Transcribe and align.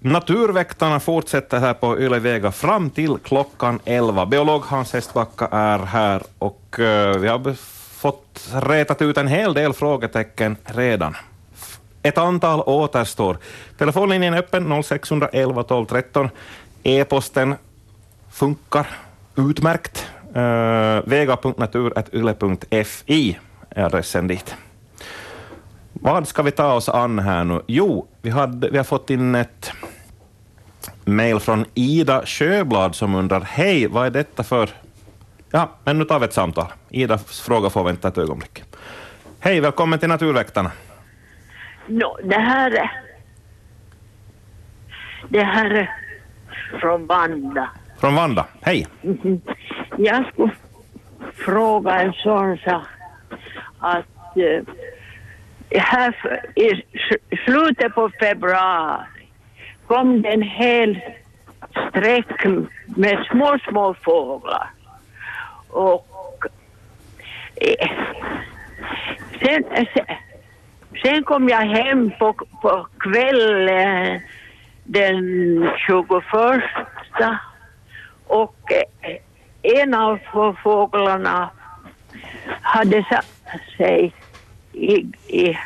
Naturväktarna 0.00 1.00
fortsätter 1.00 1.60
här 1.60 1.74
på 1.74 2.00
Yle 2.00 2.18
Vega 2.18 2.52
fram 2.52 2.90
till 2.90 3.18
klockan 3.18 3.80
11. 3.84 4.26
Biolog 4.26 4.64
Hans 4.64 4.92
Hestbacka 4.92 5.48
är 5.50 5.78
här 5.78 6.22
och 6.38 6.80
eh, 6.80 7.18
vi 7.18 7.28
har 7.28 7.54
fått 8.00 8.48
rätat 8.52 9.02
ut 9.02 9.16
en 9.16 9.28
hel 9.28 9.54
del 9.54 9.72
frågetecken 9.72 10.56
redan. 10.64 11.16
Ett 12.02 12.18
antal 12.18 12.60
återstår. 12.60 13.38
Telefonlinjen 13.78 14.34
är 14.34 14.38
öppen 14.38 14.82
0611 14.82 15.62
12 15.62 15.86
13. 15.86 16.28
E-posten 16.82 17.54
funkar 18.30 18.86
utmärkt. 19.36 20.06
Eh, 20.34 20.42
uh, 20.42 21.02
vega.natur.yle.fi 21.04 23.38
är 23.70 23.84
adressen 23.84 24.26
dit. 24.26 24.54
Vad 25.92 26.28
ska 26.28 26.42
vi 26.42 26.50
ta 26.50 26.72
oss 26.72 26.88
an 26.88 27.18
här 27.18 27.44
nu? 27.44 27.60
Jo, 27.66 28.06
vi, 28.22 28.30
hade, 28.30 28.70
vi 28.70 28.76
har 28.76 28.84
fått 28.84 29.10
in 29.10 29.34
ett 29.34 29.72
mejl 31.16 31.40
från 31.40 31.64
Ida 31.74 32.26
Sjöblad 32.26 32.94
som 32.94 33.14
undrar, 33.14 33.40
hej, 33.40 33.86
vad 33.86 34.06
är 34.06 34.10
detta 34.10 34.42
för... 34.42 34.68
Ja, 35.50 35.70
men 35.84 35.98
nu 35.98 36.04
tar 36.04 36.18
vi 36.18 36.24
ett 36.24 36.32
samtal. 36.32 36.66
Idas 36.90 37.40
fråga 37.40 37.70
får 37.70 37.84
vänta 37.84 38.08
ett 38.08 38.18
ögonblick. 38.18 38.62
Hej, 39.40 39.60
välkommen 39.60 39.98
till 39.98 40.08
Naturväktarna. 40.08 40.70
No, 41.86 42.16
det 42.24 42.38
här 42.38 42.70
är... 42.70 42.90
Det 45.28 45.42
här 45.42 45.70
är 45.70 45.90
från 46.80 47.06
Vanda. 47.06 47.70
Från 48.00 48.14
Vanda, 48.14 48.46
hej. 48.60 48.86
Mm 49.02 49.16
-hmm. 49.16 49.40
Jag 49.96 50.26
skulle 50.32 50.50
fråga 51.34 52.00
en 52.00 52.12
sån 52.12 52.58
sak 52.58 52.86
att 53.78 54.36
uh, 54.36 54.62
här 55.80 56.14
i 56.54 56.82
slutet 57.44 57.94
på 57.94 58.10
februari 58.20 59.17
kom 59.88 60.22
det 60.22 60.28
en 60.28 60.42
hel 60.42 61.00
sträck 61.88 62.44
med 62.86 63.26
små, 63.30 63.58
små 63.68 63.94
fåglar. 63.94 64.70
Och 65.68 66.46
eh, 67.56 67.90
sen, 69.40 69.64
sen, 69.94 70.06
sen 71.02 71.24
kom 71.24 71.48
jag 71.48 71.60
hem 71.60 72.10
på, 72.18 72.32
på 72.62 72.86
kvällen 72.98 74.20
den 74.84 75.70
21 75.86 76.06
och 78.26 78.72
eh, 78.72 79.16
en 79.62 79.94
av 79.94 80.18
fåglarna 80.62 81.50
hade 82.60 83.04
satt 83.10 83.60
sig 83.76 84.14
i, 84.72 84.94
i, 85.28 85.58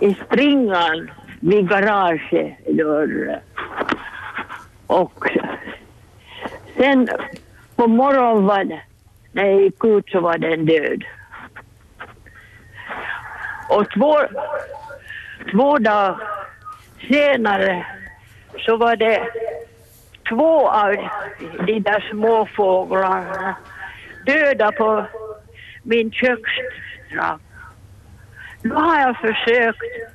i 0.00 0.16
springan 0.26 1.10
vid 1.42 1.68
garagedörren. 1.68 3.40
Och 4.86 5.26
sen 6.76 7.08
på 7.76 7.86
morgonen 7.86 8.46
var 8.46 8.64
det, 8.64 8.80
när 9.32 9.44
jag 9.44 9.60
gick 9.60 9.84
ut 9.84 10.08
så 10.10 10.20
var 10.20 10.38
den 10.38 10.66
död. 10.66 11.04
Och 13.68 13.90
två, 13.90 14.20
två 15.52 15.78
dagar 15.78 16.16
senare 17.08 17.86
så 18.58 18.76
var 18.76 18.96
det 18.96 19.28
två 20.28 20.68
av 20.68 20.96
de 21.66 21.80
där 21.80 22.08
småfåglarna 22.10 23.56
döda 24.26 24.72
på 24.72 25.06
min 25.82 26.10
kökstrappa. 26.10 27.38
Nu 28.62 28.74
har 28.74 29.00
jag 29.00 29.16
försökt 29.16 30.11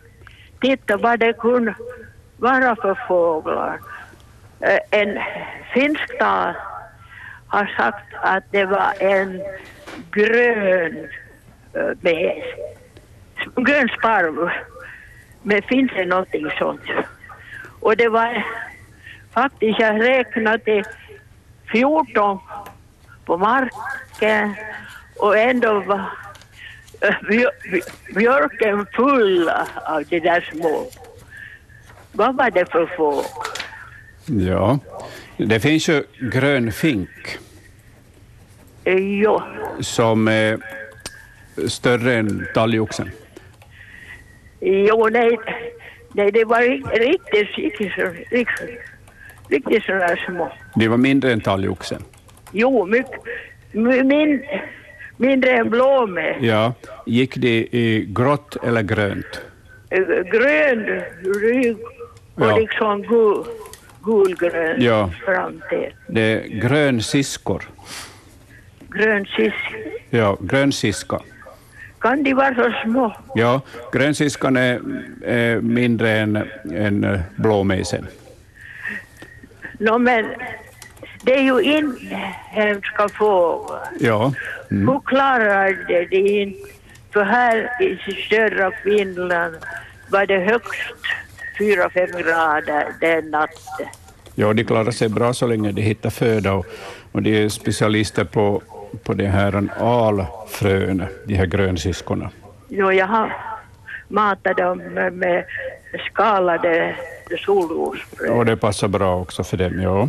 titta 0.61 0.97
vad 0.97 1.19
det 1.19 1.33
kunde 1.33 1.75
vara 2.37 2.75
för 2.75 2.97
fåglar. 3.07 3.79
En 4.91 5.19
finsk 5.73 6.19
tal 6.19 6.53
har 7.47 7.65
sagt 7.77 8.13
att 8.21 8.43
det 8.51 8.65
var 8.65 8.93
en 8.99 9.41
grön 10.11 11.07
bäs, 12.01 12.43
grön 13.55 13.89
sparv. 13.89 14.49
Men 15.41 15.61
finns 15.61 15.91
det 15.95 16.05
någonting 16.05 16.51
sånt? 16.59 16.81
Och 17.79 17.97
det 17.97 18.09
var 18.09 18.45
faktiskt, 19.33 19.79
jag 19.79 20.01
räknade 20.01 20.83
14 21.71 22.39
på 23.25 23.37
marken 23.37 24.55
och 25.19 25.37
ändå 25.37 25.79
var 25.79 26.05
björken 28.15 28.85
full 28.93 29.49
av 29.85 30.03
de 30.09 30.19
där 30.19 30.49
små. 30.51 30.87
Vad 32.11 32.35
var 32.35 32.51
det 32.51 32.71
för 32.71 32.85
fågel? 32.97 33.25
Ja, 34.25 34.79
det 35.37 35.59
finns 35.59 35.89
ju 35.89 36.03
grön 36.19 36.71
fink. 36.71 37.37
Jo. 38.85 39.41
Som 39.79 40.27
är 40.27 40.57
större 41.67 42.13
än 42.13 42.47
talgoxen. 42.53 43.09
Jo, 44.59 45.09
nej, 45.11 45.39
nej 46.13 46.31
det 46.31 46.45
var 46.45 46.61
riktigt, 46.99 47.57
riktigt, 47.57 47.97
riktigt, 48.31 48.79
riktigt 49.49 49.83
sådana 49.83 50.15
små. 50.25 50.51
Det 50.75 50.87
var 50.87 50.97
mindre 50.97 51.31
än 51.33 51.41
talgoxen? 51.41 52.03
Jo, 52.51 52.85
mycket. 52.85 53.21
Min, 53.71 54.45
mindre 55.17 55.51
än 55.51 55.69
blåme. 55.69 56.35
Ja. 56.41 56.73
Gick 57.05 57.35
det 57.35 57.67
i 57.71 58.05
grått 58.09 58.57
eller 58.63 58.81
grönt? 58.81 59.41
Grön 60.31 61.01
rygg 61.41 61.77
och 62.35 62.45
ja. 62.45 62.57
liksom 62.57 63.01
gul, 63.01 63.43
gulgrön 64.01 64.81
ja. 64.81 65.09
framtid. 65.25 65.93
Det 66.07 66.21
är 66.21 66.47
grönsiskor. 66.47 67.63
Grönsiska? 68.89 69.77
Ja, 70.09 70.37
grönsiska. 70.39 71.19
Kan 71.99 72.23
de 72.23 72.33
vara 72.33 72.55
så 72.55 72.73
små? 72.83 73.15
Ja, 73.35 73.61
grönsiskan 73.91 74.57
är, 74.57 74.81
är 75.25 75.61
mindre 75.61 76.11
än, 76.11 76.35
än 76.73 77.19
blåmejsen. 77.35 78.07
No, 79.79 79.97
men 79.97 80.25
det 81.27 81.39
är 81.39 81.41
ju 81.41 81.61
inhemska 81.61 83.09
fåglar. 83.09 83.87
Ja. 83.99 84.33
Mm. 84.71 84.87
Hur 84.87 84.99
klarar 85.05 85.87
de 85.87 86.05
det 86.05 86.15
inte? 86.15 86.69
För 87.13 87.23
här 87.23 87.81
i 87.81 87.99
södra 88.29 88.71
Finland 88.83 89.55
var 90.09 90.25
det 90.25 90.39
högst 90.39 91.01
4-5 91.59 92.23
grader 92.23 92.85
den 93.01 93.31
natten. 93.31 93.87
Ja, 94.35 94.53
de 94.53 94.63
klarar 94.63 94.91
sig 94.91 95.09
bra 95.09 95.33
så 95.33 95.47
länge 95.47 95.71
de 95.71 95.81
hittar 95.81 96.09
föda 96.09 96.53
och, 96.53 96.65
och 97.11 97.21
de 97.21 97.43
är 97.43 97.49
specialister 97.49 98.23
på, 98.23 98.61
på 99.03 99.13
det 99.13 99.27
här 99.27 99.69
alfrön, 99.79 101.05
de 101.25 101.35
här 101.35 101.45
grönsiskorna. 101.45 102.29
Jo, 102.69 102.91
jag 102.91 103.07
har 103.07 103.35
matat 104.07 104.57
dem 104.57 104.77
med, 104.77 105.13
med 105.13 105.45
skalade 106.11 106.95
solrosfrön. 107.45 108.37
Och 108.37 108.45
det 108.45 108.57
passar 108.57 108.87
bra 108.87 109.21
också 109.21 109.43
för 109.43 109.57
dem, 109.57 109.81
ja. 109.81 110.07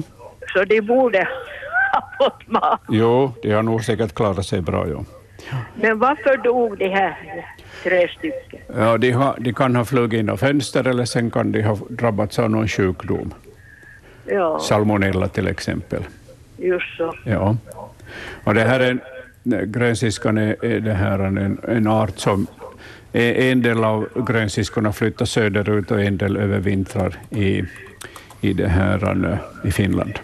Så 0.52 0.64
de 0.64 0.80
borde 0.80 1.18
ha 1.92 2.10
fått 2.18 2.48
mat. 2.48 2.80
Jo, 2.88 3.32
de 3.42 3.52
har 3.52 3.62
nog 3.62 3.84
säkert 3.84 4.14
klarat 4.14 4.46
sig 4.46 4.60
bra, 4.60 4.88
ja. 4.88 5.04
Men 5.74 5.98
varför 5.98 6.36
dog 6.36 6.78
de 6.78 6.88
här 6.88 7.44
tre 7.82 8.08
stycken? 8.08 8.60
Ja, 8.76 8.98
de, 8.98 9.10
har, 9.10 9.34
de 9.38 9.52
kan 9.52 9.76
ha 9.76 9.84
flugit 9.84 10.20
in 10.20 10.28
av 10.28 10.36
fönster 10.36 10.86
eller 10.88 11.04
sen 11.04 11.30
kan 11.30 11.52
de 11.52 11.62
ha 11.62 11.78
drabbats 11.88 12.38
av 12.38 12.50
någon 12.50 12.68
sjukdom. 12.68 13.34
Ja. 14.26 14.58
Salmonella 14.60 15.28
till 15.28 15.46
exempel. 15.46 16.02
Just 16.56 16.96
så. 16.96 17.14
Ja. 17.24 17.56
Och 18.44 18.54
det 18.54 18.64
här 18.64 18.80
är, 18.80 18.98
grönsiskan 19.64 20.38
är, 20.38 20.64
är 20.64 20.80
det 20.80 20.92
här 20.92 21.18
en, 21.18 21.58
en 21.68 21.86
art 21.86 22.18
som 22.18 22.46
en 23.12 23.62
del 23.62 23.84
av 23.84 24.08
grönsiskorna 24.26 24.92
flyttar 24.92 25.24
söderut 25.24 25.90
och 25.90 26.00
en 26.00 26.16
del 26.16 26.36
övervintrar 26.36 27.16
i, 27.30 27.62
i, 28.40 28.52
det 28.52 28.68
här, 28.68 29.38
i 29.64 29.70
Finland. 29.70 30.18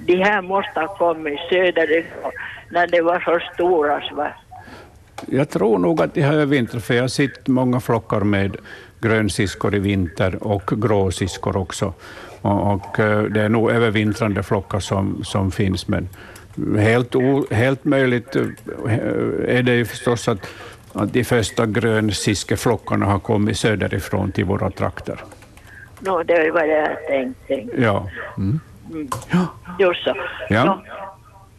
De 0.00 0.16
här 0.16 0.42
måste 0.42 0.80
ha 0.80 0.96
kommit 0.96 1.40
söderifrån 1.50 2.32
när 2.70 2.86
det 2.86 3.02
var 3.02 3.20
så 3.20 3.38
stora. 3.54 4.02
Jag 5.26 5.50
tror 5.50 5.78
nog 5.78 6.02
att 6.02 6.14
de 6.14 6.22
har 6.22 6.34
övervintrat, 6.34 6.84
för 6.84 6.94
jag 6.94 7.02
har 7.02 7.08
sett 7.08 7.46
många 7.46 7.80
flockar 7.80 8.20
med 8.20 8.56
grönsiskor 9.00 9.74
i 9.74 9.78
vinter 9.78 10.44
och 10.44 10.82
gråsiskor 10.82 11.56
också. 11.56 11.94
Och, 12.42 12.74
och 12.74 13.00
eh, 13.00 13.22
det 13.22 13.40
är 13.40 13.48
nog 13.48 13.70
övervintrande 13.70 14.42
flockar 14.42 14.80
som, 14.80 15.24
som 15.24 15.50
finns, 15.50 15.88
men 15.88 16.08
helt, 16.78 17.14
o, 17.14 17.46
helt 17.50 17.84
möjligt 17.84 18.36
eh, 18.36 18.42
är 19.46 19.62
det 19.62 19.74
ju 19.74 19.84
förstås 19.84 20.28
att, 20.28 20.46
att 20.92 21.12
de 21.12 21.24
första 21.24 21.66
grönsiskeflockarna 21.66 23.06
har 23.06 23.18
kommit 23.18 23.58
söderifrån 23.58 24.32
till 24.32 24.44
våra 24.44 24.70
trakter. 24.70 25.20
No, 26.00 26.22
det 26.22 26.50
var 26.50 26.66
det 26.66 26.78
jag 26.78 27.06
tänkte. 27.06 27.82
Ja. 27.82 28.08
Mm. 28.38 28.60
Mm. 28.90 29.08
Just 29.78 30.04
så. 30.04 30.14
Ja. 30.48 30.64
No. 30.64 30.80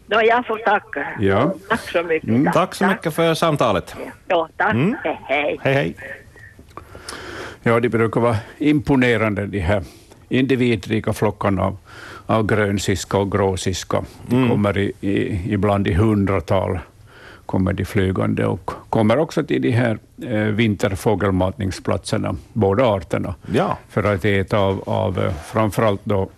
No, 0.06 0.20
jag 0.22 0.46
får 0.46 0.56
tacka. 0.58 1.06
Ja. 1.20 1.54
Tack 1.68 1.80
så 1.90 2.02
mycket. 2.02 2.28
Mm, 2.28 2.52
tack 2.52 2.74
så 2.74 2.86
mycket 2.86 3.14
för 3.14 3.34
samtalet. 3.34 3.94
Ja, 4.28 4.48
tack. 4.56 4.72
Mm. 4.74 4.96
Hej, 5.04 5.18
hej. 5.28 5.58
Hej, 5.62 5.74
hej. 5.74 5.96
Ja, 7.62 7.80
de 7.80 7.88
brukar 7.88 8.20
vara 8.20 8.36
imponerande, 8.58 9.46
de 9.46 9.58
här 9.60 9.82
individrika 10.28 11.12
flockarna 11.12 11.62
av, 11.64 11.76
av 12.26 12.46
grönsiska 12.46 13.18
och 13.18 13.32
gråsiska. 13.32 14.02
De 14.26 14.36
Mm. 14.36 14.48
kommer 14.50 14.78
i, 14.78 14.92
i, 15.00 15.40
ibland 15.52 15.86
i 15.88 15.92
hundratal 15.94 16.78
kommer 17.46 17.72
de 17.72 17.84
flygande 17.84 18.46
och 18.46 18.70
kommer 18.88 19.18
också 19.18 19.42
till 19.44 19.62
de 19.62 19.70
här 19.70 19.98
eh, 20.28 20.38
vinterfågelmatningsplatserna, 20.38 22.34
båda 22.52 22.84
arterna, 22.86 23.34
Ja. 23.52 23.78
för 23.88 24.14
att 24.14 24.24
äta 24.24 24.58
av, 24.58 24.82
av 24.86 25.18
eh, 25.18 25.32
framförallt 25.32 26.00
då, 26.04 26.28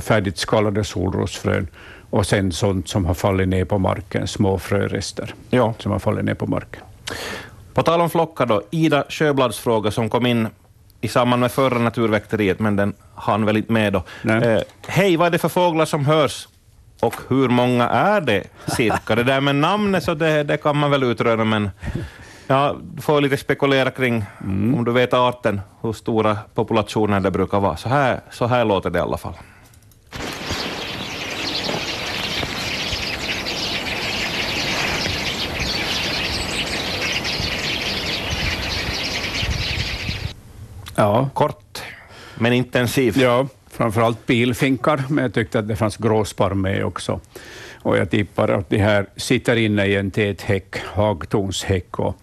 färdigt 0.00 0.38
skalade 0.38 0.84
solrosfrön 0.84 1.66
och 2.10 2.26
sen 2.26 2.52
sånt 2.52 2.88
som 2.88 3.04
har 3.04 3.14
fallit 3.14 3.48
ner 3.48 3.64
på 3.64 3.78
marken, 3.78 4.28
små 4.28 4.58
frörester 4.58 5.34
Ja. 5.50 5.74
som 5.78 5.92
har 5.92 5.98
fallit 5.98 6.24
ner 6.24 6.34
på 6.34 6.46
marken. 6.46 6.82
På 7.74 7.82
tal 7.82 8.00
om 8.00 8.10
flockar 8.10 8.46
då, 8.46 8.62
Ida 8.70 9.04
Sjöblads 9.08 9.58
fråga 9.58 9.90
som 9.90 10.08
kom 10.10 10.26
in 10.26 10.48
i 11.00 11.08
samband 11.08 11.40
med 11.40 11.52
förra 11.52 11.78
naturväkteriet, 11.78 12.58
men 12.58 12.76
den 12.76 12.94
hann 13.14 13.44
väl 13.46 13.56
inte 13.56 13.72
med 13.72 13.92
då. 13.92 14.02
Eh, 14.30 14.60
Hej, 14.86 15.16
vad 15.16 15.26
är 15.26 15.30
det 15.30 15.38
för 15.38 15.48
fåglar 15.48 15.84
som 15.84 16.06
hörs 16.06 16.48
och 17.00 17.14
hur 17.28 17.48
många 17.48 17.88
är 17.88 18.20
det 18.20 18.42
cirka? 18.66 19.14
Det 19.14 19.22
där 19.24 19.40
med 19.40 19.56
namnet 19.56 20.04
så 20.04 20.14
det, 20.14 20.42
det 20.42 20.56
kan 20.56 20.76
man 20.76 20.90
väl 20.90 21.02
utröna, 21.02 21.44
men 21.44 21.70
ja, 22.46 22.76
du 22.94 23.02
får 23.02 23.20
lite 23.20 23.36
spekulera 23.36 23.90
kring, 23.90 24.24
om 24.40 24.84
du 24.84 24.92
vet 24.92 25.14
arten, 25.14 25.60
hur 25.80 25.92
stora 25.92 26.38
populationer 26.54 27.20
det 27.20 27.30
brukar 27.30 27.60
vara. 27.60 27.76
Så 27.76 27.88
här, 27.88 28.20
så 28.30 28.46
här 28.46 28.64
låter 28.64 28.90
det 28.90 28.98
i 28.98 29.02
alla 29.02 29.16
fall. 29.16 29.34
Ja, 40.96 41.28
Kort, 41.34 41.82
men 42.38 42.52
intensiv. 42.52 43.18
Ja, 43.18 43.46
framförallt 43.70 44.26
pilfinkar, 44.26 45.04
men 45.08 45.24
jag 45.24 45.34
tyckte 45.34 45.58
att 45.58 45.68
det 45.68 45.76
fanns 45.76 45.96
gråsparv 45.96 46.56
med 46.56 46.84
också. 46.84 47.20
Och 47.84 47.96
jag 47.98 48.10
tippar 48.10 48.48
att 48.48 48.70
de 48.70 48.78
här 48.78 49.06
sitter 49.16 49.56
inne 49.56 49.86
i 49.86 49.96
en 49.96 50.10
tät 50.10 50.42
häck, 50.42 50.76
hagtornshäck, 50.94 51.98
och, 51.98 52.16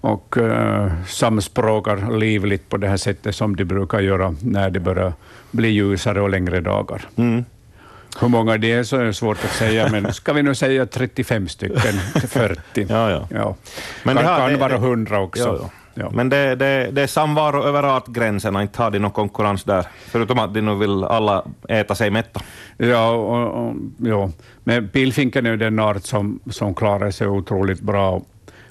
och 0.00 0.36
uh, 0.40 0.86
samspråkar 1.06 2.18
livligt 2.18 2.68
på 2.68 2.76
det 2.76 2.88
här 2.88 2.96
sättet 2.96 3.34
som 3.36 3.56
de 3.56 3.64
brukar 3.64 4.00
göra 4.00 4.34
när 4.42 4.70
det 4.70 4.80
börjar 4.80 5.12
bli 5.50 5.68
ljusare 5.68 6.20
och 6.20 6.30
längre 6.30 6.60
dagar. 6.60 7.02
Mm. 7.16 7.44
Hur 8.20 8.28
många 8.28 8.58
det 8.58 8.72
är 8.72 8.82
så 8.82 8.96
är 8.96 9.04
det 9.04 9.14
svårt 9.14 9.44
att 9.44 9.50
säga, 9.50 9.88
men 9.92 10.12
ska 10.12 10.32
vi 10.32 10.42
nu 10.42 10.54
säga 10.54 10.86
35 10.86 11.48
stycken, 11.48 11.92
40? 12.28 12.86
Ja, 12.88 13.10
ja. 13.10 13.28
Ja. 13.30 13.56
Men 14.02 14.16
kan 14.16 14.24
det 14.24 14.30
har- 14.30 14.38
kan 14.38 14.50
det- 14.50 14.56
vara 14.56 14.68
det- 14.78 14.86
100 14.86 15.20
också. 15.20 15.58
Ja, 15.62 15.70
ja. 15.94 16.10
Men 16.10 16.28
det, 16.28 16.54
det, 16.54 16.90
det 16.92 17.02
är 17.02 17.06
samvaro 17.06 17.62
över 17.62 17.96
artgränserna, 17.96 18.62
inte 18.62 18.82
har 18.82 18.90
de 18.90 18.98
någon 18.98 19.10
konkurrens 19.10 19.64
där, 19.64 19.86
förutom 20.06 20.38
att 20.38 20.54
de 20.54 20.60
nu 20.60 20.74
vill 20.74 21.04
alla 21.04 21.44
äta 21.68 21.94
sig 21.94 22.10
mätta. 22.10 22.40
Ja, 22.76 23.10
och, 23.10 23.66
och, 23.66 23.74
ja. 23.98 24.30
men 24.64 24.88
pilfinken 24.88 25.46
är 25.46 25.50
ju 25.50 25.56
den 25.56 25.78
art 25.78 26.02
som, 26.02 26.40
som 26.50 26.74
klarar 26.74 27.10
sig 27.10 27.28
otroligt 27.28 27.80
bra 27.80 28.22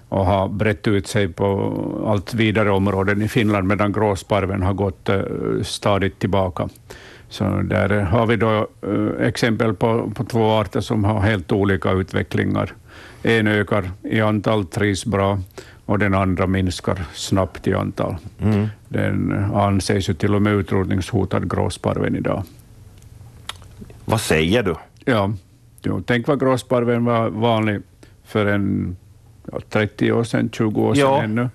och 0.09 0.25
har 0.25 0.47
brett 0.47 0.87
ut 0.87 1.07
sig 1.07 1.27
på 1.27 1.73
allt 2.07 2.33
vidare 2.33 2.71
områden 2.71 3.21
i 3.21 3.27
Finland, 3.27 3.67
medan 3.67 3.91
gråsparven 3.91 4.63
har 4.63 4.73
gått 4.73 5.09
eh, 5.09 5.21
stadigt 5.63 6.19
tillbaka. 6.19 6.69
Så 7.29 7.43
där 7.43 7.89
har 7.89 8.27
vi 8.27 8.35
då 8.35 8.67
eh, 8.81 9.27
exempel 9.27 9.73
på, 9.73 10.11
på 10.15 10.23
två 10.23 10.51
arter 10.51 10.81
som 10.81 11.03
har 11.03 11.19
helt 11.19 11.51
olika 11.51 11.91
utvecklingar. 11.91 12.73
En 13.23 13.47
ökar 13.47 13.91
i 14.03 14.21
antal, 14.21 14.65
trivs 14.65 15.05
bra, 15.05 15.39
och 15.89 15.99
den 15.99 16.13
andra 16.13 16.47
minskar 16.47 17.05
snabbt 17.13 17.67
i 17.67 17.73
antal. 17.73 18.15
Mm. 18.41 18.67
Den 18.89 19.31
anses 19.53 20.09
ju 20.09 20.13
till 20.13 20.35
och 20.35 20.41
med 20.41 20.53
utrotningshotad, 20.53 21.49
gråsparven 21.51 22.15
idag. 22.15 22.43
Vad 24.05 24.21
säger 24.21 24.63
du? 24.63 24.75
Ja, 25.05 25.33
jo, 25.83 26.01
tänk 26.05 26.27
vad 26.27 26.39
gråsparven 26.39 27.05
var 27.05 27.29
vanlig 27.29 27.81
för 28.25 28.45
en 28.45 28.97
ja, 29.51 29.59
30 29.69 30.11
år 30.11 30.23
sedan, 30.23 30.49
20 30.53 30.81
år 30.81 30.93
sedan 30.95 31.03
Ja. 31.05 31.21
ännu. 31.23 31.49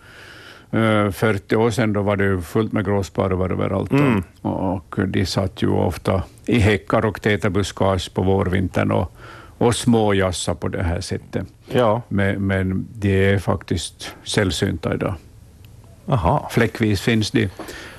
Eh, 1.07 1.11
40 1.11 1.57
år 1.57 1.71
sedan 1.71 1.93
då 1.93 2.03
var 2.03 2.17
det 2.17 2.43
fullt 2.43 2.73
med 2.73 2.85
gråsparvar 2.85 3.51
överallt 3.53 3.93
Mm. 3.93 4.23
och, 4.43 4.75
och 4.75 4.99
de 5.09 5.27
satt 5.27 5.63
ju 5.63 5.69
ofta 5.69 6.23
i 6.47 6.59
häckar 6.59 7.05
och 7.07 7.23
täta 7.23 7.51
buskage 7.51 8.15
på 8.15 8.23
vårvintern 8.23 8.91
och, 8.91 9.17
och 9.65 9.77
småjassa 9.77 10.55
på 10.55 10.69
det 10.69 10.83
här 10.83 11.01
sättet. 11.01 11.47
Ja. 11.69 12.03
Men, 12.09 12.47
men 12.47 12.87
de 12.95 13.35
är 13.35 13.39
faktiskt 13.39 14.15
sällsynta 14.25 14.95
idag. 14.95 15.15
Aha. 16.07 16.49
Fläckvis 16.51 17.01
finns 17.01 17.31
de 17.31 17.49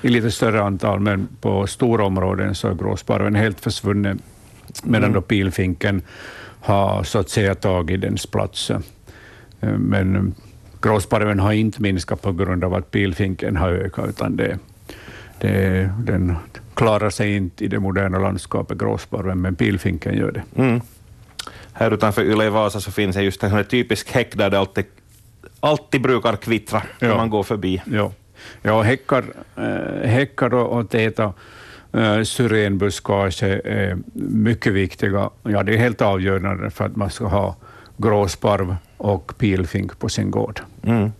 i 0.02 0.08
lite 0.08 0.30
större 0.30 0.62
antal, 0.62 1.00
men 1.00 1.28
på 1.40 1.66
stora 1.66 2.04
områden 2.04 2.54
så 2.54 2.68
är 2.68 2.74
gråsparven 2.74 3.34
helt 3.34 3.60
försvunnen, 3.60 4.18
medan 4.84 5.12
då 5.12 5.20
pilfinken 5.20 6.02
har 6.60 7.02
så 7.02 7.18
att 7.18 7.28
säga 7.30 7.54
tagit 7.54 8.00
dens 8.00 8.26
plats. 8.26 8.70
Eh, 8.70 8.78
Men 9.60 10.34
gråsparven 10.82 11.40
har 11.40 11.52
inte 11.52 11.82
minskat 11.82 12.22
på 12.22 12.32
grund 12.32 12.64
av 12.64 12.74
att 12.74 12.90
pilfinken 12.90 13.56
har 13.56 13.68
ökat, 13.70 14.08
utan 14.08 14.36
det, 14.36 14.58
det, 15.40 15.90
den 15.98 16.36
klarar 16.74 17.10
sig 17.10 17.36
inte 17.36 17.64
i 17.64 17.68
det 17.68 17.78
moderna 17.80 18.18
landskapet, 18.18 18.78
gråsparven, 18.78 19.40
men 19.40 19.54
pilfinken 19.56 20.16
gör 20.16 20.32
det. 20.32 20.62
Mm. 20.62 20.80
Här 21.78 21.90
utanför 21.94 22.22
Yle 22.22 22.50
Vasa 22.50 22.80
så 22.80 22.90
finns 22.92 23.16
det 23.16 23.22
just 23.22 23.42
en 23.42 23.50
sån 23.50 23.64
typisk 23.64 24.12
häck 24.12 24.34
där 24.36 24.50
det 24.50 24.58
alltid, 24.58 24.84
alltid 25.60 26.02
brukar 26.02 26.36
kvittra 26.36 26.82
när 27.00 27.08
Ja. 27.08 27.16
man 27.16 27.30
går 27.30 27.42
förbi. 27.42 27.82
Ja, 27.86 28.12
ja 28.62 28.82
häckar, 28.82 29.24
eh, 29.56 30.08
häckar 30.08 30.54
och, 30.54 30.78
och 30.78 30.90
täta 30.90 31.32
eh, 31.92 32.22
syrenbuskage 32.22 33.42
är 33.42 33.98
mycket 34.14 34.72
viktiga. 34.72 35.30
Ja, 35.42 35.62
det 35.62 35.74
är 35.74 35.78
helt 35.78 36.02
avgörande 36.02 36.70
för 36.70 36.84
att 36.84 36.96
man 36.96 37.10
ska 37.10 37.26
ha 37.26 37.56
gråsparv 37.96 38.76
och 38.96 39.38
pilfink 39.38 39.98
på 39.98 40.08
sin 40.08 40.30
gård. 40.30 40.60
Mm. 40.84 41.12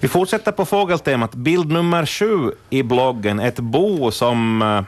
Vi 0.00 0.08
fortsätter 0.08 0.52
på 0.52 0.64
fågeltemat. 0.64 1.34
Bild 1.34 1.72
nummer 1.72 2.06
sju 2.06 2.50
i 2.70 2.82
bloggen. 2.82 3.40
Ett 3.40 3.58
bo 3.60 4.10
som 4.10 4.62
eh, 4.62 4.82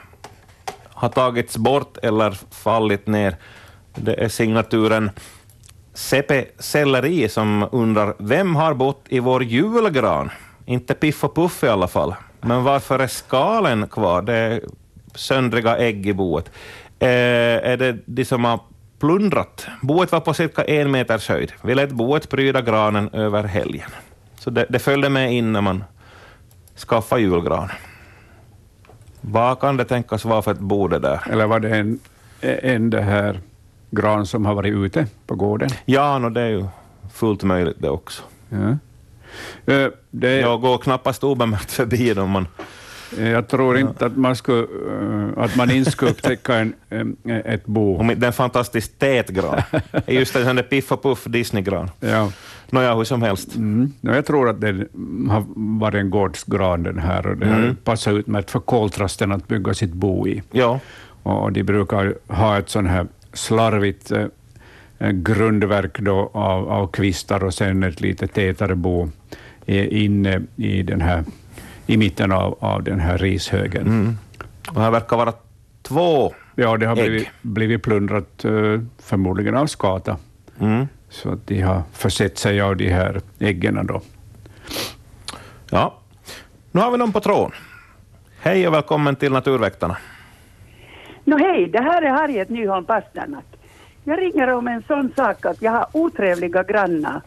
har 0.89 1.09
tagits 1.09 1.57
bort 1.57 1.97
eller 2.03 2.37
fallit 2.51 3.07
ner. 3.07 3.35
Det 3.95 4.13
är 4.13 4.29
signaturen 4.29 5.11
Sepe 5.93 6.45
Selleri 6.59 7.29
som 7.29 7.69
undrar 7.71 8.13
vem 8.17 8.55
har 8.55 8.73
bott 8.73 9.05
i 9.09 9.19
vår 9.19 9.43
julgran? 9.43 10.29
Inte 10.65 10.93
Piff 10.93 11.23
och 11.23 11.35
Puff 11.35 11.63
i 11.63 11.67
alla 11.67 11.87
fall. 11.87 12.15
Men 12.41 12.63
varför 12.63 12.99
är 12.99 13.07
skalen 13.07 13.87
kvar? 13.87 14.21
Det 14.21 14.33
är 14.33 14.61
söndriga 15.15 15.77
ägg 15.77 16.07
i 16.07 16.13
boet. 16.13 16.51
Eh, 16.99 17.07
är 17.71 17.77
det 17.77 17.97
de 18.05 18.25
som 18.25 18.45
har 18.45 18.59
plundrat? 18.99 19.67
Boet 19.81 20.11
var 20.11 20.19
på 20.19 20.33
cirka 20.33 20.63
en 20.63 20.91
meters 20.91 21.29
höjd. 21.29 21.51
Vi 21.61 21.75
lät 21.75 21.91
boet 21.91 22.29
pryda 22.29 22.61
granen 22.61 23.09
över 23.13 23.43
helgen. 23.43 23.89
Så 24.39 24.49
det, 24.49 24.65
det 24.69 24.79
följde 24.79 25.09
med 25.09 25.33
in 25.33 25.53
när 25.53 25.61
man 25.61 25.83
skaffade 26.75 27.21
julgran. 27.21 27.69
Vad 29.21 29.59
kan 29.59 29.77
det 29.77 29.85
tänkas 29.85 30.25
vara 30.25 30.41
för 30.41 30.51
ett 30.51 30.59
bo 30.59 30.87
det 30.87 30.99
där? 30.99 31.21
Eller 31.31 31.47
var 31.47 31.59
det 31.59 31.77
en, 31.77 31.99
en 32.41 32.89
det 32.89 33.01
här 33.01 33.39
gran 33.91 34.25
som 34.25 34.45
har 34.45 34.55
varit 34.55 34.73
ute 34.73 35.05
på 35.27 35.35
gården? 35.35 35.69
Ja, 35.85 36.19
no, 36.19 36.29
det 36.29 36.41
är 36.41 36.49
ju 36.49 36.65
fullt 37.13 37.43
möjligt 37.43 37.77
det 37.79 37.89
också. 37.89 38.23
Ja. 38.49 38.77
Eh, 39.73 39.87
Det, 40.11 40.35
Jag 40.39 40.61
går 40.61 40.77
knappast 40.77 41.23
obemärkt 41.23 41.71
förbi 41.71 42.13
dem. 42.13 42.29
Man, 42.29 42.47
Jag 43.17 43.47
tror 43.47 43.77
inte 43.77 44.05
att 44.05 44.17
man, 44.17 44.35
skulle, 44.35 44.61
eh, 44.61 45.43
att 45.43 45.55
man 45.55 45.71
inte 45.71 45.91
skulle 45.91 46.11
upptäcka 46.11 46.55
en, 46.55 46.73
ett 47.45 47.65
bo. 47.65 48.03
det 48.03 48.25
är 48.25 48.27
en 48.27 48.33
fantastiskt 48.33 48.99
tät 48.99 49.29
gran. 49.29 49.61
Just 50.07 50.35
en 50.35 50.45
sån 50.45 50.55
där 50.55 50.63
Piff 50.63 50.91
och 50.91 51.03
Puff 51.03 51.23
Disney-gran. 51.25 51.89
Ja. 51.99 52.31
Nåja, 52.69 52.95
hur 52.95 53.03
som 53.03 53.21
helst. 53.21 53.55
Mm. 53.55 53.91
Ja, 54.01 54.15
Jag 54.15 54.25
tror 54.25 54.49
att 54.49 54.61
det 54.61 54.87
har 55.29 55.43
varit 55.79 55.95
en 55.95 56.09
gårdsgran 56.09 56.83
den 56.83 56.99
här 56.99 57.27
och 57.27 57.37
det 57.37 57.47
har 57.47 57.75
passat 57.83 58.13
utmärkt 58.13 58.51
för 58.51 58.59
koltrasten 58.59 59.31
att 59.31 59.47
bygga 59.47 59.73
sitt 59.73 59.93
bo 59.93 60.27
i. 60.27 60.43
Ja, 60.51 60.79
Och 61.23 61.51
de 61.51 61.63
brukar 61.63 62.15
ha 62.27 62.57
ett 62.57 62.69
sånt 62.69 62.87
här 62.89 63.07
slarvigt 63.33 64.11
eh, 64.11 64.25
eh, 64.99 65.11
grundverk 65.11 65.99
då 65.99 66.31
av, 66.33 66.69
av 66.69 66.87
kvistar 66.87 67.43
och 67.43 67.53
sen 67.53 67.83
ett 67.83 68.01
lite 68.01 68.27
tätare 68.27 68.75
bo 68.75 69.09
inne 69.65 70.41
i, 70.55 70.83
den 70.83 71.01
här, 71.01 71.23
i 71.85 71.97
mitten 71.97 72.31
av, 72.31 72.57
av 72.59 72.83
den 72.83 72.99
här 72.99 73.17
rishögen. 73.17 73.87
mm. 73.87 74.17
och 74.75 74.81
här 74.81 74.91
verkar 74.91 75.17
vara 75.17 75.33
två. 75.81 76.33
Ja, 76.55 76.77
det 76.77 76.85
har 76.85 76.97
Ägg. 76.97 77.03
blivit, 77.03 77.27
blivit 77.41 77.83
plundrat 77.83 78.45
eh, 78.45 78.81
förmodligen 78.99 79.55
av 79.57 79.65
skata, 79.67 80.17
Mm. 80.59 80.87
så 81.09 81.31
att 81.31 81.47
de 81.47 81.61
har 81.61 81.81
försett 81.93 82.37
sig 82.37 82.61
av 82.61 82.75
de 82.77 82.89
här 82.89 83.21
äggen. 83.39 83.85
Då. 83.87 84.01
Ja, 85.69 85.95
nu 86.71 86.81
har 86.81 86.91
vi 86.91 86.97
någon 86.97 87.11
på 87.11 87.19
tråden. 87.19 87.51
Hej 88.39 88.67
och 88.67 88.73
välkommen 88.73 89.15
till 89.15 89.31
Naturväktarna. 89.31 89.97
Nå 91.25 91.37
hej, 91.37 91.67
det 91.67 91.81
här 91.81 92.01
är 92.01 92.09
Harriet 92.09 92.49
Nyholm 92.49 92.85
Pasternak. 92.85 93.43
Jag 94.03 94.19
ringer 94.21 94.53
om 94.53 94.67
en 94.67 94.83
sån 94.87 95.11
sak 95.15 95.45
att 95.45 95.61
jag 95.61 95.71
har 95.71 95.85
otrevliga 95.93 96.63
grannar. 96.63 97.21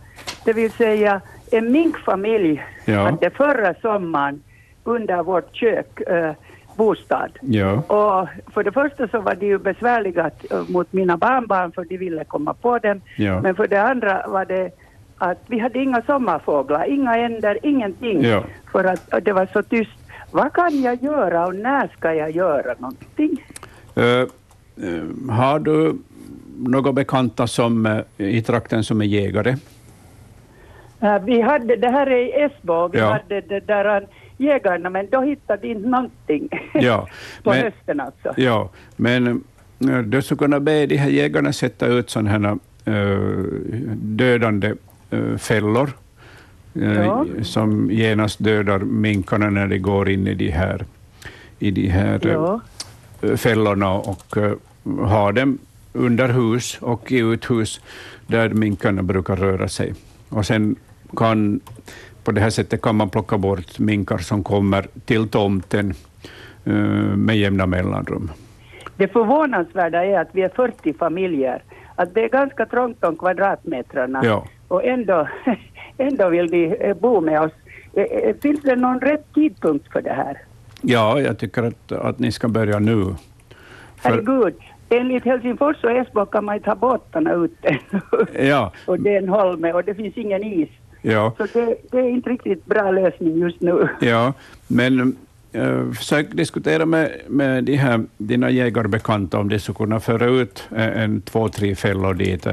Det 0.45 0.53
vill 0.53 0.71
säga, 0.71 1.21
en 1.53 1.73
minkfamilj 1.73 2.63
Ja. 2.85 3.01
hade 3.03 3.31
förra 3.31 3.75
sommaren 3.75 4.43
under 4.85 5.23
vårt 5.23 5.57
kök 5.57 6.01
eh, 6.01 6.33
bostad. 6.77 7.31
Ja. 7.41 7.73
Och 7.73 8.29
för 8.55 8.63
det 8.65 8.73
första 8.73 9.09
så 9.09 9.21
var 9.21 9.35
det 9.35 9.47
ju 9.47 9.59
besvärliga 9.59 10.31
eh, 10.51 10.63
mot 10.69 10.93
mina 10.93 11.17
barnbarn 11.17 11.73
för 11.73 11.85
de 11.85 11.97
ville 11.97 12.25
komma 12.25 12.55
på 12.55 12.79
dem. 12.79 13.01
Ja. 13.17 13.41
Men 13.41 13.55
för 13.55 13.67
det 13.67 13.83
andra 13.83 14.25
var 14.29 14.45
det 14.45 14.71
att 15.19 15.39
vi 15.47 15.59
hade 15.59 15.79
inga 15.79 16.03
sommarfåglar, 16.03 16.85
inga 16.85 17.17
änder, 17.17 17.59
ingenting. 17.63 18.23
Ja. 18.25 18.43
För 18.73 18.85
att 18.85 19.25
det 19.25 19.33
var 19.33 19.47
så 19.53 19.63
tyst. 19.63 19.91
Vad 20.31 20.53
kan 20.53 20.83
jag 20.83 21.03
göra 21.03 21.47
och 21.47 21.55
när 21.55 21.89
ska 21.99 22.15
jag 22.15 22.31
göra 22.31 22.75
någonting? 22.79 23.45
Eh, 23.95 24.05
eh, 24.89 25.31
har 25.31 25.59
du 25.59 25.97
några 26.59 26.93
bekanta 26.93 27.47
som, 27.47 27.87
eh, 27.87 28.01
i 28.17 28.43
trakten 28.43 28.85
som 28.85 29.01
är 29.01 29.05
jägare? 29.05 29.57
Eh, 31.01 31.19
vi 31.25 31.41
hade, 31.41 31.77
det 31.77 31.89
här 31.91 32.07
är 32.07 32.17
i 32.19 32.43
Esbo, 32.43 32.89
vi 32.89 32.99
Ja. 32.99 33.13
hade 33.13 33.41
det 33.41 33.61
där 33.61 34.07
jägarna 34.37 34.91
men 34.91 35.09
då 35.11 35.21
hittade 35.21 35.63
de 35.63 35.69
inte 35.69 35.89
någonting. 35.89 36.49
Ja, 36.75 37.09
på 37.43 37.51
men- 37.51 37.63
hösten 37.63 38.01
alltså. 38.01 38.35
Ja, 38.37 38.71
men 38.97 39.45
du 40.05 40.23
skulle 40.23 40.39
kunna 40.39 40.61
be 40.61 40.87
de 40.87 40.97
här 40.97 41.11
jägarna 41.11 41.53
sätta 41.53 41.87
ut 41.87 42.11
sådana 42.11 42.31
här 42.31 42.59
eh, 42.85 43.19
dödande 43.97 44.75
eh, 45.11 45.37
fällor 45.37 45.91
eh, 46.75 46.93
Ja. 47.05 47.25
som 47.43 47.91
genast 47.91 48.45
dödar 48.45 48.79
minkarna 48.79 49.51
när 49.51 49.67
de 49.67 49.79
går 49.79 50.09
in 50.11 50.27
i 50.27 50.35
de 50.35 50.51
här, 50.51 50.85
i 51.59 51.71
de 51.71 51.89
här 51.89 52.21
Ja. 52.23 52.61
Fällorna 53.37 53.93
och 53.93 54.37
eh, 54.37 54.53
ha 54.85 55.33
dem 55.33 55.59
under 55.93 56.29
hus 56.29 56.79
och 56.81 57.13
i 57.13 57.19
uthus 57.19 57.81
där 58.27 58.49
minkarna 58.49 59.03
brukar 59.03 59.37
röra 59.37 59.69
sig. 59.69 59.95
Och 60.29 60.47
sen 60.47 60.77
kan, 61.17 61.61
på 62.25 62.33
det 62.33 62.41
här 62.41 62.51
sättet 62.51 62.83
kan 62.83 62.97
man 62.97 63.11
plocka 63.11 63.39
bort 63.39 63.79
minkar 63.79 64.19
som 64.19 64.45
kommer 64.45 64.87
till 65.05 65.29
tomten 65.29 65.95
eh, 66.65 66.73
med 67.17 67.37
jämna 67.39 67.67
mellanrum. 67.67 68.31
Det 68.97 69.09
förvånansvärda 69.09 70.05
är 70.05 70.21
att 70.21 70.29
vi 70.33 70.43
är 70.43 70.49
40 70.49 70.93
familjer. 70.93 71.63
Att 71.97 72.15
det 72.15 72.25
är 72.25 72.29
ganska 72.29 72.67
trångt 72.67 73.05
om 73.05 73.17
kvadratmetrarna. 73.17 74.25
Ja. 74.25 74.45
Och 74.69 74.85
ändå, 74.85 75.29
ändå 75.99 76.29
vill 76.29 76.51
de 76.51 76.67
eh, 76.67 76.97
bo 76.97 77.21
med 77.21 77.41
oss. 77.41 77.53
Finns 78.43 78.61
det 78.63 78.77
någon 78.77 79.01
rätt 79.01 79.35
tidpunkt 79.35 79.93
för 79.93 80.03
det 80.03 80.13
här? 80.13 80.39
Ja, 80.87 81.21
jag 81.21 81.39
tycker 81.39 81.63
att, 81.63 81.93
att 81.93 82.19
ni 82.19 82.33
ska 82.33 82.49
börja 82.49 82.79
nu. 82.79 83.15
För, 83.97 84.11
Herregud, 84.11 84.55
enligt 84.89 85.25
Helsingfors 85.25 85.85
och 85.85 85.91
Esbo 85.91 86.27
kan 86.27 86.45
man 86.45 86.61
ta 86.61 86.75
båtarna 86.75 87.33
ute. 87.33 87.79
ja, 88.49 88.73
och 88.87 89.01
det 89.01 89.15
är 89.15 89.19
en 89.19 89.29
holme 89.29 89.73
och 89.73 89.85
det 89.85 89.95
finns 89.95 90.17
ingen 90.17 90.45
is. 90.45 90.69
ja, 91.03 91.35
Så 91.37 91.47
det, 91.53 91.77
det 91.91 91.99
är 91.99 92.09
inte 92.09 92.31
riktigt 92.31 92.67
bra 92.67 92.91
lösning 92.91 93.39
just 93.39 93.61
nu. 93.61 93.89
ja, 94.01 94.33
men 94.67 95.17
eh, 95.53 95.91
försök 95.91 96.27
diskutera 96.33 96.87
med, 96.87 97.11
med 97.29 97.65
de 97.65 97.77
här, 97.77 98.05
dina 98.19 98.51
jägarbekanta 98.51 99.39
om 99.39 99.49
de 99.49 99.59
skulle 99.59 99.77
kunna 99.77 100.01
föra 100.01 100.27
ut 100.27 100.69
en, 100.71 100.93
en 100.93 101.21
två, 101.21 101.49
tre 101.49 101.75
fällor 101.75 102.15
dit. 102.15 102.47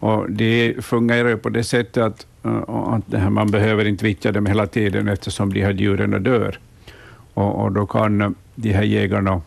Och 0.00 0.30
det 0.30 0.84
fungerar 0.84 1.28
ju 1.28 1.36
på 1.36 1.48
det 1.48 1.64
sättet 1.64 2.02
att, 2.02 2.26
eh, 2.44 2.70
att 2.70 3.14
här, 3.14 3.30
man 3.30 3.50
behöver 3.50 3.84
inte 3.84 4.04
vittja 4.04 4.32
dem 4.32 4.46
hela 4.46 4.66
tiden 4.66 5.08
eftersom 5.08 5.52
de 5.52 5.62
här 5.62 5.72
djuren 5.72 6.22
dör. 6.22 6.58
Och, 7.38 7.62
och 7.62 7.72
då 7.72 7.86
kan 7.86 8.20
eh, 8.20 8.30
de 8.54 8.72
här 8.72 8.82
jägarna 8.82 9.40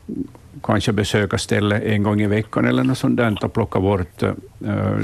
kanske 0.63 0.91
besöka 0.91 1.38
stället 1.38 1.83
en 1.83 2.03
gång 2.03 2.21
i 2.21 2.27
veckan 2.27 2.65
eller 2.65 2.83
något 2.83 2.98
sånt 2.98 3.17
där 3.17 3.38
och 3.45 3.53
plocka 3.53 3.79
bort 3.79 4.24
eh, 4.24 4.31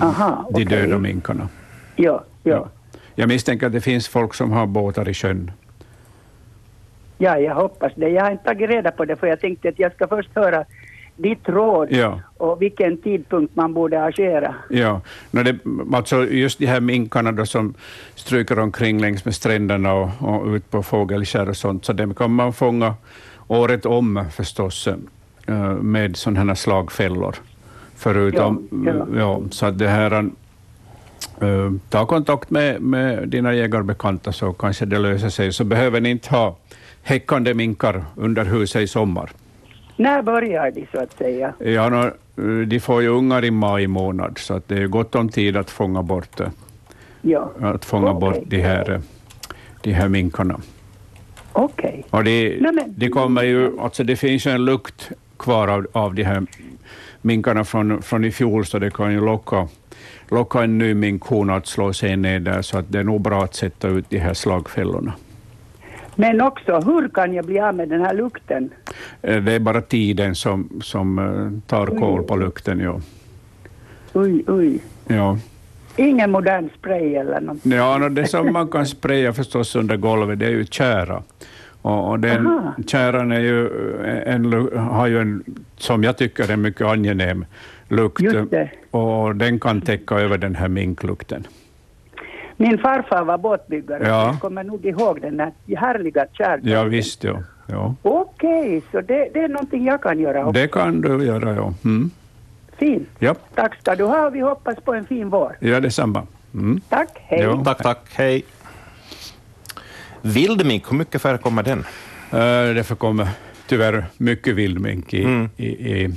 Aha, 0.01 0.45
de 0.49 0.63
okej. 0.63 0.65
döda 0.65 0.97
minkarna. 0.97 1.49
Ja, 1.95 2.23
ja. 2.43 2.67
Jag 3.15 3.27
misstänker 3.27 3.67
att 3.67 3.73
det 3.73 3.81
finns 3.81 4.07
folk 4.07 4.33
som 4.33 4.51
har 4.51 4.65
båtar 4.65 5.09
i 5.09 5.13
sjön. 5.13 5.51
Ja, 7.17 7.37
jag 7.39 7.55
hoppas 7.55 7.91
det. 7.95 8.09
Jag 8.09 8.23
har 8.23 8.31
inte 8.31 8.43
tagit 8.43 8.69
reda 8.69 8.91
på 8.91 9.05
det 9.05 9.15
för 9.15 9.27
jag 9.27 9.39
tänkte 9.39 9.69
att 9.69 9.79
jag 9.79 9.93
ska 9.93 10.07
först 10.07 10.29
höra 10.35 10.65
ditt 11.15 11.49
råd 11.49 11.87
Ja. 11.91 12.19
Och 12.39 12.61
vilken 12.61 12.97
tidpunkt 12.97 13.55
man 13.55 13.73
borde 13.73 14.03
agera. 14.03 14.55
Ja, 14.69 15.01
no 15.31 15.43
det, 15.43 15.57
alltså 15.93 16.25
just 16.25 16.59
de 16.59 16.65
här 16.65 16.79
minkarna 16.79 17.31
då 17.31 17.45
som 17.45 17.73
stryker 18.15 18.59
omkring 18.59 19.01
längs 19.01 19.25
med 19.25 19.35
stränderna 19.35 19.93
och, 19.93 20.09
och 20.19 20.47
ut 20.47 20.71
på 20.71 20.83
fågelskär 20.83 21.49
och 21.49 21.57
sånt, 21.57 21.85
så 21.85 21.93
dem 21.93 22.13
kan 22.13 22.31
man 22.31 22.53
fånga 22.53 22.93
året 23.47 23.85
om 23.85 24.25
förstås 24.31 24.87
eh, 24.87 25.55
med 25.81 26.15
sådana 26.15 26.39
här 26.39 26.55
slagfällor. 26.55 27.35
Förutom, 27.95 28.67
Ja, 28.85 28.93
ja. 28.93 29.07
ja, 29.17 29.41
så 29.51 29.65
att 29.65 29.79
det 29.79 29.87
här, 29.87 30.11
eh, 31.41 31.71
ta 31.89 32.05
kontakt 32.05 32.49
med, 32.49 32.81
med 32.81 33.29
dina 33.29 33.53
jägarbekanta 33.53 34.31
så 34.31 34.53
kanske 34.53 34.85
det 34.85 34.99
löser 34.99 35.29
sig. 35.29 35.53
Så 35.53 35.63
behöver 35.63 36.01
ni 36.01 36.09
inte 36.09 36.29
ha 36.29 36.57
häckande 37.03 37.53
minkar 37.53 38.05
under 38.15 38.45
huset 38.45 38.81
i 38.81 38.87
sommar. 38.87 39.31
När 39.95 40.21
börjar 40.21 40.71
de 40.71 40.87
så 40.91 40.99
att 40.99 41.17
säga? 41.17 41.53
Ja, 41.59 42.11
de 42.67 42.79
får 42.79 43.01
ju 43.01 43.07
ungar 43.07 43.45
i 43.45 43.51
maj 43.51 43.87
månad, 43.87 44.37
så 44.37 44.53
att 44.53 44.67
det 44.67 44.77
är 44.77 44.87
gott 44.87 45.15
om 45.15 45.29
tid 45.29 45.57
att 45.57 45.69
fånga 45.69 46.03
bort, 46.03 46.39
eh, 46.39 46.47
Ja, 47.21 47.51
att 47.61 47.85
fånga 47.85 48.11
Okej. 48.11 48.19
bort 48.31 48.43
de, 48.49 48.61
här, 48.61 48.91
eh, 48.91 48.99
de 49.81 49.91
här 49.93 50.07
minkarna. 50.09 50.59
okej. 51.53 52.05
Och 52.09 52.23
de, 52.23 52.57
Nej, 52.61 52.71
men- 52.73 52.93
de 52.97 53.09
kommer 53.09 53.43
ju, 53.43 53.79
alltså 53.79 54.03
det 54.03 54.15
finns 54.15 54.45
en 54.45 54.65
lukt 54.65 55.11
kvar 55.37 55.67
av, 55.67 55.87
av 55.91 56.15
de 56.15 56.23
här 56.23 56.45
minkarna 57.21 57.63
från, 57.63 58.01
från 58.01 58.25
i 58.25 58.31
fjol, 58.31 58.65
så 58.65 58.79
det 58.79 58.93
kan 58.93 59.13
ju 59.13 59.25
locka, 59.25 59.67
locka 60.29 60.63
en 60.63 60.77
ny 60.77 60.93
minkhona 60.93 61.55
att 61.55 61.67
slå 61.67 61.93
sig 61.93 62.17
ner 62.17 62.39
där, 62.39 62.61
så 62.61 62.77
att 62.77 62.85
det 62.91 62.99
är 62.99 63.03
nog 63.03 63.21
bra 63.21 63.43
att 63.43 63.55
sätta 63.55 63.87
ut 63.87 64.05
de 64.09 64.19
här 64.19 64.33
slagfällorna. 64.33 65.13
Men 66.19 66.41
också, 66.41 66.79
hur 66.79 67.07
kan 67.09 67.33
jag 67.33 67.45
bli 67.45 67.59
av 67.59 67.75
med 67.75 67.89
den 67.89 68.01
här 68.01 68.13
lukten? 68.13 68.69
Eh, 69.21 69.43
Det 69.43 69.51
är 69.53 69.59
bara 69.59 69.81
tiden 69.81 70.35
som, 70.35 70.69
som 70.83 71.19
eh, 71.19 71.67
tar 71.67 71.87
koll 71.87 72.23
på 72.23 72.35
lukten. 72.35 72.79
Ja. 72.79 72.99
Oj, 74.13 74.43
oj. 74.47 74.79
Ja. 75.07 75.37
Ingen 75.95 76.31
modern 76.31 76.69
spray 76.79 77.15
eller 77.15 77.41
något? 77.41 77.57
Ja, 77.65 77.97
no, 77.97 78.09
det 78.09 78.27
som 78.27 78.53
man 78.53 78.67
kan 78.67 78.85
spraya 78.85 79.33
förstås 79.33 79.75
under 79.75 79.97
golvet, 79.97 80.39
det 80.39 80.45
är 80.45 80.49
ju 80.49 80.65
tjära. 80.65 81.23
Och, 81.81 82.09
och 82.09 82.19
den 82.19 82.47
Aha. 82.47 82.73
tjäran 82.87 83.31
är 83.31 83.39
ju 83.39 83.67
en, 84.25 84.45
lu- 84.53 84.77
har 84.77 85.07
ju 85.07 85.19
en, 85.21 85.43
som 85.77 86.03
jag 86.03 86.17
tycker, 86.17 86.51
en 86.51 86.61
mycket 86.61 86.81
angenäm 86.87 87.45
lukt. 87.89 88.21
Och 88.91 89.35
den 89.35 89.59
kan 89.59 89.81
täcka 89.81 90.15
över 90.15 90.37
den 90.37 90.55
här 90.55 90.67
minklukten. 90.67 91.47
Min 92.57 92.77
farfar 92.77 93.23
var 93.23 93.37
båtbyggare, 93.37 94.07
Ja. 94.07 94.25
jag 94.25 94.39
kommer 94.41 94.63
nog 94.63 94.85
ihåg 94.85 95.21
den 95.21 95.39
här 95.39 95.51
härliga 95.77 96.25
kärleken. 96.33 96.71
Ja, 96.71 96.83
visst, 96.83 97.23
ja. 97.23 97.43
ja. 97.67 97.95
Okej, 98.01 98.81
så 98.91 99.01
det, 99.01 99.29
det 99.33 99.39
är 99.39 99.47
någonting 99.47 99.85
jag 99.85 100.01
kan 100.01 100.19
göra 100.19 100.39
också. 100.41 100.51
Det 100.51 100.67
kan 100.67 101.01
du 101.01 101.25
göra, 101.25 101.55
ja. 101.55 101.73
Mm. 101.85 102.11
Fint. 102.77 103.09
Ja, 103.19 103.35
Tack 103.55 103.79
ska 103.81 103.95
du 103.95 104.03
ha 104.03 104.27
och 104.27 104.35
vi 104.35 104.39
hoppas 104.39 104.75
på 104.75 104.93
en 104.93 105.05
fin 105.05 105.29
vår. 105.29 105.57
ja 105.59 105.79
detsamma. 105.79 106.27
Mm. 106.53 106.81
Tack, 106.89 107.09
hej. 107.15 107.39
Ja. 107.41 107.61
Tack, 107.65 107.83
tack. 107.83 107.99
Hej. 108.13 108.43
Vildmink, 110.21 110.91
hur 110.91 110.97
mycket 110.97 111.21
förekommer 111.21 111.63
den? 111.63 111.79
Eh, 112.31 112.75
Det 112.75 112.83
förekommer 112.83 113.27
tyvärr 113.67 114.05
mycket 114.17 114.55
vildmink 114.55 115.13
i, 115.13 115.23
Mm. 115.23 115.49
i, 115.57 115.67
i, 115.67 116.09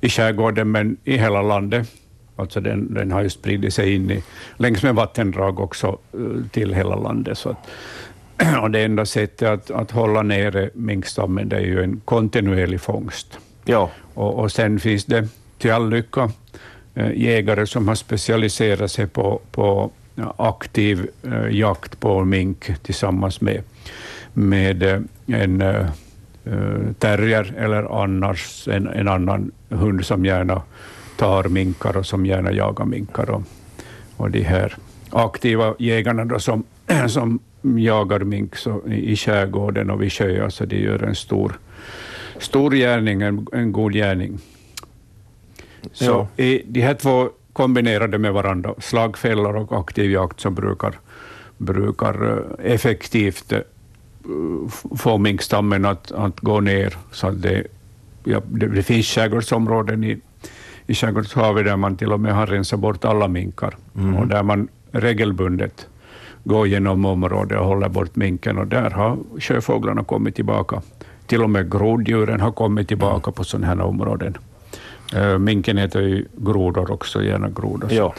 i 0.00 0.08
skärgården, 0.08 0.70
men 0.70 0.96
i 1.04 1.16
hela 1.16 1.42
landet. 1.42 1.88
Alltså 2.40 2.60
den, 2.60 2.94
den 2.94 3.12
har 3.12 3.22
ju 3.22 3.30
spridit 3.30 3.74
sig 3.74 3.94
in 3.94 4.10
i, 4.10 4.22
längs 4.56 4.82
med 4.82 4.94
vattendrag 4.94 5.60
också 5.60 5.98
eh, 6.12 6.46
till 6.50 6.74
hela 6.74 6.96
landet. 6.96 7.38
Så 7.38 7.50
att, 7.50 7.68
och 8.62 8.70
det 8.70 8.84
enda 8.84 9.06
sättet 9.06 9.48
att, 9.48 9.70
att 9.70 9.90
hålla 9.90 10.22
nere 10.22 10.70
minkstammen 10.74 11.48
det 11.48 11.56
är 11.56 11.60
ju 11.60 11.82
en 11.82 12.00
kontinuerlig 12.04 12.80
fångst. 12.80 13.38
Ja. 13.64 13.90
Och, 14.14 14.38
och 14.38 14.52
sen 14.52 14.80
finns 14.80 15.04
det 15.04 15.28
till 15.58 15.72
all 15.72 15.90
lycka 15.90 16.30
eh, 16.94 17.12
jägare 17.12 17.66
som 17.66 17.88
har 17.88 17.94
specialiserat 17.94 18.90
sig 18.90 19.06
på, 19.06 19.40
på 19.50 19.90
aktiv 20.36 21.08
eh, 21.22 21.56
jakt 21.56 22.00
på 22.00 22.24
mink 22.24 22.70
tillsammans 22.82 23.40
med, 23.40 23.62
med 24.32 25.06
en 25.26 25.62
terrier 26.98 27.54
eller 27.58 28.02
annars 28.02 28.68
en, 28.68 28.86
en 28.86 29.08
annan 29.08 29.50
hund 29.68 30.06
som 30.06 30.24
gärna 30.24 30.62
tar 31.20 31.44
minkar 31.44 31.96
och 31.96 32.06
som 32.06 32.26
gärna 32.26 32.52
jagar 32.52 32.84
minkar. 32.84 33.30
Och, 33.30 33.42
och 34.16 34.30
de 34.30 34.42
här 34.42 34.76
aktiva 35.10 35.74
jägarna 35.78 36.24
då 36.24 36.38
som, 36.38 36.64
som 37.08 37.40
jagar 37.62 38.20
mink 38.20 38.56
så, 38.56 38.82
i, 38.88 39.16
skärgården 39.16 39.90
och 39.90 40.02
vid 40.02 40.12
sjöar, 40.12 40.48
så 40.48 40.64
de 40.64 40.76
gör 40.76 41.02
en 41.02 41.14
stor, 41.14 41.58
stor 42.38 42.70
gärning, 42.70 43.22
en, 43.22 43.46
en 43.52 43.72
god 43.72 43.92
gärning. 43.92 44.38
Så 45.92 46.04
Ja. 46.04 46.44
i 46.44 46.62
de 46.66 46.80
här 46.80 46.94
två 46.94 47.30
kombinerade 47.52 48.18
med 48.18 48.32
varandra, 48.32 48.74
slagfällor 48.78 49.56
och 49.56 49.80
aktiv 49.80 50.10
jakt, 50.10 50.40
som 50.40 50.54
brukar, 50.54 50.98
brukar 51.58 52.14
eh, 52.28 52.72
effektivt 52.72 53.52
eh, 53.52 53.60
få 54.96 55.18
minkstammen 55.18 55.84
att, 55.84 56.12
att 56.12 56.40
gå 56.40 56.60
ner. 56.60 56.96
Så 57.12 57.30
det, 57.30 57.66
ja, 58.24 58.40
det, 58.48 58.66
det 58.66 58.82
finns 58.82 59.06
skärgårdsområden 59.06 60.04
i, 60.04 60.20
i 60.90 60.94
skärgårdshavet 60.94 61.64
där 61.64 61.76
man 61.76 61.96
till 61.96 62.12
och 62.12 62.20
med 62.20 62.34
har 62.34 62.46
rensat 62.46 62.80
bort 62.80 63.04
alla 63.04 63.28
minkar 63.28 63.76
och 64.18 64.26
där 64.26 64.42
man 64.42 64.68
regelbundet 64.92 65.86
går 66.44 66.66
genom 66.66 67.04
området 67.04 67.58
och 67.58 67.66
håller 67.66 67.88
bort 67.88 68.16
minken 68.16 68.58
och 68.58 68.66
där 68.66 68.90
har 68.90 69.18
sjöfåglarna 69.40 70.04
kommit 70.04 70.34
tillbaka. 70.34 70.82
Till 71.26 71.42
och 71.42 71.50
med 71.50 71.70
groddjuren 71.72 72.40
har 72.40 72.52
kommit 72.52 72.88
tillbaka 72.88 73.32
på 73.32 73.44
sådana 73.44 73.66
här 73.66 73.80
områden. 73.80 74.36
Uh, 75.16 75.38
minken 75.38 75.78
äter 75.78 76.02
ju 76.02 76.26
grodor 76.36 76.90
också, 76.90 77.22
gärna 77.22 77.48
grodor. 77.48 77.92
Ja. 77.92 78.14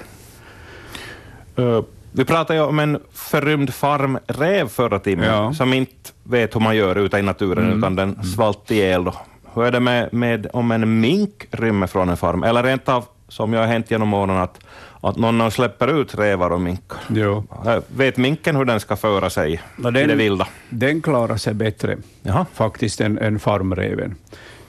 Uh, 1.60 1.82
vi 2.12 2.26
pratade 2.26 2.60
ju 2.60 2.66
om 2.66 2.80
en 2.80 3.00
förrymd 3.14 3.74
farmräv 3.74 4.68
förra 4.68 5.00
timmen, 5.00 5.26
Ja. 5.26 5.54
som 5.54 5.74
inte 5.74 6.12
vet 6.24 6.56
hur 6.56 6.60
man 6.62 6.76
gör 6.76 6.96
ute 6.96 7.18
i 7.18 7.22
naturen, 7.22 7.78
utan 7.78 7.96
den 7.96 8.24
svalt 8.24 8.72
ihjäl. 8.72 9.04
Då. 9.04 9.14
Hur 9.54 9.64
är 9.66 9.72
det 9.72 9.80
med, 9.80 10.14
med 10.14 10.48
om 10.54 10.72
en 10.72 11.00
mink 11.00 11.46
rymmer 11.52 11.88
från 11.88 12.10
en 12.10 12.18
farm? 12.18 12.44
Eller 12.44 12.64
rent 12.64 12.90
av, 12.90 13.06
som 13.28 13.54
jag 13.54 13.60
har 13.60 13.68
hänt 13.68 13.92
genom 13.92 14.14
åren, 14.14 14.38
att, 14.38 14.60
att 15.02 15.18
någon 15.18 15.52
släpper 15.52 16.02
ut 16.02 16.16
rävar 16.16 16.50
och 16.50 16.62
minkar. 16.62 16.98
Jo. 17.10 17.44
Äh, 17.66 17.78
Vet 17.96 18.18
minken 18.18 18.56
hur 18.56 18.66
den 18.66 18.80
ska 18.80 18.96
föra 18.96 19.30
sig 19.30 19.62
Ja, 19.84 19.90
i 19.90 19.92
det 20.06 20.16
vilda? 20.16 20.48
Den 20.70 21.02
klarar 21.02 21.38
sig 21.38 21.54
bättre 21.54 21.98
Jaha. 22.22 22.46
faktiskt 22.54 23.02
än, 23.02 23.18
än 23.18 23.40
farmräven. 23.40 24.16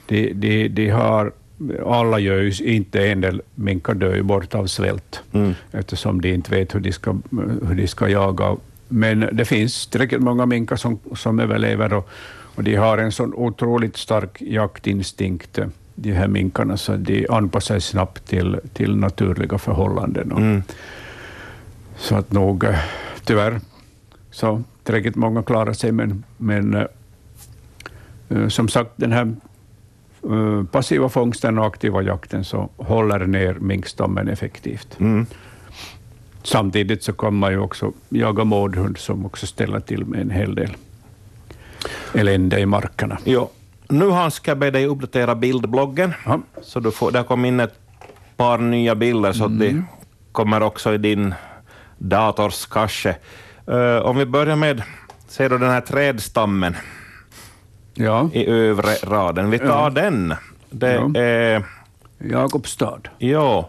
De, 0.05 0.33
de, 0.33 0.67
de 0.67 0.89
har, 0.89 1.31
alla 1.85 2.19
gör 2.19 2.39
ju 2.41 2.65
inte 2.65 3.07
en 3.07 3.21
del 3.21 3.41
minkar 3.55 3.93
dör 3.93 4.15
ju 4.15 4.23
bort 4.23 4.55
av 4.55 4.67
svält 4.67 5.21
Mm. 5.33 5.53
eftersom 5.71 6.21
de 6.21 6.33
inte 6.33 6.51
vet 6.51 6.75
hur 6.75 6.79
de 6.79 6.91
ska, 6.91 7.15
hur 7.67 7.75
de 7.75 7.87
ska 7.87 8.07
jaga. 8.09 8.55
Men 8.87 9.29
det 9.33 9.45
finns 9.45 9.87
tillräckligt 9.87 10.21
många 10.21 10.45
minkar 10.45 10.75
som, 10.75 10.99
som 11.15 11.39
överlever 11.39 11.93
och, 11.93 12.09
och 12.55 12.63
de 12.63 12.75
har 12.75 12.97
en 12.97 13.11
sån 13.11 13.33
otroligt 13.33 13.97
stark 13.97 14.41
jaktinstinkt, 14.41 15.59
de 15.95 16.11
här 16.11 16.27
minkarna, 16.27 16.77
så 16.77 16.95
de 16.95 17.27
anpassar 17.29 17.79
sig 17.79 17.81
snabbt 17.81 18.25
till, 18.25 18.59
till 18.73 18.95
naturliga 18.95 19.57
förhållanden. 19.57 20.31
Mm. 20.31 20.63
Så 21.97 22.15
att 22.15 22.31
nog, 22.31 22.63
eh, 22.63 22.79
tyvärr, 23.23 23.59
så 24.31 24.63
tillräckligt 24.83 25.15
många 25.15 25.43
klarar 25.43 25.73
sig, 25.73 25.91
men, 25.91 26.23
men 26.37 26.73
eh, 26.73 26.85
eh, 28.29 28.47
som 28.47 28.67
sagt, 28.67 28.91
den 28.95 29.11
här 29.11 29.35
passiva 30.71 31.09
fångsten 31.09 31.59
och 31.59 31.65
aktiva 31.65 32.01
jakten 32.01 32.43
så 32.43 32.69
håller 32.77 33.19
ner 33.19 33.53
minkstammen 33.53 34.27
effektivt. 34.27 34.99
Mm. 34.99 35.25
Samtidigt 36.43 37.03
så 37.03 37.13
kan 37.13 37.33
man 37.33 37.51
ju 37.51 37.57
också 37.57 37.91
jaga 38.09 38.43
mårdhund 38.43 38.97
som 38.97 39.25
också 39.25 39.47
ställer 39.47 39.79
till 39.79 40.05
med 40.05 40.21
en 40.21 40.29
hel 40.29 40.55
del 40.55 40.75
elände 42.13 42.59
i 42.59 42.65
markerna. 42.65 43.17
Jo. 43.23 43.49
Nu 43.89 44.09
Hans, 44.09 44.33
ska 44.33 44.51
jag 44.51 44.57
be 44.57 44.71
dig 44.71 44.85
uppdatera 44.87 45.35
bildbloggen. 45.35 46.13
Ja. 46.25 46.39
Så 46.61 46.79
du 46.79 46.91
får, 46.91 47.11
där 47.11 47.23
kom 47.23 47.45
in 47.45 47.59
ett 47.59 47.73
par 48.37 48.57
nya 48.57 48.95
bilder, 48.95 49.33
så 49.33 49.45
att 49.45 49.59
de 49.59 49.67
Mm. 49.69 49.85
kommer 50.31 50.63
också 50.63 50.93
i 50.93 50.97
din 50.97 51.33
dators 51.97 52.65
cache. 52.65 53.15
Eh, 53.67 53.97
om 54.05 54.17
vi 54.17 54.25
börjar 54.25 54.55
med, 54.55 54.81
ser 55.27 55.49
du 55.49 55.57
den 55.57 55.69
här 55.69 55.81
trädstammen 55.81 56.75
Ja, 57.93 58.29
i 58.33 58.45
övre 58.47 58.93
raden? 59.03 59.49
Vi 59.49 59.59
tar 59.59 59.65
Ja. 59.67 59.89
den. 59.89 60.33
Det 60.69 60.93
Ja. 60.93 61.19
är... 61.21 61.63
Jakobstad. 62.17 62.99
Jo, 63.19 63.65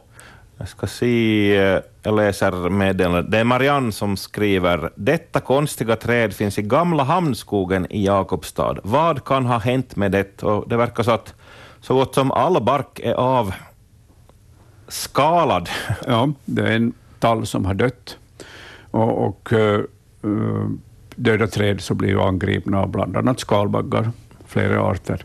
jag 0.59 0.69
ska 0.69 0.87
se, 0.87 1.57
eh, 1.57 1.81
jag 2.05 2.17
läser 2.17 2.71
meddelandet. 2.71 3.31
Det 3.31 3.39
är 3.39 3.45
Marianne 3.45 3.93
som 3.93 4.17
skriver, 4.17 4.91
detta 4.95 5.41
konstiga 5.41 5.97
träd 5.97 6.35
finns 6.35 6.59
i 6.59 6.63
gamla 6.63 7.03
Hamnskogen 7.03 7.93
i 7.93 8.07
Jakobstad. 8.07 8.77
Vad 8.83 9.25
kan 9.25 9.47
ha 9.47 9.59
hänt 9.59 9.97
med 9.97 10.13
det? 10.13 10.43
Och 10.43 10.69
det 10.69 10.77
verkar 10.77 11.03
så 11.03 11.11
att 11.11 11.35
så 11.81 11.95
gott 11.95 12.15
som 12.15 12.31
all 12.31 12.63
bark 12.63 13.01
är 13.01 13.15
av 13.15 13.55
skalad. 14.89 15.69
Ja, 16.07 16.33
det 16.45 16.63
är 16.63 16.77
en 16.77 16.93
tall 17.19 17.47
som 17.47 17.65
har 17.65 17.75
dött. 17.75 18.19
Och, 18.91 19.27
och 19.27 19.53
uh, 19.53 20.71
döda 21.17 21.47
träd 21.47 21.81
så 21.81 21.95
blir 21.95 22.09
ju 22.09 22.21
angripna 22.21 22.81
av 22.81 22.89
bland 22.89 23.17
annat 23.17 23.41
skalbaggar, 23.41 24.11
flera 24.47 24.83
arter, 24.83 25.25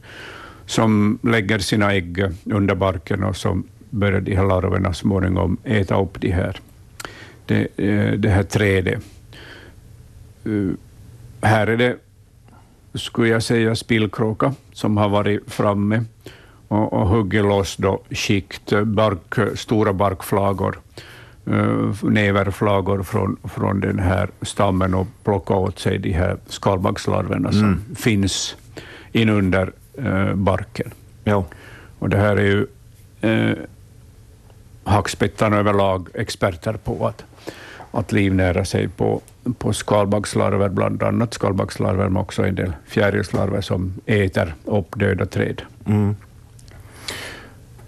som 0.65 1.19
lägger 1.23 1.59
sina 1.59 1.93
ägg 1.93 2.25
under 2.45 2.75
barken 2.75 3.23
och 3.23 3.35
så 3.35 3.61
börjar 3.89 4.21
de 4.21 4.35
här 4.35 4.47
larverna 4.47 4.93
småningom 4.93 5.57
äta 5.63 6.01
upp 6.01 6.21
de 6.21 6.31
här, 6.31 6.59
det, 7.49 7.67
eh, 7.77 8.11
det 8.11 8.29
här 8.29 8.43
trädet. 8.43 9.03
Eh, 10.45 10.71
här 11.41 11.67
är 11.67 11.77
det, 11.77 11.95
skulle 12.93 13.29
jag 13.29 13.43
säga, 13.43 13.75
spillkråka 13.75 14.53
som 14.73 14.97
har 14.97 15.09
varit 15.09 15.51
framme 15.51 16.03
och, 16.67 16.93
och 16.93 17.07
huggit 17.07 17.43
loss 17.43 17.77
då 17.77 18.01
skikt, 18.09 18.71
eh, 18.71 18.83
bark, 18.83 19.57
stora 19.57 19.93
barkflagor, 19.93 20.79
näverflagor 22.01 23.03
från, 23.03 23.37
från 23.43 23.79
den 23.79 23.99
här 23.99 24.29
stammen 24.41 24.93
och 24.93 25.07
plockat 25.23 25.57
åt 25.57 25.79
sig 25.79 25.97
de 25.97 26.11
här 26.11 26.37
skalbaggslarverna 26.47 27.51
som 27.51 27.81
finns 27.95 28.55
inunder 29.11 29.71
barken. 30.33 30.91
Jo. 31.23 31.45
Och 31.99 32.09
det 32.09 32.17
här 32.17 32.37
är 32.37 32.45
ju 32.45 32.67
eh, 33.21 33.57
hackspettarna 34.89 35.57
överlag 35.57 36.07
experter 36.13 36.73
på 36.73 37.07
att, 37.07 37.25
att 37.91 38.11
livnära 38.11 38.65
sig 38.65 38.87
på, 38.87 39.21
på 39.57 39.73
skalbaggslarver, 39.73 40.69
bland 40.69 41.03
annat 41.03 41.33
skalbaggslarver, 41.33 42.09
men 42.09 42.17
också 42.17 42.43
en 42.43 42.55
del 42.55 42.71
fjärilslarver 42.87 43.61
som 43.61 43.93
äter 44.05 44.53
upp 44.65 44.99
döda 44.99 45.25
träd. 45.25 45.61
Mm. 45.85 46.15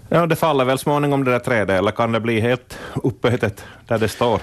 Ja, 0.08 0.26
det 0.26 0.36
faller 0.36 0.64
väl 0.64 0.78
småningom 0.78 1.24
det 1.24 1.30
där 1.30 1.38
trädet, 1.38 1.78
eller 1.78 1.90
kan 1.90 2.12
det 2.12 2.20
bli 2.20 2.40
helt 2.40 2.78
uppätet 3.02 3.64
där 3.86 3.98
det 3.98 4.08
står? 4.08 4.40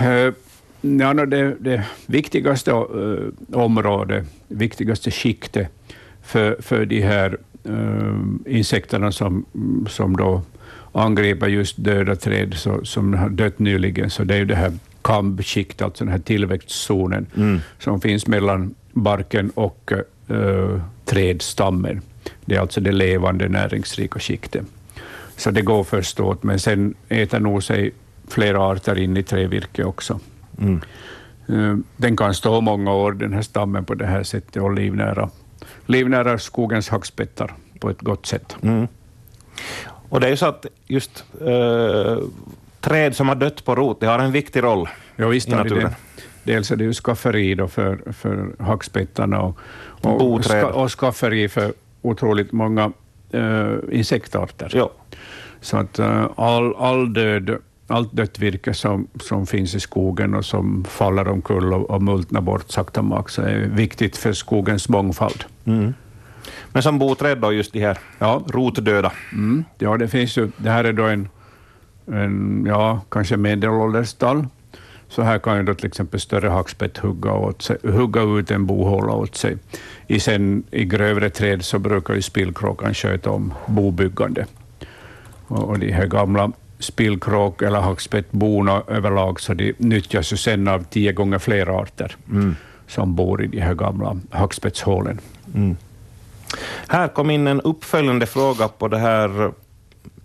Eh, 0.00 0.32
ja, 0.80 1.12
no, 1.12 1.26
det, 1.26 1.56
det 1.60 1.84
viktigaste 2.06 2.70
eh, 2.70 3.58
området, 3.58 4.26
viktigaste 4.48 5.10
skiktet 5.10 5.68
för, 6.22 6.56
för 6.62 6.86
de 6.86 7.00
här 7.00 7.38
eh, 7.64 8.56
insekterna 8.56 9.12
som, 9.12 9.44
som 9.88 10.16
då 10.16 10.42
angriper 11.00 11.46
just 11.48 11.74
döda 11.84 12.16
träd 12.16 12.54
så, 12.54 12.84
som 12.84 13.14
har 13.14 13.28
dött 13.28 13.58
nyligen, 13.58 14.10
så 14.10 14.24
det 14.24 14.34
är 14.34 14.38
ju 14.38 14.44
det 14.44 14.54
här 14.54 14.72
kambskiktet, 15.02 15.82
alltså 15.82 16.04
den 16.04 16.12
här 16.12 16.18
tillväxtzonen 16.20 17.26
Mm. 17.36 17.60
som 17.78 18.00
finns 18.00 18.26
mellan 18.26 18.74
barken 18.92 19.50
och 19.50 19.92
eh, 20.28 20.80
trädstammen. 21.04 22.00
Det 22.44 22.56
är 22.56 22.60
alltså 22.60 22.80
det 22.80 22.92
levande 22.92 23.48
näringsrika 23.48 24.18
skiktet. 24.20 24.62
Så 25.36 25.50
det 25.50 25.62
går 25.62 25.84
först 25.84 26.20
åt, 26.20 26.42
men 26.42 26.58
sen 26.58 26.94
äter 27.08 27.40
nog 27.40 27.62
sig 27.62 27.90
flera 28.28 28.60
arter 28.62 28.98
in 28.98 29.16
i 29.16 29.22
trävirke 29.22 29.84
också. 29.84 30.20
Mm. 30.58 30.80
Eh, 31.48 31.76
Den 31.96 32.16
kan 32.16 32.34
stå 32.34 32.60
många 32.60 32.92
år, 32.92 33.12
den 33.12 33.32
här 33.32 33.42
stammen, 33.42 33.84
på 33.84 33.94
det 33.94 34.06
här 34.06 34.22
sättet 34.22 34.62
och 34.62 34.74
livnära, 34.74 35.30
livnära 35.86 36.38
skogens 36.38 36.88
hackspettar 36.88 37.54
på 37.80 37.90
ett 37.90 38.00
gott 38.00 38.26
sätt. 38.26 38.56
Mm. 38.62 38.86
Och 40.08 40.20
det 40.20 40.26
är 40.26 40.30
ju 40.30 40.36
så 40.36 40.46
att 40.46 40.66
just 40.86 41.24
eh, 41.40 42.18
träd 42.80 43.16
som 43.16 43.28
har 43.28 43.34
dött 43.34 43.64
på 43.64 43.74
rot, 43.74 44.00
det 44.00 44.06
har 44.06 44.18
en 44.18 44.32
viktig 44.32 44.62
roll 44.62 44.88
Ja, 45.16 45.28
visst 45.28 45.48
i 45.48 45.50
naturen. 45.50 45.82
det. 45.82 46.22
Dels 46.52 46.70
är 46.70 46.76
det 46.76 46.84
ju 46.84 46.92
skafferi 46.92 47.54
då 47.54 47.68
för, 47.68 48.12
för 48.12 48.54
hackspettarna 48.58 49.40
och, 49.42 49.58
och, 50.00 50.44
ska, 50.44 50.66
och 50.66 50.90
skafferi 50.90 51.48
för 51.48 51.72
otroligt 52.02 52.52
många 52.52 52.92
eh, 53.32 53.72
insektarter. 53.92 54.70
Jo. 54.74 54.90
Så 55.60 55.76
att 55.76 55.98
eh, 55.98 56.30
all, 56.36 56.74
all 56.76 57.12
död, 57.12 57.58
allt 57.86 58.12
dött 58.12 58.38
virke 58.38 58.74
som, 58.74 59.06
som 59.20 59.46
finns 59.46 59.74
i 59.74 59.80
skogen 59.80 60.34
och 60.34 60.44
som 60.44 60.84
faller 60.84 61.28
omkull 61.28 61.72
och, 61.72 61.90
och 61.90 62.02
multnar 62.02 62.40
bort 62.40 62.70
sakta 62.70 63.02
mak, 63.02 63.30
så 63.30 63.42
är 63.42 63.58
viktigt 63.58 64.16
för 64.16 64.32
skogens 64.32 64.88
mångfald. 64.88 65.44
Mm. 65.64 65.94
Men 66.76 66.82
som 66.82 66.98
boträd 66.98 67.38
då, 67.38 67.52
just 67.52 67.72
de 67.72 67.80
här 67.80 67.98
Ja, 68.18 68.42
rotdöda. 68.48 69.12
mm, 69.32 69.64
ja 69.78 69.96
det 69.96 70.08
finns 70.08 70.38
ju. 70.38 70.48
Det 70.56 70.70
här 70.70 70.84
är 70.84 70.92
då 70.92 71.04
en, 71.04 71.28
en 72.06 72.64
ja, 72.68 73.00
kanske 73.08 73.36
medelålders 73.36 74.14
tall. 74.14 74.46
Så 75.08 75.22
här 75.22 75.38
kan 75.38 75.56
ju 75.56 75.62
då 75.62 75.74
till 75.74 75.86
exempel 75.86 76.20
större 76.20 76.48
hackspett 76.48 76.98
hugga, 76.98 77.32
åt 77.32 77.62
sig, 77.62 77.76
hugga 77.82 78.22
ut 78.22 78.50
en 78.50 78.66
bohåla 78.66 79.12
åt 79.12 79.36
sig. 79.36 79.56
I, 80.06 80.20
sen, 80.20 80.64
I 80.70 80.84
grövre 80.84 81.30
träd 81.30 81.64
så 81.64 81.78
brukar 81.78 82.14
ju 82.14 82.22
spillkråkan 82.22 82.94
sköta 82.94 83.30
om 83.30 83.54
bobyggande. 83.66 84.46
Och, 85.48 85.68
och 85.68 85.78
de 85.78 85.92
här 85.92 86.06
gamla 86.06 86.52
spillkråk 86.78 87.62
eller 87.62 87.80
hackspettborna 87.80 88.82
överlag, 88.88 89.40
så 89.40 89.54
de 89.54 89.72
nyttjas 89.78 90.32
ju 90.32 90.36
sen 90.36 90.68
av 90.68 90.84
tio 90.84 91.12
gånger 91.12 91.38
fler 91.38 91.80
arter 91.80 92.16
Mm. 92.30 92.56
som 92.88 93.14
bor 93.14 93.44
i 93.44 93.46
de 93.46 93.60
här 93.60 93.74
gamla 93.74 94.16
hackspettshålen. 94.30 95.20
Mm. 95.54 95.76
Här 96.88 97.08
kom 97.08 97.30
in 97.30 97.46
en 97.46 97.60
uppföljande 97.60 98.26
fråga 98.26 98.68
på 98.68 98.88
det 98.88 98.98
här 98.98 99.52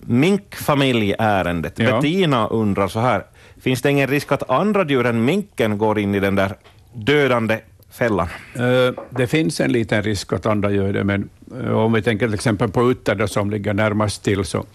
minkfamiljeärendet. 0.01 1.79
Ja. 1.79 1.91
Bettina 1.95 2.47
undrar 2.47 2.87
så 2.87 2.99
här, 2.99 3.23
finns 3.61 3.81
det 3.81 3.89
ingen 3.89 4.07
risk 4.07 4.31
att 4.31 4.49
andra 4.49 4.85
djur 4.85 5.05
än 5.05 5.25
minken 5.25 5.77
går 5.77 5.99
in 5.99 6.15
i 6.15 6.19
den 6.19 6.35
där 6.35 6.55
dödande 6.93 7.59
fällan? 7.91 8.27
Eh, 8.55 8.93
Det 9.09 9.27
finns 9.27 9.59
en 9.59 9.71
liten 9.71 10.03
risk 10.03 10.33
att 10.33 10.45
andra 10.45 10.71
gör 10.71 10.93
det, 10.93 11.03
men 11.03 11.29
eh, 11.63 11.71
om 11.71 11.93
vi 11.93 12.01
tänker 12.01 12.25
till 12.27 12.33
exempel 12.33 12.69
på 12.69 12.91
utter 12.91 13.27
som 13.27 13.51
ligger 13.51 13.73
närmast 13.73 14.23
till, 14.23 14.45
så, 14.45 14.65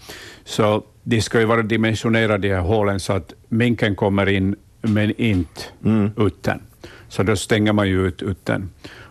så 0.45 0.83
de 1.03 1.21
ska 1.21 1.39
ju 1.39 1.45
vara 1.45 1.61
dimensionerade, 1.61 2.47
de 2.47 2.53
här 2.53 2.61
hålen, 2.61 2.99
så 2.99 3.13
att 3.13 3.33
minken 3.49 3.95
kommer 3.95 4.29
in 4.29 4.55
men 4.81 5.21
inte 5.21 5.61
uttern. 6.15 6.59
Så 7.09 7.23
då 7.23 7.35
stänger 7.35 7.73
man 7.73 7.87
ju 7.87 8.07
ut 8.07 8.21
uttern. 8.21 8.69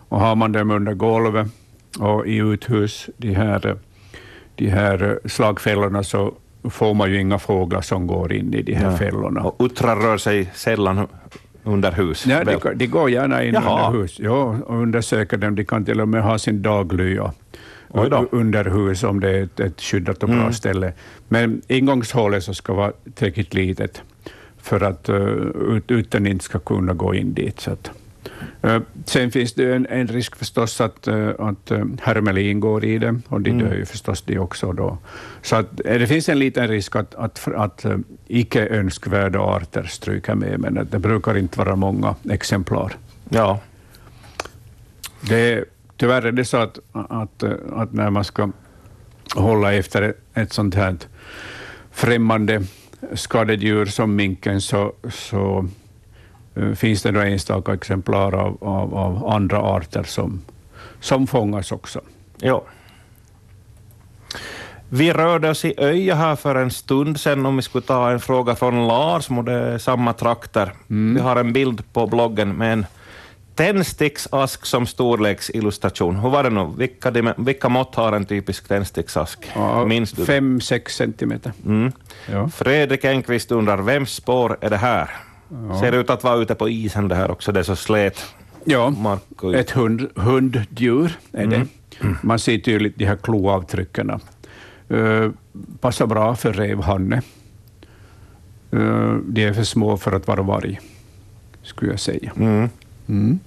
Och 0.09 0.19
har 0.19 0.35
man 0.35 0.51
dem 0.51 0.71
under 0.71 0.93
golvet 0.93 1.47
och 1.99 2.27
i 2.27 2.35
uthus, 2.37 3.09
de 3.17 3.33
här, 3.33 3.75
de 4.55 4.69
här 4.69 5.19
slagfällorna, 5.25 6.03
så 6.03 6.33
får 6.69 6.93
man 6.93 7.11
ju 7.11 7.19
inga 7.21 7.39
fåglar 7.39 7.81
som 7.81 8.07
går 8.07 8.33
in 8.33 8.53
i 8.53 8.61
de 8.61 8.73
här 8.73 8.91
Ja. 8.91 8.97
fällorna. 8.97 9.41
Och 9.43 9.65
uttrar 9.65 9.95
rör 9.95 10.17
sig 10.17 10.49
sällan 10.53 11.07
under 11.63 11.91
hus. 11.91 12.27
Väl? 12.27 12.45
de, 12.45 12.73
de 12.75 12.87
går 12.87 13.09
gärna 13.09 13.43
in 13.43 13.53
Jaha. 13.53 13.87
under 13.87 13.99
hus 14.01 14.19
ja, 14.19 14.31
och 14.65 14.81
undersöker 14.81 15.37
dem. 15.37 15.55
De 15.55 15.65
kan 15.65 15.85
till 15.85 16.01
och 16.01 16.07
med 16.09 16.23
ha 16.23 16.37
sin 16.37 16.61
daglya 16.61 17.31
under 18.31 18.65
hus 18.65 19.03
om 19.03 19.19
det 19.19 19.29
är 19.29 19.43
ett, 19.43 19.59
ett 19.59 19.81
skyddat 19.81 20.23
och 20.23 20.29
bra 20.29 20.37
Mm. 20.39 20.53
ställe. 20.53 20.93
Men 21.27 21.61
ingångshålet 21.67 22.43
så 22.43 22.53
ska 22.53 22.73
vara 22.73 22.91
tillräckligt 23.15 23.53
litet 23.53 24.01
för 24.61 24.81
att 24.81 25.09
uh, 25.09 25.15
ut, 25.75 25.91
utan 25.91 26.27
inte 26.27 26.45
ska 26.45 26.59
kunna 26.59 26.93
gå 26.93 27.15
in 27.15 27.33
dit. 27.33 27.59
Så 27.59 27.71
att, 27.71 27.91
sen 29.05 29.31
finns 29.31 29.53
det 29.53 29.75
en, 29.75 29.85
en 29.89 30.07
risk 30.07 30.35
förstås 30.35 30.81
att, 30.81 31.07
uh, 31.07 31.29
att 31.39 31.71
uh, 31.71 31.85
hermelin 32.01 32.59
går 32.59 32.85
i 32.85 32.97
det 32.97 33.19
och 33.27 33.41
de 33.41 33.51
Mm. 33.51 33.65
dör 33.65 33.75
ju 33.75 33.85
förstås 33.85 34.21
de 34.21 34.39
också 34.39 34.71
då. 34.73 34.97
Så 35.41 35.55
att, 35.55 35.85
eh, 35.85 35.99
det 35.99 36.07
finns 36.07 36.29
en 36.29 36.39
liten 36.39 36.67
risk 36.67 36.95
att, 36.95 37.15
att, 37.15 37.47
att 37.55 37.85
icke 38.27 38.67
önskvärda 38.67 39.39
arter 39.39 39.83
stryker 39.83 40.35
med, 40.35 40.59
men 40.59 40.87
det 40.91 40.99
brukar 40.99 41.37
inte 41.37 41.59
vara 41.59 41.75
många 41.75 42.15
exemplar. 42.29 42.93
Ja. 43.29 43.59
Det, 45.21 45.65
tyvärr 45.97 46.21
är 46.25 46.31
det 46.31 46.45
så 46.45 46.57
att, 46.57 46.79
att, 46.91 47.43
att 47.73 47.93
när 47.93 48.09
man 48.09 48.23
ska 48.23 48.49
hålla 49.35 49.73
efter 49.73 50.13
ett, 50.33 50.53
sånt 50.53 50.75
här 50.75 50.95
främmande 51.91 52.63
skadedjur 53.13 53.85
som 53.85 54.15
minken 54.15 54.61
så, 54.61 54.93
så 55.09 55.57
eh, 55.57 55.63
finns 56.75 57.03
det 57.03 57.11
då 57.11 57.19
enstaka 57.19 57.73
exemplar 57.73 58.35
av, 58.35 58.57
av, 58.61 58.95
av 58.95 59.29
andra 59.29 59.57
arter 59.57 60.03
som, 60.03 60.41
som 60.99 61.27
fångas 61.27 61.71
också. 61.71 62.01
Ja. 62.37 62.63
Vi 64.89 65.13
rörde 65.13 65.49
oss 65.49 65.65
i 65.65 65.73
Öja 65.77 66.15
här 66.15 66.35
för 66.35 66.55
en 66.55 66.71
stund 66.71 67.19
sedan 67.19 67.45
om 67.45 67.55
vi 67.55 67.61
skulle 67.61 67.81
ta 67.81 68.11
en 68.11 68.19
fråga 68.19 68.55
från 68.55 68.87
Lars, 68.87 69.29
och 69.29 69.43
det 69.43 69.53
är 69.53 69.77
samma 69.77 70.13
trakter. 70.13 70.73
Vi 70.87 71.19
har 71.19 71.35
en 71.35 71.53
bild 71.53 71.93
på 71.93 72.07
bloggen 72.07 72.53
med 72.53 72.73
en 72.73 72.85
tändsticksask 73.55 74.65
som 74.65 74.87
storleksillustration. 74.87 76.15
Hur 76.15 76.29
var 76.29 76.43
det 76.43 76.49
nu? 76.49 76.73
Vilka, 76.77 77.33
vilka 77.37 77.69
mått 77.69 77.95
har 77.95 78.11
en 78.13 78.25
typisk 78.25 78.67
tändsticksask? 78.67 79.51
Ja, 79.55 79.85
Minns 79.85 80.11
du? 80.11 80.25
Fem, 80.25 80.61
sex 80.61 80.95
centimeter. 80.95 81.51
Mm. 81.65 81.91
Ja. 82.31 82.49
Fredrik 82.49 83.03
Enqvist 83.05 83.51
undrar, 83.51 83.77
vems 83.77 84.11
spår 84.11 84.57
är 84.61 84.69
det 84.69 84.77
här? 84.77 85.09
Ser 85.79 85.91
ut 85.91 86.09
att 86.09 86.23
vara 86.23 86.35
ute 86.35 86.55
på 86.55 86.69
isen 86.69 87.07
det 87.07 87.15
här 87.15 87.31
också, 87.31 87.51
det 87.51 87.59
är 87.59 87.63
så 87.63 87.75
slät 87.75 88.25
Ja, 88.65 88.89
mark. 88.89 89.43
och- 89.43 89.55
ett 89.55 89.71
hund, 89.71 90.07
hunddjur 90.15 91.17
är 91.31 91.47
det. 91.47 91.65
Man 92.21 92.39
ser 92.39 92.57
tydligt 92.57 92.97
de 92.97 93.05
här 93.05 93.15
kloavtrycken. 93.15 94.19
Uh, 94.91 95.31
passar 95.79 96.07
bra 96.07 96.35
för 96.35 96.53
revhanne. 96.53 97.21
Uh, 98.73 99.17
de 99.25 99.43
är 99.43 99.53
för 99.53 99.63
små 99.63 99.97
för 99.97 100.11
att 100.11 100.27
vara 100.27 100.41
varg, 100.41 100.79
skulle 101.63 101.91
jag 101.91 101.99
säga. 101.99 102.31
Mm. 102.37 102.69
Mm. 103.07 103.39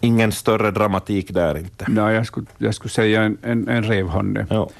Ingen 0.00 0.32
större 0.32 0.70
dramatik 0.70 1.34
där 1.34 1.58
inte. 1.58 1.84
Nej, 1.88 2.14
jag, 2.14 2.26
skulle, 2.26 2.46
jag 2.58 2.74
skulle 2.74 2.90
säga 2.92 3.22
en, 3.22 3.38
en, 3.42 3.68
en 3.68 3.82
revhanne. 3.84 4.46
Ja. 4.50 4.70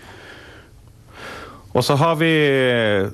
Och 1.72 1.84
så 1.84 1.94
har 1.94 2.16
vi 2.16 3.10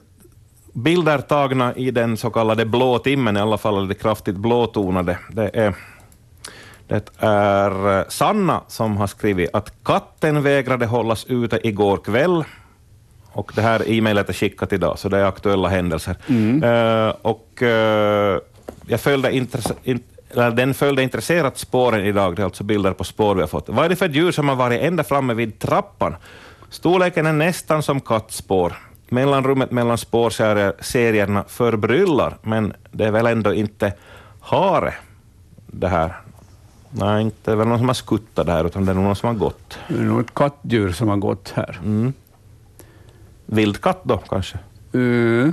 bilder 0.76 1.18
tagna 1.18 1.74
i 1.74 1.90
den 1.90 2.16
så 2.16 2.30
kallade 2.30 2.64
blå 2.64 2.98
timmen, 2.98 3.36
i 3.36 3.40
alla 3.40 3.58
fall 3.58 3.88
det 3.88 3.94
kraftigt 3.94 4.36
blåtonade. 4.36 5.18
Det 5.32 5.50
är, 5.54 5.74
det 6.88 7.10
är 7.18 7.98
eh, 7.98 8.04
Sanna 8.08 8.60
som 8.68 8.96
har 8.96 9.06
skrivit 9.06 9.50
att 9.54 9.84
katten 9.84 10.42
vägrade 10.42 10.86
hållas 10.86 11.24
ute 11.24 11.68
igår 11.68 11.96
kväll. 11.96 12.44
Och 13.32 13.52
det 13.54 13.62
här 13.62 13.90
e-mailet 13.90 14.28
är 14.28 14.32
skickat 14.32 14.72
idag, 14.72 14.98
så 14.98 15.08
det 15.08 15.18
är 15.18 15.24
aktuella 15.24 15.68
händelser. 15.68 16.16
Eh, 16.64 17.14
och 17.22 17.62
eh, 17.62 18.38
jag 18.86 19.00
följde 19.00 19.36
intresse, 19.36 19.74
in, 19.84 20.02
den 20.34 20.74
följde 20.74 21.02
intresserat 21.02 21.58
spåren 21.58 22.04
idag, 22.04 22.36
det 22.36 22.42
är 22.42 22.44
alltså 22.44 22.64
bilder 22.64 22.92
på 22.92 23.04
spår 23.04 23.34
vi 23.34 23.40
har 23.40 23.48
fått. 23.48 23.68
Vad 23.68 23.84
är 23.84 23.88
det 23.88 23.96
för 23.96 24.08
djur 24.08 24.32
som 24.32 24.48
har 24.48 24.56
varit 24.56 24.82
ända 24.82 25.04
framme 25.04 25.34
vid 25.34 25.58
trappan? 25.58 26.16
Storleken 26.70 27.26
är 27.26 27.32
nästan 27.32 27.82
som 27.82 28.00
kattspår. 28.00 28.72
Mellanrummet 29.08 29.70
mellan 29.70 29.98
spårserierna 29.98 31.44
förbryllar, 31.48 32.36
men 32.42 32.72
det 32.90 33.04
är 33.04 33.10
väl 33.10 33.26
ändå 33.26 33.54
inte 33.54 33.92
hare 34.40 34.94
det 35.66 35.88
här? 35.88 36.16
Nej, 36.90 37.22
inte 37.22 37.56
väl 37.56 37.68
någon 37.68 37.78
som 37.78 37.88
har 37.88 37.94
skuttat 37.94 38.46
där, 38.46 38.64
utan 38.64 38.84
det 38.84 38.92
är 38.92 38.94
nog 38.94 39.04
någon 39.04 39.16
som 39.16 39.26
har 39.26 39.34
gått. 39.34 39.78
Det 39.88 39.94
är 39.94 39.98
nog 39.98 40.20
ett 40.20 40.34
kattdjur 40.34 40.92
som 40.92 41.08
har 41.08 41.16
gått 41.16 41.52
här. 41.56 41.80
Mm. 41.84 42.12
Vildkatt 43.46 44.00
då, 44.02 44.18
kanske? 44.18 44.58
Uh, 44.94 45.52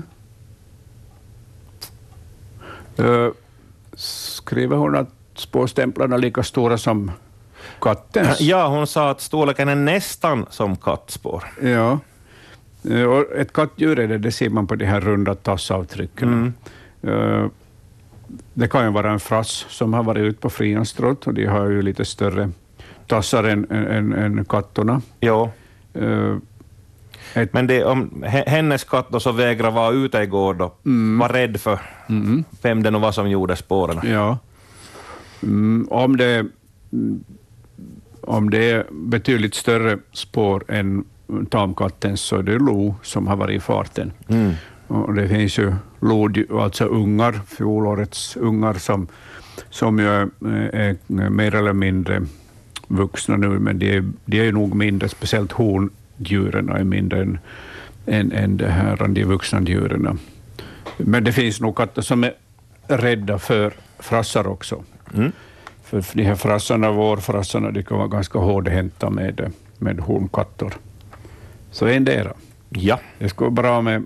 uh, 2.99 3.31
skriver 3.93 4.77
hon 4.77 4.95
att 4.95 5.09
spårstämplarna 5.35 6.15
är 6.15 6.19
lika 6.19 6.43
stora 6.43 6.77
som 6.77 7.11
kattens? 7.81 8.41
Ja, 8.41 8.67
hon 8.67 8.87
sa 8.87 9.09
att 9.09 9.21
storleken 9.21 9.69
är 9.69 9.75
nästan 9.75 10.45
som 10.49 10.75
kattspår. 10.75 11.43
Ja. 11.61 11.99
Eh, 12.89 13.03
Och 13.03 13.31
ett 13.37 13.53
kattdjur 13.53 13.99
är 13.99 14.07
det, 14.07 14.17
det 14.17 14.31
ser 14.31 14.49
man 14.49 14.67
på 14.67 14.75
de 14.75 14.85
här 14.85 15.01
runda 15.01 15.35
tassavtrycken. 15.35 16.53
Eh, 17.01 17.45
Det 18.53 18.67
kan 18.67 18.85
ju 18.85 18.91
vara 18.91 19.11
en 19.11 19.19
frass 19.19 19.65
som 19.69 19.93
har 19.93 20.03
varit 20.03 20.21
ute 20.21 20.39
på 20.39 20.49
frianstråt 20.49 21.27
och 21.27 21.33
de 21.33 21.45
har 21.45 21.69
ju 21.69 21.81
lite 21.81 22.05
större 22.05 22.49
tassar 23.07 23.43
än, 23.43 23.71
än, 23.71 24.13
än 24.13 24.45
kattorna. 24.45 25.01
Jo, 25.21 25.51
Eh, 25.93 26.35
Ett, 27.35 27.53
men 27.53 27.67
det, 27.67 27.83
om 27.85 28.23
he- 28.25 28.47
hennes 28.49 28.83
katt 28.83 29.07
då 29.09 29.19
så 29.19 29.31
vägrar 29.31 29.71
vara 29.71 29.91
ute 29.93 30.17
igår 30.17 30.53
då, 30.53 30.73
var 31.19 31.29
rädd 31.29 31.59
för 31.61 31.79
mm, 32.09 32.43
vem 32.61 32.83
det 32.83 32.91
nu 32.91 32.99
var 32.99 33.11
som 33.11 33.29
gjorde 33.29 33.55
spåren. 33.55 33.99
ja. 34.03 34.37
Mm, 35.43 35.87
om, 35.91 36.17
det, 36.17 36.45
mm, 36.93 37.23
om 38.21 38.49
det 38.49 38.71
är 38.71 38.85
betydligt 38.91 39.53
större 39.55 39.97
spår 40.11 40.63
än 40.67 41.05
tamkattens 41.49 42.21
så 42.21 42.38
är 42.38 42.43
det 42.43 42.59
lo 42.59 42.95
som 43.01 43.27
har 43.27 43.36
varit 43.36 43.57
i 43.57 43.59
farten. 43.59 44.12
Mm. 44.27 44.53
Och 44.88 45.13
det 45.13 45.27
finns 45.27 45.57
ju 45.57 45.73
lod, 45.99 46.51
alltså 46.51 46.86
ungar, 46.86 47.41
fjolårets 47.47 48.38
ungar, 48.38 48.73
som, 48.73 49.07
som 49.69 49.99
ju 49.99 50.07
är, 50.07 50.29
är 50.73 51.29
mer 51.29 51.55
eller 51.55 51.73
mindre 51.73 52.21
vuxna 52.88 53.38
nu, 53.38 53.47
men 53.47 53.79
de 53.79 53.97
är, 53.97 54.12
de 54.25 54.47
är 54.47 54.51
nog 54.51 54.75
mindre, 54.75 55.09
speciellt 55.09 55.51
hondjuren 55.51 56.69
är 56.69 56.83
mindre 56.83 57.21
än, 57.21 57.39
än, 58.05 58.31
än 58.31 58.57
det 58.57 58.69
här, 58.69 59.07
de 59.07 59.23
vuxna 59.23 59.62
djuren. 59.62 60.19
Men 60.97 61.23
det 61.23 61.31
finns 61.31 61.62
nog 61.62 61.77
katter 61.77 62.01
som 62.01 62.23
är 62.23 62.33
rädda 62.88 63.39
för 63.39 63.73
frassar 63.99 64.47
också. 64.47 64.83
Mm. 65.13 65.31
För 65.83 66.01
för 66.01 66.17
de 66.17 66.23
här 66.23 66.36
frassarna, 66.36 66.91
vårfrassarna, 66.91 67.71
de 67.71 67.83
kan 67.83 67.97
vara 67.97 68.07
ganska 68.07 68.39
hårdhänta 68.39 69.09
med, 69.09 69.51
med 69.77 69.99
honkatter. 69.99 70.73
Så 71.73 71.86
endera. 71.86 72.33
Ja. 72.69 72.99
Det 73.19 73.29
skulle 73.29 73.49
vara 73.49 73.62
bra 73.62 73.81
med, 73.81 74.05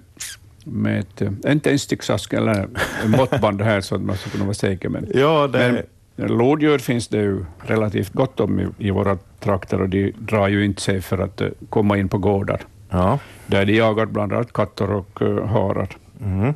med 0.63 0.99
ett, 0.99 1.21
en 1.45 1.59
tändsticksask 1.59 2.33
eller 2.33 2.67
en 3.03 3.11
måttband 3.11 3.61
här 3.61 3.81
så 3.81 3.95
att 3.95 4.01
man 4.01 4.17
skulle 4.17 4.31
kunna 4.31 4.45
vara 4.45 4.53
säker. 4.53 4.89
Men, 4.89 5.07
Ja, 5.13 5.47
det, 5.47 5.85
men 6.15 6.27
lodjur 6.27 6.77
finns 6.77 7.07
det 7.07 7.17
ju 7.17 7.45
relativt 7.65 8.13
gott 8.13 8.39
om 8.39 8.59
i, 8.59 8.67
i 8.77 8.91
våra 8.91 9.17
trakter 9.39 9.81
och 9.81 9.89
de 9.89 10.11
drar 10.11 10.47
ju 10.47 10.65
inte 10.65 10.81
sig 10.81 11.01
för 11.01 11.17
att 11.17 11.41
eh, 11.41 11.47
komma 11.69 11.97
in 11.97 12.09
på 12.09 12.17
gårdar 12.17 12.61
ja. 12.89 13.19
där 13.47 13.65
de 13.65 13.73
jagar 13.73 14.05
bland 14.05 14.33
annat 14.33 14.53
katter 14.53 14.91
och 14.91 15.21
uh, 15.21 15.45
harar. 15.45 15.89
Mm. 16.21 16.53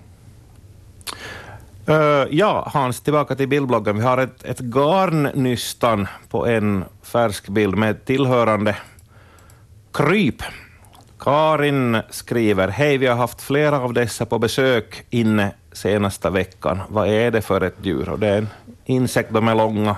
Eh, 1.86 2.28
ja, 2.32 2.69
Hans, 2.74 3.02
tillbaka 3.02 3.36
till 3.36 3.47
bildbloggen. 3.47 3.97
Vi 3.97 4.04
har 4.04 4.17
ett, 4.17 4.43
ett 4.43 4.60
garnnystan 4.60 6.08
på 6.30 6.47
en 6.47 6.84
färsk 7.04 7.50
bild 7.50 7.78
med 7.78 8.06
tillhörande 8.06 8.76
kryp. 9.93 10.43
Karin 11.21 11.97
skriver, 12.10 12.67
hej, 12.67 12.97
vi 12.97 13.07
har 13.07 13.15
haft 13.15 13.41
flera 13.41 13.79
av 13.79 13.93
dessa 13.93 14.25
på 14.25 14.39
besök 14.39 15.03
inne 15.10 15.53
senaste 15.71 16.29
veckan. 16.29 16.79
Vad 16.89 17.07
är 17.07 17.31
det 17.31 17.41
för 17.41 17.62
ett 17.62 17.75
djur? 17.81 18.10
Och 18.10 18.19
det 18.19 18.27
är 18.27 18.38
en 18.38 18.47
insekt 18.86 19.31
med 19.31 19.57
långa, 19.57 19.95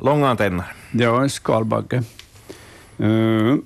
långa 0.00 0.28
antenner. 0.28 0.64
Ja, 0.92 1.22
en 1.22 1.30
skalbagge. 1.30 2.02
Uh, 3.00 3.56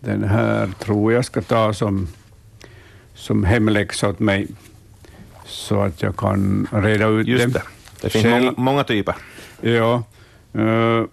den 0.00 0.24
här 0.24 0.68
tror 0.78 1.12
jag 1.12 1.24
ska 1.24 1.42
ta 1.42 1.72
som, 1.72 2.08
som 3.14 3.44
hemläxa 3.44 4.08
åt 4.08 4.18
mig 4.18 4.46
så 5.44 5.80
att 5.82 6.02
jag 6.02 6.16
kan 6.16 6.66
reda 6.72 7.06
ut 7.06 7.26
Just 7.26 7.54
det. 7.54 7.62
det. 8.00 8.10
Finns 8.10 8.24
många, 8.24 8.54
många 8.56 8.84
typer. 8.84 9.14
Ja. 9.60 10.02
eh, 10.52 11.04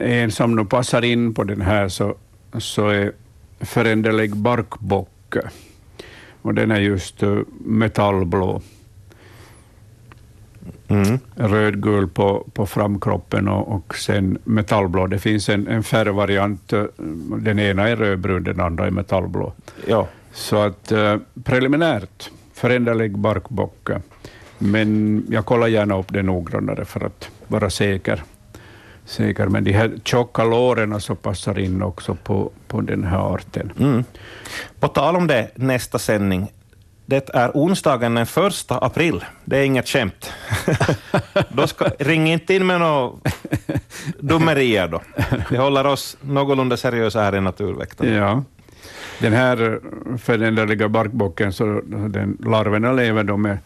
en 0.00 0.30
som 0.30 0.56
nu 0.56 0.64
passar 0.64 1.04
in 1.04 1.34
på 1.34 1.44
den 1.44 1.60
här 1.60 1.88
så, 1.88 2.16
så 2.58 2.88
är 2.88 3.12
föränderlig 3.64 4.36
barkbocke. 4.36 5.42
Och 6.42 6.54
den 6.54 6.70
är 6.70 6.80
just 6.80 7.22
eh, 7.22 7.38
metallblå. 7.64 8.62
Mm. 10.88 11.18
rödgul 11.34 12.08
på, 12.08 12.46
på 12.54 12.66
framkroppen 12.66 13.48
och, 13.48 13.74
och 13.74 13.94
sen 13.94 14.38
metallblå. 14.44 15.06
Det 15.06 15.18
finns 15.18 15.48
en, 15.48 15.68
en 15.68 15.82
färgvariant, 15.82 16.72
eh, 16.72 16.84
den 17.38 17.58
ena 17.58 17.88
är 17.88 17.96
rödbrun, 17.96 18.44
den 18.44 18.60
andra 18.60 18.86
är 18.86 18.90
metallblå. 18.90 19.52
Ja. 19.86 20.08
Så 20.32 20.56
att 20.56 20.92
eh, 20.92 21.16
preliminärt, 21.44 22.30
föränderlig 22.52 23.18
barkbocke, 23.18 24.00
men 24.58 25.22
jag 25.30 25.46
kollar 25.46 25.66
gärna 25.66 25.98
upp 25.98 26.12
det 26.12 26.22
noggrannare 26.22 26.84
för 26.84 27.06
att 27.06 27.30
vara 27.46 27.70
säker. 27.70 28.22
Säker. 29.04 29.46
Men 29.46 29.64
de 29.64 29.72
här 29.72 29.98
tjocka 30.04 30.44
låren 30.44 31.00
så 31.00 31.14
passar 31.14 31.58
in 31.58 31.82
också 31.82 32.14
på, 32.14 32.50
på 32.68 32.80
den 32.80 33.04
här 33.04 33.34
arten. 33.34 33.72
Mm. 33.78 34.04
På 34.80 34.88
tal 34.88 35.16
om 35.16 35.26
det, 35.26 35.50
nästa 35.54 35.98
sändning. 35.98 36.52
Det 37.06 37.30
är 37.34 37.50
onsdagen 37.54 38.14
den 38.14 38.26
första 38.26 38.78
april. 38.78 39.24
Det 39.44 39.58
är 39.58 39.64
inget 39.64 39.88
skämt. 39.88 40.32
då 41.48 41.66
ska, 41.66 41.84
ring 41.98 42.32
inte 42.32 42.54
in 42.54 42.66
med 42.66 42.80
några 42.80 43.12
dummerier 44.18 44.88
då. 44.88 45.00
Vi 45.50 45.56
håller 45.56 45.86
oss 45.86 46.16
någorlunda 46.20 46.76
seriösa 46.76 47.22
här 47.22 47.36
i 47.36 47.40
Naturväktarna. 47.40 48.10
Ja. 48.10 48.42
Den 49.18 49.32
här 49.32 49.80
föränderliga 50.18 50.88
barkbocken, 50.88 51.52
så 51.52 51.80
den, 52.08 52.38
larverna 52.40 52.92
lever 52.92 53.24
då 53.24 53.36
med 53.36 53.58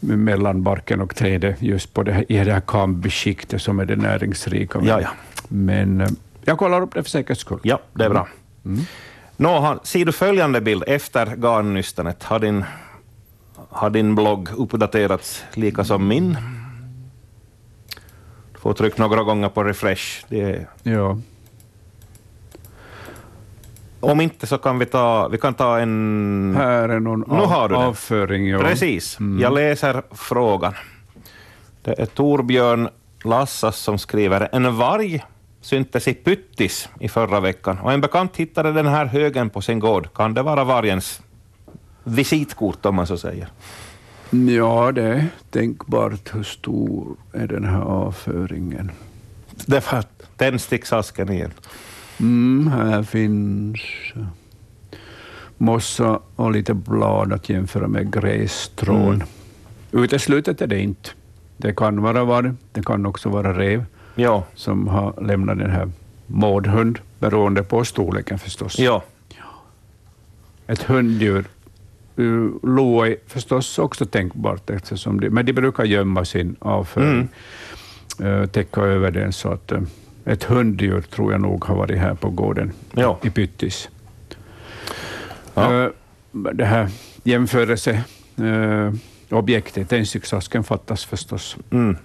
mellan 0.00 0.62
barken 0.62 1.00
och 1.00 1.16
trädet, 1.16 1.62
just 1.62 1.94
på 1.94 2.02
det 2.02 2.12
här, 2.12 2.32
i 2.32 2.44
det 2.44 2.52
här 2.52 2.60
kambiskiktet 2.60 3.62
som 3.62 3.78
är 3.80 3.84
det 3.84 3.96
näringsrika. 3.96 4.80
Ja, 4.82 5.00
ja. 5.00 5.08
Men 5.48 6.00
eh, 6.00 6.08
jag 6.44 6.58
kollar 6.58 6.80
upp 6.80 6.94
det 6.94 7.02
för 7.02 7.10
säkerhets 7.10 7.40
skull. 7.40 7.60
Ja, 7.62 7.80
det 7.92 8.04
är 8.04 8.10
bra. 8.10 8.28
Mm. 8.64 8.80
Nå, 9.36 9.58
har, 9.58 9.78
ser 9.82 10.04
du 10.04 10.12
följande 10.12 10.60
bild 10.60 10.84
efter 10.86 11.36
garnnystanet? 11.36 12.22
Har 12.22 12.38
din, 12.38 12.64
har 13.70 13.90
din 13.90 14.14
blogg 14.14 14.48
uppdaterats 14.56 15.44
lika 15.54 15.84
som 15.84 16.08
min? 16.08 16.36
Du 18.52 18.58
får 18.60 18.72
trycka 18.72 19.02
några 19.02 19.22
gånger 19.22 19.48
på 19.48 19.64
refresh. 19.64 20.24
Det 20.28 20.40
är, 20.40 20.66
Ja. 20.82 21.18
Om 24.00 24.20
inte 24.20 24.46
så 24.46 24.58
kan 24.58 24.78
vi 24.78 24.86
ta, 24.86 25.28
vi 25.28 25.38
kan 25.38 25.54
ta 25.54 25.78
en... 25.78 26.54
Här 26.56 26.88
är 26.88 27.00
någon 27.00 27.24
Nu 27.28 27.44
har 27.44 27.68
du 27.68 27.74
den. 27.74 27.84
avföring. 27.84 28.48
Ja. 28.48 28.58
Precis. 28.58 29.18
Jag 29.40 29.54
läser 29.54 30.02
frågan. 30.10 30.74
Det 31.82 31.94
är 32.00 32.06
Torbjörn 32.06 32.88
Lassas 33.24 33.76
som 33.76 33.98
skriver 33.98 34.48
en 34.52 34.76
varg 34.76 35.24
syntes 35.60 36.08
i 36.08 36.14
Pyttis 36.14 36.88
i 37.00 37.08
förra 37.08 37.40
veckan 37.40 37.78
och 37.78 37.92
en 37.92 38.00
bekant 38.00 38.36
hittade 38.36 38.72
den 38.72 38.86
här 38.86 39.06
högen 39.06 39.50
på 39.50 39.60
sin 39.60 39.78
gård. 39.78 40.08
Kan 40.14 40.34
det 40.34 40.42
vara 40.42 40.64
vargens 40.64 41.20
visitkort 42.04 42.86
om 42.86 42.94
man 42.94 43.06
så 43.06 43.18
säger? 43.18 43.48
Ja, 44.30 44.92
det 44.92 45.02
är 45.02 45.26
tänkbart. 45.50 46.34
Hur 46.34 46.42
stor 46.42 47.16
är 47.32 47.46
den 47.46 47.64
här 47.64 47.80
avföringen? 47.80 48.90
Det 49.66 49.92
var 49.92 50.04
tändsticksasken 50.36 51.32
igen. 51.32 51.52
Mm, 52.20 52.68
här 52.68 53.02
finns 53.02 53.80
mossa 55.56 56.20
och 56.36 56.52
lite 56.52 56.74
blad 56.74 57.32
att 57.32 57.48
jämföra 57.48 57.88
med 57.88 58.12
grässtrån. 58.12 59.14
Mm. 59.14 59.26
Uteslutet 59.92 60.60
är 60.60 60.66
det 60.66 60.80
inte. 60.80 61.10
Det 61.56 61.76
kan 61.76 62.02
vara 62.02 62.24
varg, 62.24 62.52
det 62.72 62.82
kan 62.82 63.06
också 63.06 63.28
vara 63.28 63.58
rev 63.58 63.84
Ja, 64.14 64.44
som 64.54 64.88
har 64.88 65.22
lämnat 65.22 65.58
den 65.58 65.70
här 65.70 65.90
mårdhund, 66.26 66.98
beroende 67.18 67.62
på 67.62 67.84
storleken 67.84 68.38
förstås. 68.38 68.78
ja. 68.78 69.02
Ett 70.66 70.82
hunddjur. 70.82 71.44
Lo 72.62 73.02
är 73.02 73.16
förstås 73.26 73.78
också 73.78 74.06
tänkbart, 74.06 74.70
eftersom 74.70 75.20
de, 75.20 75.30
men 75.30 75.46
de 75.46 75.52
brukar 75.52 75.84
gömma 75.84 76.24
sin 76.24 76.56
avföring, 76.58 77.28
uh, 78.20 78.46
täcka 78.46 78.80
över 78.80 79.10
den, 79.10 79.32
så 79.32 79.48
att 79.52 79.72
uh, 79.72 79.80
ett 80.28 80.44
hunddjur 80.44 81.00
tror 81.00 81.32
jag 81.32 81.40
nog 81.40 81.64
har 81.64 81.74
varit 81.74 81.98
här 81.98 82.14
på 82.14 82.30
gården 82.30 82.72
Ja. 82.92 83.18
i 83.22 83.30
Pyttis. 83.30 83.88
Ja. 85.54 85.72
Uh, 85.72 85.90
det 86.52 86.64
här 86.64 86.88
jämförelse 87.24 88.02
uh, 88.40 88.92
objektet, 89.30 89.88
tändsticksasken 89.88 90.64
fattas 90.64 91.04
förstås, 91.04 91.56
Mm. 91.70 91.96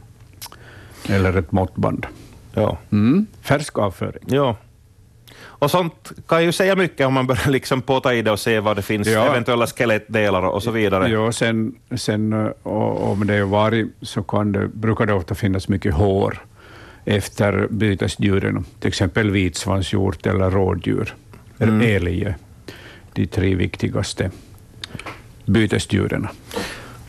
eller 1.09 1.37
ett 1.37 1.51
måttband. 1.51 2.05
ja. 2.53 2.77
Mm. 2.91 3.25
Färsk 3.41 3.77
avföring. 3.77 4.23
ja. 4.27 4.55
Och 5.43 5.71
sånt 5.71 6.11
kan 6.27 6.43
ju 6.43 6.51
säga 6.51 6.75
mycket 6.75 7.07
om 7.07 7.13
man 7.13 7.27
börjar 7.27 7.49
liksom 7.49 7.81
påta 7.81 8.13
i 8.13 8.21
det 8.21 8.31
och 8.31 8.39
se 8.39 8.59
vad 8.59 8.75
det 8.75 8.81
finns, 8.81 9.07
Ja. 9.07 9.25
eventuella 9.25 9.67
skelettdelar 9.67 10.41
och 10.43 10.63
så 10.63 10.71
vidare. 10.71 11.07
Ja, 11.09 11.31
sen, 11.31 11.75
sen 11.95 12.33
eh, 12.33 12.51
om 12.63 13.27
det 13.27 13.33
är 13.35 13.43
varg 13.43 13.85
så 14.01 14.23
kan 14.23 14.51
det, 14.51 14.67
brukar 14.67 15.05
det 15.05 15.13
ofta 15.13 15.35
finnas 15.35 15.67
mycket 15.67 15.93
hår 15.93 16.45
efter 17.05 17.67
bytesdjuren, 17.69 18.65
till 18.79 18.87
exempel 18.87 19.31
vitsvanshjort 19.31 20.25
eller 20.25 20.49
rådjur, 20.51 21.15
Mm. 21.59 21.81
eller 21.81 21.95
älg, 21.95 22.35
de 23.13 23.27
tre 23.27 23.55
viktigaste 23.55 24.31
bytesdjuren. 25.45 26.27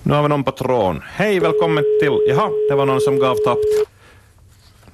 Nu 0.02 0.14
har 0.14 0.22
vi 0.22 0.28
någon 0.28 0.44
på 0.44 0.50
tråden. 0.50 1.02
Hej, 1.06 1.40
välkommen 1.40 1.84
till... 2.00 2.18
Jaha, 2.28 2.50
det 2.70 2.74
var 2.74 2.86
någon 2.86 3.00
som 3.00 3.18
gav 3.18 3.36
tappt. 3.44 3.88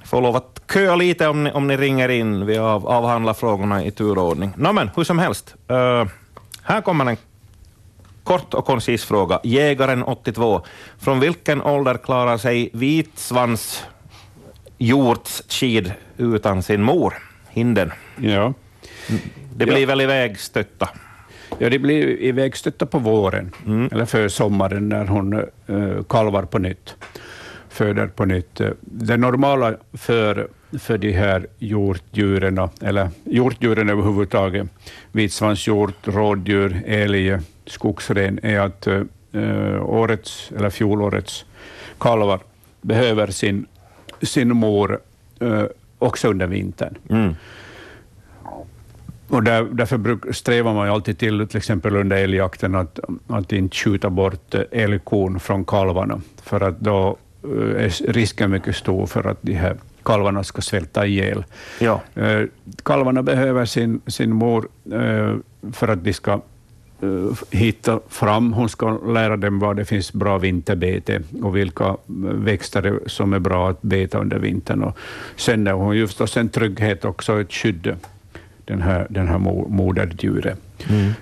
Får 0.05 0.21
lov 0.21 0.35
att 0.35 0.61
köa 0.73 0.95
lite 0.95 1.27
om 1.27 1.43
ni, 1.43 1.51
om 1.51 1.67
ni 1.67 1.77
ringer 1.77 2.09
in. 2.09 2.45
Vi 2.45 2.57
av, 2.57 2.87
avhandlar 2.87 3.33
frågorna 3.33 3.85
i 3.85 3.91
turordning. 3.91 4.51
Nå 4.55 4.73
men, 4.73 4.89
hur 4.95 5.03
som 5.03 5.19
helst. 5.19 5.55
Eh, 5.67 6.05
här 6.63 6.81
kommer 6.81 7.05
en 7.05 7.17
kort 8.23 8.53
och 8.53 8.65
koncis 8.65 9.03
fråga. 9.05 9.39
Jägaren 9.43 10.03
82. 10.03 10.61
Från 10.99 11.19
vilken 11.19 11.61
ålder 11.61 11.97
klarar 11.97 12.37
sig 12.37 12.69
vitsvans 12.73 13.83
hjortskid 14.81 15.93
utan 16.17 16.63
sin 16.63 16.81
mor, 16.81 17.13
hinden? 17.49 17.91
Ja. 18.15 18.53
Det 19.55 19.65
blir 19.65 19.85
väl 19.85 20.01
ivägstötta? 20.01 20.89
Ja, 21.59 21.69
de 21.69 21.79
blir 21.79 22.21
ivägstötta 22.21 22.85
på 22.85 22.99
våren, 22.99 23.51
eller 23.91 24.05
för 24.05 24.27
sommaren 24.27 24.89
när 24.89 25.05
hon 25.05 25.33
uh, 25.69 26.03
kalvar 26.03 26.43
på 26.43 26.59
nytt, 26.59 26.95
föder 27.69 28.07
på 28.07 28.25
nytt. 28.25 28.59
Eh, 28.61 28.69
Det 28.81 29.17
normala 29.17 29.75
för, 29.93 30.47
för 30.79 30.97
de 30.97 31.11
här 31.11 31.47
hjortdjuren, 31.59 32.69
eller 32.81 33.09
hjortdjuren 33.23 33.89
överhuvudtaget, 33.89 34.67
vitsvanshjort, 35.11 36.07
rådjur, 36.07 36.81
älg, 36.85 37.37
skogsren, 37.65 38.39
är 38.43 38.59
att 38.59 38.87
uh, 38.87 39.83
årets, 39.83 40.51
eller 40.57 40.69
fjolårets 40.69 41.45
kalvar 41.99 42.39
behöver 42.81 43.27
sin, 43.27 43.65
sin 44.23 44.55
mor 44.55 44.99
uh, 45.41 45.63
också 45.99 46.27
under 46.27 46.47
vintern. 46.47 46.97
Mm. 47.09 47.35
Och 49.31 49.43
där, 49.43 49.63
därför 49.71 49.97
bruk, 49.97 50.35
strävar 50.35 50.73
man 50.73 50.87
ju 50.87 50.93
alltid 50.93 51.17
till, 51.17 51.47
till 51.47 51.57
exempel 51.57 51.95
under 51.95 52.17
älgjakten, 52.17 52.75
att, 52.75 52.99
att 53.27 53.51
inte 53.51 53.77
skjuta 53.77 54.09
bort 54.09 54.53
eh, 54.53 54.61
älgkon 54.71 55.39
från 55.39 55.65
kalvarna, 55.65 56.21
för 56.43 56.61
att 56.61 56.79
då 56.79 57.17
eh, 57.43 57.85
är 57.85 58.11
risken 58.11 58.51
mycket 58.51 58.75
stor 58.75 59.05
för 59.05 59.27
att 59.27 59.37
de 59.41 59.53
här 59.53 59.77
kalvarna 60.03 60.43
ska 60.43 60.61
svälta 60.61 61.05
ihjäl. 61.05 61.43
Ja. 61.79 62.01
Eh, 62.15 62.41
Kalvarna 62.83 63.23
behöver 63.23 63.65
sin, 63.65 64.01
sin 64.07 64.33
mor 64.33 64.67
eh, 64.91 65.35
för 65.73 65.87
att 65.87 66.03
de 66.03 66.13
ska 66.13 66.31
eh, 66.31 66.39
hitta 67.51 67.99
fram. 68.09 68.53
Hon 68.53 68.69
ska 68.69 68.97
lära 68.97 69.37
dem 69.37 69.59
var 69.59 69.73
det 69.73 69.85
finns 69.85 70.13
bra 70.13 70.37
vinterbete 70.37 71.21
och 71.43 71.55
vilka 71.57 71.85
eh, 71.85 71.95
växter 72.33 72.99
som 73.05 73.33
är 73.33 73.39
bra 73.39 73.69
att 73.69 73.81
beta 73.81 74.17
under 74.19 74.39
vintern. 74.39 74.83
Och 74.83 74.97
sen 75.35 75.67
är 75.67 75.71
hon 75.71 75.95
ju 75.97 76.07
förstås 76.07 76.37
en 76.37 76.49
trygghet 76.49 77.05
också, 77.05 77.41
ett 77.41 77.53
skydd, 77.53 77.95
den 78.65 78.81
här, 78.81 79.07
den 79.09 79.27
här 79.27 79.37
mo- 79.37 79.69
moderdjuret. 79.69 80.59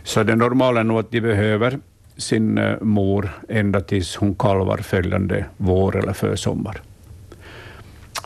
Så 0.04 0.24
det 0.24 0.36
normala 0.36 0.80
är 0.80 0.84
nog 0.84 1.00
att 1.00 1.12
de 1.12 1.22
behöver 1.22 1.80
sin 2.18 2.58
eh, 2.58 2.82
mor 2.82 3.30
ända 3.50 3.82
tills 3.82 4.16
hon 4.16 4.36
kalvar 4.36 4.78
följande 4.78 5.46
vår 5.58 5.98
eller 5.98 6.14
försommar. 6.14 6.82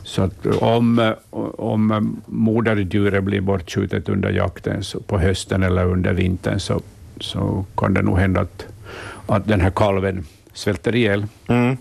Så 0.04 0.22
att 0.22 0.46
om, 0.46 1.00
eh, 1.00 1.12
om 1.56 1.92
eh, 1.92 2.00
moderdjuret 2.26 3.24
blir 3.24 3.42
bortskjutet 3.42 4.10
under 4.10 4.30
jakten 4.30 4.82
på 5.08 5.20
hösten 5.20 5.64
eller 5.64 5.86
under 5.86 6.14
vintern 6.14 6.60
så, 6.60 6.82
så 7.20 7.66
kan 7.78 7.94
det 7.94 8.02
nog 8.02 8.18
hända 8.18 8.42
att, 8.42 8.66
att 9.28 9.48
den 9.48 9.62
här 9.62 9.70
kalven 9.70 10.26
svälter 10.54 10.96
ihjäl. 10.96 11.26
Mm. 11.48 11.78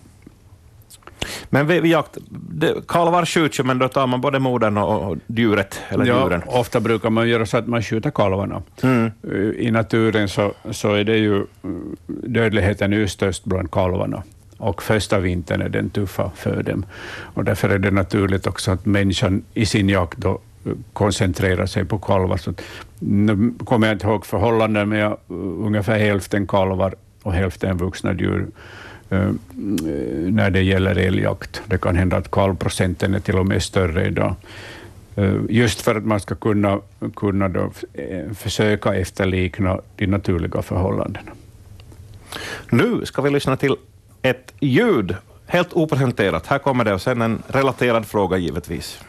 Men 1.51 1.67
vid, 1.67 1.83
vid 1.83 1.91
jakt, 1.91 2.19
det, 2.31 2.87
kalvar 2.89 3.25
skjuts 3.25 3.61
ju, 3.61 3.65
men 3.65 3.79
då 3.79 3.89
tar 3.89 4.07
man 4.07 4.21
både 4.21 4.39
modern 4.39 4.77
och, 4.77 5.11
och 5.11 5.17
djuret, 5.27 5.81
eller 5.89 6.05
djuren. 6.05 6.43
Ja, 6.47 6.61
ofta 6.61 6.81
brukar 6.81 7.11
man 7.11 7.29
göra 7.29 7.47
så 7.47 7.57
att 7.57 7.67
man 7.67 7.83
skjuter 7.83 8.11
kalvarna. 8.11 8.63
Mm. 8.83 9.11
I 9.59 9.71
naturen 9.71 10.29
så, 10.29 10.53
så 10.71 10.95
är 10.95 11.05
det 11.05 11.17
ju 11.17 11.47
dödligheten 12.07 12.93
är 12.93 13.07
störst 13.07 13.45
bland 13.45 13.71
kalvarna 13.71 14.23
och 14.63 14.83
första 14.83 15.19
vintern 15.19 15.63
är 15.63 15.69
den 15.69 15.91
tuffa 15.91 16.31
för 16.37 16.63
dem. 16.63 16.87
Och 17.35 17.45
därför 17.45 17.69
är 17.69 17.79
det 17.79 17.91
naturligt 17.91 18.47
också 18.47 18.71
att 18.71 18.87
människan 18.87 19.43
i 19.55 19.67
sin 19.67 19.89
jakt 19.89 20.19
då 20.19 20.41
koncentrera 20.63 20.83
koncentrerar 20.93 21.67
sig 21.67 21.85
på 21.85 21.99
kalvar. 21.99 22.37
Så, 22.37 22.55
nu 22.99 23.55
kommer 23.65 23.87
jag 23.87 23.95
inte 23.95 24.07
ihåg 24.07 24.27
förhållanden, 24.27 24.89
men 24.89 24.99
jag, 24.99 25.19
ungefär 25.67 25.99
hälften 25.99 26.47
kalvar 26.47 26.95
och 27.23 27.33
hälften 27.33 27.77
vuxna 27.77 28.13
djur 28.13 28.47
eh, 29.11 29.31
när 30.31 30.51
det 30.51 30.63
gäller 30.63 30.97
älgjakt. 30.97 31.63
Det 31.67 31.79
kan 31.79 31.97
hända 31.97 32.17
att 32.17 32.31
kalvprocenten 32.31 33.15
är 33.15 33.21
till 33.21 33.39
och 33.39 33.47
med 33.47 33.63
större 33.63 34.07
idag. 34.07 34.35
Eh, 35.17 35.35
just 35.49 35.81
för 35.81 35.95
att 35.95 36.05
man 36.05 36.21
ska 36.21 36.35
kunna, 36.35 36.81
kunna 37.17 37.49
då 37.49 37.73
eh, 37.95 38.33
försöka 38.33 38.95
efterlikna 38.95 39.81
de 39.97 40.07
naturliga 40.07 40.63
förhållandena. 40.63 41.33
Nu 42.71 43.07
ska 43.07 43.23
vi 43.23 43.31
lyssna 43.31 43.57
till 43.57 43.77
ett 44.23 44.53
ljud, 44.61 45.17
helt 45.47 45.73
opresenterat. 45.73 46.47
Här 46.47 46.59
kommer 46.59 46.85
det 46.85 46.95
och 46.95 47.03
sen 47.03 47.23
en 47.23 47.43
relaterad 47.49 48.07
fråga 48.07 48.37
givetvis. 48.37 49.01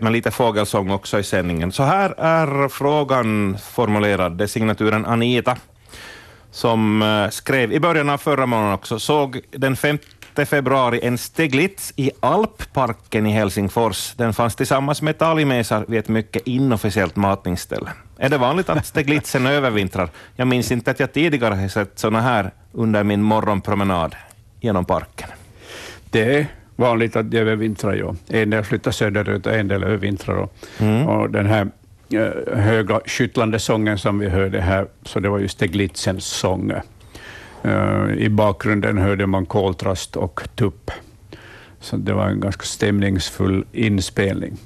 Trevligt 0.00 0.12
med 0.12 0.12
lite 0.12 0.30
fågelsång 0.30 0.90
också 0.90 1.18
i 1.18 1.22
sändningen. 1.22 1.72
Så 1.72 1.82
här 1.82 2.14
är 2.18 2.68
frågan 2.68 3.58
formulerad. 3.58 4.32
Det 4.38 4.44
är 4.44 4.48
signaturen 4.48 5.06
Anita 5.06 5.56
som 6.50 7.02
eh, 7.02 7.30
skrev 7.30 7.72
i 7.72 7.80
början 7.80 8.10
av 8.10 8.18
förra 8.18 8.46
månaden 8.46 8.74
också, 8.74 8.98
såg 8.98 9.40
den 9.50 9.76
5 9.76 9.98
februari 10.46 11.00
en 11.02 11.18
steglitz 11.18 11.92
i 11.96 12.10
Alpparken 12.20 13.26
i 13.26 13.32
Helsingfors. 13.32 14.14
Den 14.16 14.32
fanns 14.32 14.56
tillsammans 14.56 15.02
med 15.02 15.18
talgmesar 15.18 15.84
vid 15.88 15.98
ett 15.98 16.08
mycket 16.08 16.46
inofficiellt 16.46 17.16
matningsställe. 17.16 17.90
Är 18.18 18.28
det 18.28 18.38
vanligt 18.38 18.70
att 18.70 18.86
steglitzen 18.86 19.46
övervintrar? 19.56 20.10
Jag 20.36 20.48
minns 20.48 20.72
inte 20.72 20.90
att 20.90 21.00
jag 21.00 21.12
tidigare 21.12 21.54
har 21.54 21.68
sett 21.68 21.98
sådana 21.98 22.20
här 22.20 22.50
under 22.72 23.04
min 23.04 23.22
morgonpromenad 23.22 24.16
genom 24.60 24.84
parken. 24.84 25.28
Det 26.10 26.46
vanligt 26.80 27.16
att 27.16 27.30
de 27.30 27.38
övervintrar. 27.38 27.94
Ja. 27.94 28.14
En 28.28 28.50
del 28.50 28.64
flyttar 28.64 28.90
söderut 28.90 29.46
och 29.46 29.54
en 29.54 29.68
del 29.68 29.84
övervintrar. 29.84 30.48
Mm. 30.78 31.06
Och 31.06 31.30
den 31.30 31.46
här 31.46 31.70
eh, 32.10 32.58
höga 32.58 33.00
skyttlande 33.06 33.58
sången 33.58 33.98
som 33.98 34.18
vi 34.18 34.28
hörde 34.28 34.60
här, 34.60 34.86
så 35.02 35.20
det 35.20 35.28
var 35.28 35.38
just 35.38 35.54
Steglitzens 35.54 36.24
sång. 36.24 36.72
Uh, 37.64 38.12
I 38.18 38.28
bakgrunden 38.28 38.98
hörde 38.98 39.26
man 39.26 39.46
koltrast 39.46 40.16
och 40.16 40.40
tupp. 40.54 40.90
Så 41.80 41.96
det 41.96 42.12
var 42.12 42.26
en 42.26 42.40
ganska 42.40 42.62
stämningsfull 42.62 43.64
inspelning. 43.72 44.56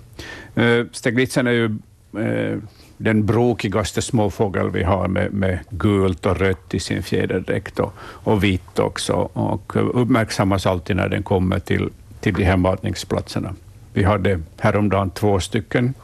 Uh, 0.58 0.86
Steglitzen 0.92 1.46
är 1.46 1.50
ju 1.50 1.78
uh, 2.18 2.58
den 2.96 3.26
brokigaste 3.26 4.02
småfågel 4.02 4.70
vi 4.70 4.82
har 4.82 5.08
med, 5.08 5.32
med 5.32 5.58
gult 5.70 6.26
och 6.26 6.36
rött 6.36 6.74
i 6.74 6.80
sin 6.80 7.02
fjäderdräkt 7.02 7.80
och, 7.80 7.92
och 7.98 8.44
vitt 8.44 8.78
också 8.78 9.12
och 9.32 10.00
uppmärksammas 10.00 10.66
alltid 10.66 10.96
när 10.96 11.08
den 11.08 11.22
kommer 11.22 11.58
till 11.58 11.90
till 12.24 12.34
de 12.34 12.44
här 12.44 12.56
matningsplatserna. 12.56 13.54
Vi 13.92 14.04
hade 14.04 14.40
häromdagen 14.58 15.10
två 15.10 15.40
stycken 15.40 15.94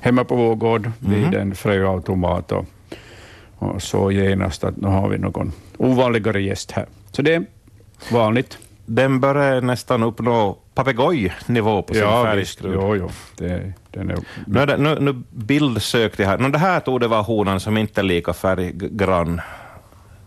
hemma 0.00 0.24
på 0.24 0.36
vår 0.36 0.54
gård 0.54 0.90
vid 0.98 1.26
mm. 1.26 1.40
en 1.40 1.54
fröautomat 1.54 2.52
och, 2.52 2.64
och 3.58 3.82
så 3.82 4.10
genast 4.10 4.64
att 4.64 4.76
nu 4.76 4.88
har 4.88 5.08
vi 5.08 5.18
någon 5.18 5.52
ovanligare 5.76 6.42
gäst 6.42 6.72
här. 6.72 6.86
Så 7.12 7.22
det 7.22 7.34
är 7.34 7.46
vanligt. 8.12 8.58
Den 8.86 9.20
börjar 9.20 9.60
nästan 9.60 10.02
uppnå 10.02 10.58
papegojnivå 10.74 11.82
på 11.82 11.94
sin 11.94 12.02
ja, 12.02 12.24
färgskrud. 12.24 12.74
Jo, 12.74 12.96
jo. 12.96 13.10
Det, 13.36 13.72
den 13.90 14.10
är... 14.10 14.18
nu, 14.46 14.76
nu, 14.76 15.00
nu 15.00 15.22
bildsökte 15.30 16.22
jag 16.22 16.30
här. 16.30 16.38
No, 16.38 16.48
det 16.48 16.58
här 16.58 16.80
tog 16.80 17.00
det 17.00 17.08
vara 17.08 17.22
honan 17.22 17.60
som 17.60 17.76
inte 17.76 18.00
är 18.00 18.04
lika 18.04 18.32
färggrann. 18.32 19.40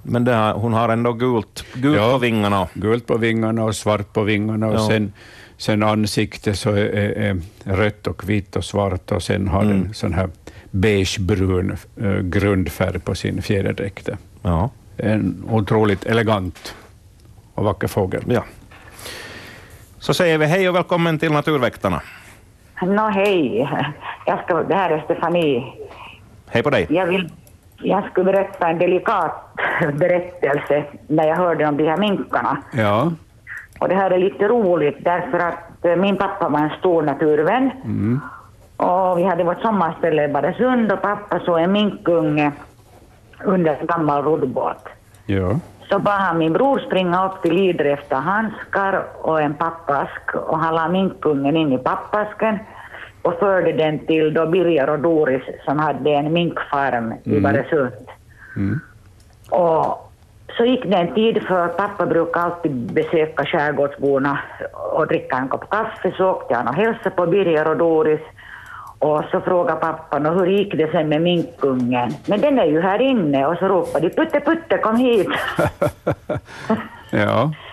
Men 0.04 0.28
här, 0.28 0.54
hon 0.54 0.74
har 0.74 0.90
ändå 0.90 1.14
gult, 1.14 1.66
gult 1.74 1.98
ja, 1.98 2.12
på 2.12 2.18
vingarna. 2.18 2.68
Gult 2.74 3.08
på 3.08 3.18
vingarna 3.18 3.64
och 3.64 3.76
svart 3.76 4.14
på 4.14 4.24
vingarna. 4.24 4.68
Och 4.68 4.76
ja. 4.76 4.88
sen 4.88 5.14
Sen 5.62 5.84
ansiktet 5.84 6.60
så 6.60 6.70
är, 6.70 6.96
är, 6.96 7.42
rött 7.64 8.08
och 8.08 8.30
vitt 8.30 8.56
och 8.56 8.66
svart 8.66 9.12
och 9.12 9.24
sen 9.24 9.48
har 9.48 9.62
mm. 9.62 9.84
den 9.84 9.94
sån 9.94 10.14
här 10.14 10.30
beigebrun 10.72 11.78
uh, 12.02 12.20
grundfärg 12.20 13.00
på 13.00 13.16
sin 13.16 13.42
fjäderdräkt. 13.42 14.10
Ja. 14.42 14.70
En 14.98 15.44
otroligt 15.50 16.06
elegant 16.06 16.76
och 17.54 17.64
vacker 17.64 17.88
fågel. 17.88 18.24
Ja. 18.28 18.44
Så 20.00 20.14
säger 20.14 20.38
vi 20.38 20.46
hej 20.46 20.70
och 20.70 20.76
välkommen 20.76 21.20
till 21.20 21.32
Naturväktarna. 21.32 22.02
Nå, 22.82 23.10
hej. 23.10 23.70
Jag 24.26 24.44
ska, 24.44 24.64
det 24.64 24.76
här 24.76 24.90
är 24.90 25.02
Stefanie. 25.02 25.64
Hej 26.48 26.64
på 26.64 26.70
dig. 26.70 26.88
Jag, 26.90 27.06
vill, 27.06 27.30
jag 27.84 28.10
skulle 28.10 28.32
berätta 28.32 28.68
en 28.68 28.80
delikat 28.80 29.32
berättelse 29.94 30.84
när 31.08 31.28
jag 31.28 31.36
hörde 31.36 31.66
om 31.66 31.78
de 31.78 31.90
här 31.90 31.98
minkarna. 31.98 32.58
Ja. 32.74 33.12
Och 33.80 33.90
det 33.90 33.96
här 33.96 34.12
är 34.12 34.20
lite 34.20 34.48
roligt 34.48 34.98
därför 35.04 35.40
att 35.40 35.86
eh, 35.86 35.96
min 35.96 36.18
pappa 36.18 36.50
var 36.50 36.60
en 36.60 36.70
stor 36.80 37.02
naturvän. 37.02 37.72
Mm. 37.84 38.22
Och 38.78 39.18
vi 39.18 39.24
hade 39.24 39.44
vårt 39.44 39.62
sommarställe 39.62 40.24
i 40.24 40.28
Badesund 40.28 40.92
och 40.92 41.02
pappa 41.02 41.40
såg 41.40 41.60
en 41.60 41.72
minkunge 41.72 42.52
under 43.44 43.78
en 43.80 43.88
gammal 43.88 44.24
roddbåt. 44.24 44.90
Ja. 45.26 45.60
Så 45.90 46.00
bad 46.00 46.20
han 46.20 46.38
min 46.38 46.54
bror 46.54 46.80
springa 46.80 47.26
upp 47.26 47.42
till 47.42 47.58
Idre 47.70 47.92
efter 47.92 48.16
handskar 48.16 49.06
och 49.22 49.42
en 49.42 49.54
pappask 49.54 50.36
och 50.36 50.60
han 50.60 50.76
la 50.76 50.88
minkungen 50.88 51.58
in 51.58 51.74
i 51.74 51.78
pappasken 51.78 52.60
och 53.22 53.40
förde 53.40 53.72
den 53.72 54.00
till 54.00 54.34
då 54.34 54.46
Birger 54.46 54.90
och 54.90 55.00
Doris 55.00 55.44
som 55.66 55.80
hade 55.80 56.10
en 56.10 56.34
minkfarm 56.34 57.06
mm. 57.06 57.38
i 57.38 57.42
Badesund. 57.42 58.08
Mm. 58.56 58.80
Och 59.50 60.12
så 60.58 60.66
gick 60.66 60.84
det 60.84 60.98
en 60.98 61.14
tid 61.14 61.44
för 61.48 61.68
pappa 61.68 62.06
brukar 62.06 62.42
alltid 62.42 62.94
besöka 62.94 63.46
skärgårdsborna 63.46 64.40
och 64.94 65.08
dricka 65.08 65.36
en 65.36 65.48
kopp 65.48 65.70
kaffe. 65.70 66.14
Så 66.18 66.30
åkte 66.30 66.56
han 66.56 66.68
och 66.68 66.76
hälsade 66.76 67.10
på 67.10 67.26
Birger 67.26 67.68
och 67.68 67.78
Doris. 67.78 68.22
Och 69.00 69.24
så 69.32 69.42
frågade 69.42 69.80
pappan 69.80 70.26
hur 70.26 70.46
gick 70.46 70.74
det 70.74 70.92
sen 70.92 71.10
med 71.10 71.22
minkungen. 71.22 72.12
Men 72.28 72.42
den 72.42 72.60
är 72.60 72.66
ju 72.66 72.82
här 72.82 73.02
inne 73.02 73.46
och 73.46 73.58
så 73.58 73.68
ropade 73.68 74.10
de 74.10 74.16
Putte 74.16 74.40
Putte 74.40 74.78
kom 74.78 74.96
hit. 74.96 75.30
ja. 77.12 77.52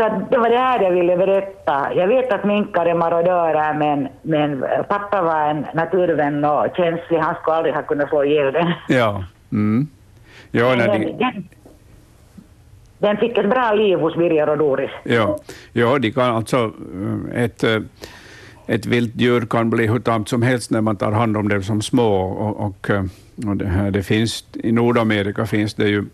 Så 0.00 0.08
det 0.30 0.38
var 0.38 0.50
det 0.50 0.58
här 0.58 0.82
jag 0.82 0.90
ville 0.90 1.16
berätta. 1.16 1.94
Jag 1.94 2.08
vet 2.08 2.32
att 2.32 2.44
minkar 2.44 2.86
är 2.86 2.94
marodörer 2.94 3.74
men, 3.74 4.08
men 4.22 4.64
pappa 4.88 5.22
var 5.22 5.50
en 5.50 5.66
naturvän 5.74 6.44
och 6.44 6.66
känslig. 6.76 7.18
Han 7.18 7.34
skulle 7.34 7.56
aldrig 7.56 7.74
ha 7.74 7.82
kunnat 7.82 8.08
slå 8.08 8.24
ihjäl 8.24 8.52
den. 8.52 8.72
Ja. 8.88 9.24
Mm. 9.52 9.88
Ja, 10.50 10.74
när 10.74 10.88
de 10.88 11.44
den 12.98 13.16
fick 13.16 13.38
ett 13.38 13.50
bra 13.50 13.72
liv 13.72 13.98
hos 13.98 14.16
Birger 14.16 14.48
och 14.48 14.58
Doris. 14.58 14.90
Ja, 15.04 15.38
ja 15.72 15.98
de 15.98 16.12
kan 16.12 16.36
alltså, 16.36 16.72
eh, 17.36 17.44
ett, 17.44 17.64
eh, 17.64 17.80
ett 18.66 18.86
vilt 18.86 19.16
djur 19.16 19.46
kan 19.46 19.70
bli 19.70 19.86
hur 19.86 19.98
tamt 19.98 20.28
som 20.28 20.42
helst 20.42 20.70
när 20.70 20.80
man 20.80 20.96
tar 20.96 21.12
hand 21.12 21.36
om 21.36 21.48
det 21.48 21.62
som 21.62 21.82
små. 21.82 22.20
Och, 22.20 22.66
och, 22.66 22.90
eh, 22.90 23.04
och 23.46 23.56
det, 23.56 23.66
här, 23.66 23.90
det 23.90 24.02
finns, 24.02 24.44
I 24.52 24.72
Nordamerika 24.72 25.46
finns 25.46 25.74
det 25.74 25.88
ju, 25.88 26.04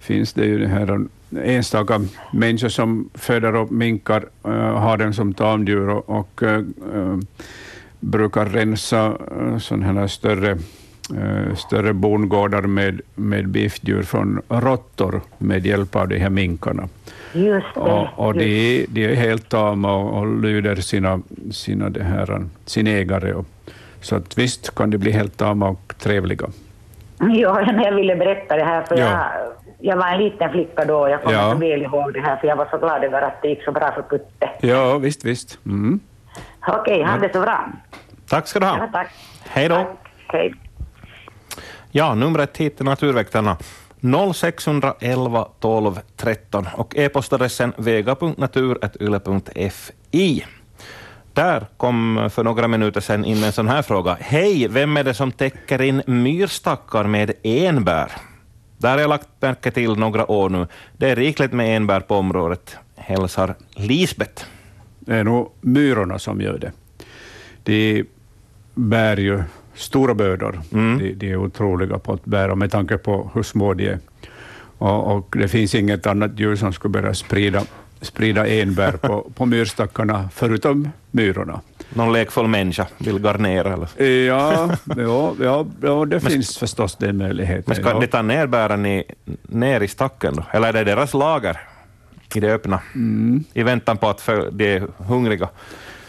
finns 0.00 0.32
det 0.32 0.44
ju 0.44 0.58
det 0.58 0.68
här 0.68 1.06
enstaka 1.42 2.00
människor 2.32 2.68
som 2.68 3.10
föder 3.14 3.56
upp 3.56 3.70
minkar, 3.70 4.24
uh, 4.46 4.52
har 4.54 4.96
dem 4.96 5.12
som 5.12 5.34
tamdjur 5.34 5.88
och, 5.88 6.10
och 6.10 6.42
uh, 6.42 7.18
brukar 8.00 8.46
rensa 8.46 9.16
sådana 9.58 10.00
här 10.00 10.06
större 10.06 10.58
större 11.56 11.92
bondgårdar 11.92 12.62
med, 12.62 13.00
med 13.14 13.48
biffdjur 13.48 14.02
från 14.02 14.42
råttor 14.48 15.20
med 15.38 15.66
hjälp 15.66 15.96
av 15.96 16.08
de 16.08 16.18
här 16.18 16.30
minkarna. 16.30 16.88
Det. 17.32 17.62
Och, 17.74 18.26
och 18.26 18.34
de, 18.34 18.86
de, 18.88 19.04
är 19.04 19.14
helt 19.14 19.48
tama 19.48 19.96
och, 19.96 20.18
och 20.18 20.42
lyder 20.42 20.76
sina, 20.76 21.20
sina 21.50 21.90
det 21.90 22.02
här, 22.02 22.44
sin 22.64 22.86
ägare. 22.86 23.32
Och, 23.32 23.46
så 24.00 24.16
att 24.16 24.38
visst 24.38 24.74
kan 24.74 24.90
de 24.90 24.98
bli 24.98 25.10
helt 25.12 25.36
tama 25.36 25.68
och 25.68 25.94
trevliga. 25.98 26.46
Ja, 27.18 27.72
jag 27.84 27.94
ville 27.94 28.16
berätta 28.16 28.56
det 28.56 28.64
här, 28.64 28.82
för 28.82 28.98
ja. 28.98 29.04
jag, 29.04 29.52
jag 29.80 29.96
var 29.96 30.08
en 30.08 30.18
liten 30.18 30.50
flicka 30.50 30.84
då 30.84 30.98
och 30.98 31.10
jag 31.10 31.22
kommer 31.22 31.36
ja. 31.36 31.52
så 31.52 31.58
väl 31.58 31.82
ihåg 31.82 32.14
det 32.14 32.20
här, 32.20 32.36
för 32.36 32.48
jag 32.48 32.56
var 32.56 32.68
så 32.70 32.78
glad 32.78 33.04
över 33.04 33.22
att 33.22 33.42
det 33.42 33.48
gick 33.48 33.64
så 33.64 33.72
bra 33.72 33.92
för 33.94 34.02
Putte. 34.02 34.50
Ja, 34.60 34.98
visst, 34.98 35.24
visst. 35.24 35.58
Mm. 35.66 36.00
Okej, 36.68 37.02
ha 37.02 37.18
det 37.18 37.32
så 37.32 37.40
bra. 37.40 37.68
Tack 38.28 38.46
ska 38.46 38.60
du 38.60 38.66
ha. 38.66 38.78
Ja, 38.78 38.88
tack. 38.92 39.10
Hej 39.48 39.68
då. 39.68 39.96
Hej. 40.26 40.54
Ja, 41.90 42.14
numret 42.14 42.56
hit 42.56 42.76
till 42.76 42.84
Naturväktarna 42.84 43.56
0611 44.34 45.48
12 45.60 46.00
13 46.16 46.68
och 46.76 46.96
e-postadressen 46.96 47.72
vega.natur.yle.fi. 47.76 50.44
Där 51.32 51.66
kom 51.76 52.28
för 52.32 52.44
några 52.44 52.68
minuter 52.68 53.00
sedan 53.00 53.24
in 53.24 53.44
en 53.44 53.52
sån 53.52 53.68
här 53.68 53.82
fråga. 53.82 54.16
Hej, 54.20 54.68
vem 54.68 54.96
är 54.96 55.04
det 55.04 55.14
som 55.14 55.32
täcker 55.32 55.82
in 55.82 56.02
myrstackar 56.06 57.04
med 57.04 57.32
enbär? 57.42 58.10
Där 58.80 58.90
har 58.90 58.98
jag 58.98 59.08
lagt 59.08 59.28
märke 59.40 59.70
till 59.70 59.96
några 59.96 60.30
år 60.30 60.50
nu. 60.50 60.66
Det 60.96 61.10
är 61.10 61.16
rikligt 61.16 61.52
med 61.52 61.76
enbär 61.76 62.00
på 62.00 62.14
området, 62.14 62.76
hälsar 62.96 63.54
Lisbeth. 63.74 64.44
Det 64.98 65.14
är 65.16 65.24
nog 65.24 65.52
myrorna 65.60 66.18
som 66.18 66.40
gör 66.40 66.58
det. 66.58 66.72
De 67.62 68.04
bär 68.74 69.16
ju 69.16 69.42
stora 69.74 70.14
bördor. 70.14 70.60
Mm. 70.72 70.98
De, 70.98 71.12
de 71.12 71.30
är 71.30 71.36
otroliga 71.36 71.98
på 71.98 72.12
att 72.12 72.24
bära 72.24 72.54
med 72.54 72.70
tanke 72.70 72.98
på 72.98 73.30
hur 73.34 73.42
små 73.42 73.74
de 73.74 73.88
är. 73.88 73.98
Och, 74.78 75.16
och 75.16 75.34
det 75.38 75.48
finns 75.48 75.74
inget 75.74 76.06
annat 76.06 76.38
djur 76.38 76.56
som 76.56 76.72
skulle 76.72 76.92
börja 76.92 77.14
sprida, 77.14 77.62
sprida 78.00 78.46
enbär 78.46 78.92
på, 78.92 79.30
på 79.34 79.46
myrstackarna, 79.46 80.28
förutom 80.34 80.88
myrorna. 81.10 81.60
Någon 81.94 82.12
lekfull 82.12 82.48
människa 82.48 82.86
vill 82.98 83.18
garnera. 83.18 83.72
Eller? 83.72 84.02
Ja, 84.26 84.70
ja, 84.96 85.34
ja, 85.40 85.66
ja 85.82 86.04
det 86.04 86.20
finns 86.20 86.58
förstås 86.58 86.96
den 86.96 87.16
möjligheten. 87.16 87.64
Men 87.66 87.76
ska 87.76 87.88
ja. 87.88 88.00
de 88.00 88.06
ta 88.06 88.22
ner 88.22 88.46
bären 88.46 88.86
i, 88.86 89.04
ner 89.42 89.80
i 89.80 89.88
stacken 89.88 90.36
då? 90.36 90.44
Eller 90.52 90.68
är 90.68 90.72
det 90.72 90.84
deras 90.84 91.14
lager 91.14 91.60
i 92.34 92.40
det 92.40 92.52
öppna? 92.52 92.80
Mm. 92.94 93.44
I 93.54 93.62
väntan 93.62 93.96
på 93.96 94.08
att 94.08 94.28
de 94.52 94.76
är 94.76 94.86
hungriga. 94.96 95.48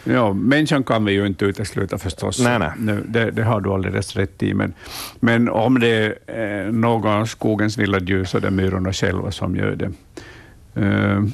Ja, 0.04 0.32
människan 0.32 0.84
kan 0.84 1.04
vi 1.04 1.12
ju 1.12 1.26
inte 1.26 1.44
utesluta 1.44 1.98
förstås. 1.98 2.40
Nej, 2.40 2.58
nej. 2.58 2.70
Nu, 2.78 3.04
det, 3.08 3.30
det 3.30 3.42
har 3.42 3.60
du 3.60 3.70
alldeles 3.70 4.16
rätt 4.16 4.42
i. 4.42 4.54
Men, 4.54 4.74
men 5.20 5.48
om 5.48 5.80
det 5.80 6.18
är 6.26 6.72
någon 6.72 7.12
av 7.12 7.26
skogens 7.26 7.78
vilda 7.78 8.00
djur 8.00 8.24
så 8.24 8.36
är 8.36 8.40
det 8.40 8.50
myrorna 8.50 8.92
själva 8.92 9.30
som 9.30 9.56
gör 9.56 9.76
det. 9.76 9.90
Eh, 10.74 11.24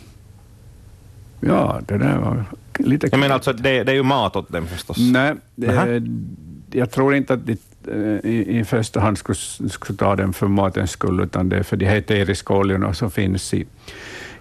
ja, 1.41 1.81
det 1.87 1.99
där 1.99 2.19
var 2.19 2.45
lite... 2.79 3.09
Jag 3.13 3.21
menar 3.21 3.35
alltså, 3.35 3.53
det, 3.53 3.85
det 3.85 3.93
är 3.93 3.97
ju 3.97 4.03
mat 4.03 4.37
åt 4.37 4.49
dem 4.53 4.67
förstås. 4.67 4.97
Nej, 4.99 5.35
eh, 5.63 6.03
jag 6.71 6.91
tror 6.91 7.15
inte 7.15 7.35
att 7.35 7.47
de 7.47 7.57
eh, 7.89 8.31
i, 8.31 8.59
i 8.59 8.65
första 8.65 9.01
hand 9.01 9.19
skulle, 9.19 9.37
skulle 9.71 9.97
ta 9.99 10.17
den 10.17 10.33
för 10.33 10.47
matens 10.47 10.91
skull, 10.91 11.21
utan 11.21 11.49
det 11.49 11.57
är 11.57 11.63
för 11.63 11.77
de 11.77 11.87
här 11.87 11.97
eteriska 11.97 12.55
oljorna 12.55 12.95
som 12.95 13.11
finns 13.11 13.55
i, 13.55 13.67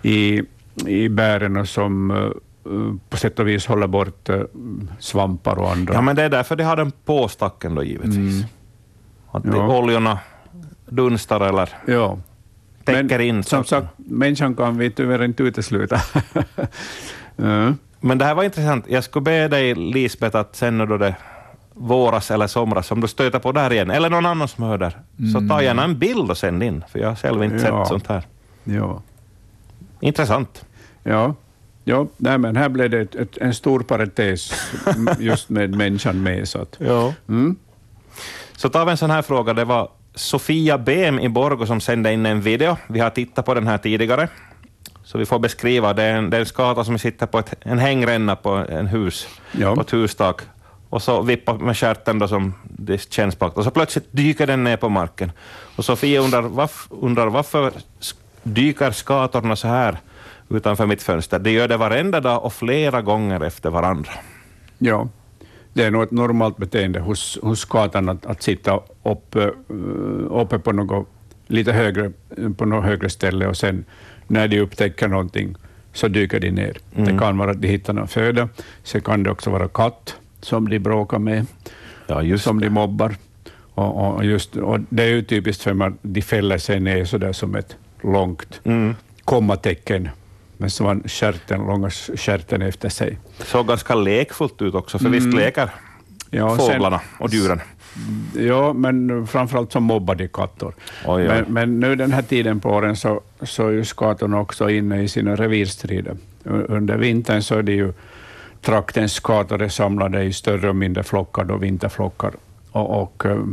i, 0.02 0.42
i 0.86 1.10
bären 1.10 1.58
och 1.58 1.70
som 1.70 2.12
eh, 2.12 2.30
på 3.10 3.18
sätt 3.18 3.40
och 3.40 3.48
vis 3.48 3.66
håller 3.66 3.88
bort 3.88 4.30
eh, 4.30 4.42
svampar 5.00 5.60
och 5.60 5.72
andra. 5.72 5.94
Ja, 5.94 6.02
men 6.02 6.16
det 6.16 6.24
är 6.24 6.30
därför 6.30 6.56
de 6.56 6.64
har 6.64 6.76
den 6.76 6.92
på 7.06 7.28
stacken 7.28 7.76
då 7.76 7.84
givetvis. 7.84 8.44
Att 9.32 9.44
de, 9.44 9.56
Ja. 9.56 9.78
oljorna 9.78 10.20
dunstar 10.90 11.42
eller 11.42 11.70
Ja. 11.86 12.20
täcker 12.84 13.20
in. 13.20 13.44
Som 13.44 13.64
sagt, 13.64 13.88
människan 13.98 14.56
kan 14.56 14.78
vi 14.78 14.92
tyvärr 14.92 15.24
inte 15.24 15.44
utesluta. 15.44 16.02
ja. 17.36 17.74
Men 18.00 18.18
det 18.18 18.26
här 18.26 18.36
var 18.36 18.44
intressant. 18.44 18.86
Jag 18.88 19.04
skulle 19.04 19.24
be 19.24 19.48
dig, 19.48 19.76
Lisbeth, 19.76 20.38
att 20.38 20.56
sen 20.56 20.78
då 20.78 20.98
det 20.98 21.16
våras 21.74 22.32
eller 22.32 22.48
somras, 22.48 22.92
om 22.92 23.02
du 23.02 23.08
stöter 23.08 23.40
på 23.40 23.52
det 23.52 23.60
här 23.60 23.74
igen, 23.74 23.92
eller 23.92 24.10
någon 24.10 24.26
annan 24.26 24.48
som 24.48 24.64
hör 24.64 24.78
där, 24.78 24.98
så 25.34 25.48
ta 25.48 25.62
gärna 25.62 25.84
en 25.84 26.00
bild 26.00 26.30
och 26.32 26.38
sänd 26.38 26.64
in, 26.64 26.84
för 26.92 27.00
jag 27.00 27.08
har 27.08 27.16
själv 27.16 27.44
inte 27.44 27.56
Ja. 27.68 27.84
sett 27.84 27.88
sånt 27.88 28.08
här. 28.08 28.24
Ja. 28.64 29.02
Intressant. 30.00 30.66
Ja, 31.04 31.36
ja 31.84 32.08
nej, 32.18 32.38
men 32.38 32.56
här 32.56 32.70
blev 32.70 32.90
det 32.90 33.00
ett, 33.00 33.16
ett, 33.16 33.38
en 33.38 33.54
stor 33.54 33.80
parentes 33.80 34.72
just 35.20 35.50
med 35.50 35.76
människan 35.76 36.24
med. 36.24 36.48
Så 36.48 36.62
att, 36.62 36.76
Ja. 36.80 37.14
mm, 37.28 37.56
Så 38.58 38.70
tar 38.70 38.86
vi 38.86 38.92
en 38.92 38.98
sån 38.98 39.12
här 39.12 39.22
fråga. 39.22 39.54
Det 39.54 39.66
var 39.66 39.90
Sofia 40.16 40.78
Bem 40.78 41.20
i 41.20 41.30
Borgo 41.30 41.66
som 41.66 41.82
sände 41.82 42.14
in 42.14 42.26
en 42.26 42.42
video. 42.42 42.78
Vi 42.88 43.00
har 43.00 43.10
tittat 43.10 43.46
på 43.46 43.54
den 43.54 43.68
här 43.68 43.78
tidigare, 43.78 44.28
så 45.08 45.18
vi 45.18 45.26
får 45.26 45.40
beskriva. 45.40 45.94
Det 45.94 46.04
är 46.04 46.16
en, 46.18 46.30
det 46.30 46.38
är 46.38 46.42
en 46.42 46.46
skata 46.46 46.84
som 46.84 47.00
sitter 47.00 47.26
på 47.26 47.40
ett, 47.40 47.54
en 47.60 47.80
hängränna 47.80 48.36
på 48.36 48.50
en 48.50 48.88
hus, 48.88 49.28
Ja. 49.52 49.76
på 49.76 49.82
ett 49.82 49.94
hustak, 49.94 50.42
och 50.90 51.02
så 51.02 51.22
vippar 51.22 51.58
med 51.58 51.78
stjärten 51.78 52.20
då 52.20 52.28
som 52.28 52.54
det 52.64 53.12
känns 53.14 53.36
på. 53.36 53.46
Och 53.46 53.64
så 53.64 53.72
plötsligt 53.72 54.08
dyker 54.12 54.48
den 54.48 54.64
ner 54.64 54.78
på 54.78 54.90
marken. 54.90 55.32
Och 55.76 55.86
Sofia 55.86 56.22
undrar, 56.22 56.42
varf, 56.42 56.88
undrar 56.90 57.28
varför 57.28 57.72
dyker 58.44 58.92
skatorna 58.92 59.56
så 59.56 59.68
här 59.68 59.98
utanför 60.50 60.86
mitt 60.86 61.04
fönster? 61.04 61.40
De 61.40 61.52
gör 61.52 61.68
det 61.68 61.78
varenda 61.78 62.20
dag 62.20 62.44
och 62.46 62.54
flera 62.54 63.02
gånger 63.02 63.42
efter 63.44 63.70
varandra. 63.70 64.12
ja. 64.78 65.08
Det 65.74 65.84
är 65.84 65.92
nog 65.92 66.04
ett 66.04 66.12
normalt 66.12 66.58
beteende 66.58 67.00
hos, 67.00 67.38
hos 67.42 67.60
skatan 67.60 68.10
att, 68.10 68.26
att 68.26 68.44
sitta 68.44 68.80
uppe, 69.04 69.44
eh, 69.44 69.52
uppe 70.42 70.60
på 70.60 70.72
något 70.72 71.08
lite 71.48 71.72
högre, 71.74 72.12
på 72.58 72.66
något 72.66 72.84
högre 72.86 73.10
ställe 73.10 73.48
och 73.48 73.58
sen 73.58 73.86
när 74.28 74.48
de 74.48 74.60
upptäcker 74.62 75.08
någonting 75.08 75.56
så 75.94 76.08
dyker 76.08 76.40
de 76.40 76.52
ner. 76.52 76.78
Det 76.96 77.18
kan 77.20 77.38
vara 77.38 77.52
att 77.52 77.62
de 77.62 77.68
hittar 77.68 77.94
någon 77.94 78.08
föda, 78.08 78.50
sen 78.84 79.02
kan 79.02 79.24
det 79.24 79.30
också 79.32 79.50
vara 79.50 79.68
katt 79.68 80.16
som 80.42 80.70
de 80.70 80.80
bråkar 80.80 81.20
med. 81.20 81.46
Ja, 82.08 82.38
som 82.38 82.60
de 82.60 82.70
mobbar. 82.70 83.16
Och, 83.74 84.16
och, 84.16 84.26
just, 84.26 84.56
och 84.56 84.80
det 84.90 85.04
är 85.04 85.08
ju 85.08 85.22
typiskt 85.22 85.64
för 85.64 85.84
att 85.88 85.94
de 86.02 86.22
fäller 86.22 86.58
sig 86.58 86.80
ner 86.80 87.06
så 87.06 87.18
där 87.18 87.34
som 87.34 87.56
ett 87.56 87.76
långt 88.04 88.62
Mm. 88.64 88.96
kommatecken 89.26 90.10
med 90.58 90.72
sådan 90.72 91.04
stjärten, 91.06 91.60
långa 91.60 91.90
stjärten 91.90 92.62
efter 92.62 92.90
sig. 92.90 93.18
såg 93.40 93.68
ganska 93.68 93.96
lekfullt 93.96 94.62
ut 94.62 94.76
också, 94.76 95.00
för 95.00 95.10
visst 95.10 95.34
leker 95.34 95.62
Mm. 95.64 95.74
Ja, 96.48 96.58
sen- 96.58 96.66
fåglarna 96.74 97.02
och 97.20 97.34
djuren. 97.34 97.60
Ja, 98.36 98.74
men 98.74 99.28
framförallt 99.28 99.72
som 99.72 99.84
mobbar 99.84 100.16
de 100.16 100.28
katter. 100.28 100.68
Oj, 100.68 100.74
oj. 101.06 101.28
Men, 101.28 101.46
men 101.48 101.80
nu 101.80 101.96
den 101.96 102.12
här 102.12 102.22
tiden 102.22 102.60
på 102.60 102.70
åren 102.70 102.96
så, 102.96 103.22
så 103.42 103.68
är 103.68 103.72
ju 103.72 103.86
skatorna 103.86 104.40
också 104.40 104.70
inne 104.70 105.04
i 105.04 105.08
sina 105.08 105.36
revirstrider. 105.36 106.16
Under 106.44 106.98
vintern 106.98 107.42
så 107.42 107.56
är 107.56 107.64
det 107.64 107.72
ju 107.72 107.94
traktens 108.62 109.14
skatare 109.14 109.70
samlade 109.70 110.24
i 110.24 110.34
större 110.34 110.70
och 110.70 110.76
mindre 110.76 111.04
flockar, 111.04 111.44
då 111.44 111.58
vinterflockar, 111.58 112.32
och, 112.72 113.02
och 113.02 113.26
eh, 113.26 113.44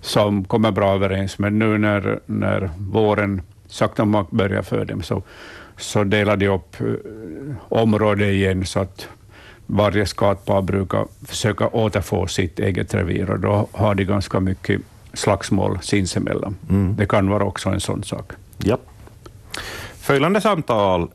som 0.00 0.44
kommer 0.44 0.70
bra 0.70 0.94
överens. 0.94 1.38
Men 1.38 1.58
nu 1.58 1.78
när, 1.78 2.20
när 2.26 2.70
våren 2.78 3.42
sakta 3.66 4.26
börjar 4.30 4.62
för 4.62 4.84
dem 4.84 5.02
så, 5.02 5.22
så 5.76 6.04
delar 6.04 6.36
de 6.36 6.48
upp 6.48 6.80
eh, 6.80 6.86
området 7.68 8.28
igen 8.28 8.66
så 8.66 8.80
att 8.80 9.08
varje 9.70 10.06
skatpar 10.06 10.62
brukar 10.62 11.06
försöka 11.26 11.68
återfå 11.68 12.26
sitt 12.26 12.58
eget 12.58 12.94
revir 12.94 13.30
och 13.30 13.40
då 13.40 13.68
har 13.72 13.94
de 13.94 14.04
ganska 14.04 14.40
mycket 14.40 14.80
slagsmål 15.12 15.78
sinsemellan. 15.82 16.56
Det 16.96 17.06
kan 17.06 17.30
vara 17.30 17.44
också 17.44 17.68
en 17.68 17.80
sån 17.80 18.02
sak. 18.02 18.32
Ja. 18.58 18.78
Följande 20.00 20.40
samtal. 20.40 21.10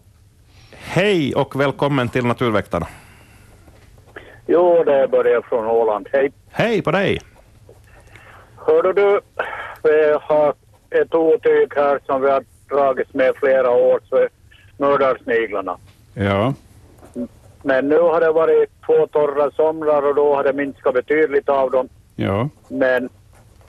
Hej 0.71 1.35
och 1.35 1.59
välkommen 1.59 2.09
till 2.09 2.25
Naturväktarna. 2.25 2.87
Jo, 4.47 4.83
det 4.83 4.93
är 4.93 5.07
Börje 5.07 5.41
från 5.41 5.65
Åland. 5.65 6.07
Hej. 6.11 6.31
Hej 6.49 6.81
på 6.81 6.91
dig! 6.91 7.21
Hörde 8.55 8.93
du, 8.93 9.19
vi 9.83 10.17
har 10.21 10.53
ett 10.89 11.13
otyg 11.15 11.73
här 11.75 11.99
som 12.05 12.21
vi 12.21 12.29
har 12.29 12.43
dragits 12.69 13.13
med 13.13 13.33
flera 13.35 13.69
år, 13.71 13.99
så 14.09 14.15
är 14.15 14.29
mördarsniglarna. 14.77 15.77
Ja, 16.13 16.53
Men 17.66 17.89
nu 17.89 17.99
har 17.99 18.22
det 18.22 18.32
varit 18.32 18.70
två 18.86 19.07
torra 19.07 19.51
somrar 19.51 20.01
och 20.01 20.16
då 20.16 20.36
har 20.36 20.43
det 20.43 20.53
minskat 20.53 20.93
betydligt 20.93 21.49
av 21.49 21.72
dem. 21.72 21.89
ja, 22.16 22.49
Men 22.68 23.09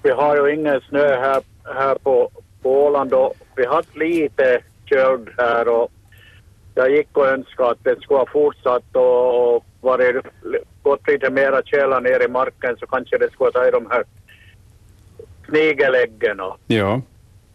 vi 0.02 0.10
har 0.10 0.36
ju 0.36 0.54
ingen 0.54 0.80
snö 0.80 1.20
här, 1.20 1.42
här 1.64 1.94
på, 1.94 2.30
på 2.62 2.84
Åland 2.86 3.14
och 3.14 3.34
vi 3.56 3.64
har 3.64 3.74
haft 3.74 3.96
lite 3.96 4.60
köld 4.84 5.28
här 5.38 5.68
och 5.68 5.90
jag 6.74 6.90
gick 6.90 7.16
och 7.16 7.26
önskade 7.26 7.70
att 7.70 7.84
det 7.84 8.00
skulle 8.00 8.18
ha 8.18 8.26
fortsatt 8.26 8.96
och, 8.96 9.54
och 9.54 9.64
varit, 9.80 10.24
gått 10.82 11.08
lite 11.08 11.30
mera 11.30 11.62
källa 11.62 12.00
ner 12.00 12.24
i 12.24 12.28
marken 12.28 12.76
så 12.76 12.86
kanske 12.86 13.18
det 13.18 13.30
skulle 13.32 13.48
ha 13.48 13.52
tagit 13.52 13.72
de 13.72 13.86
här 13.90 14.04
snigeläggen. 15.48 16.40
ja. 16.66 17.00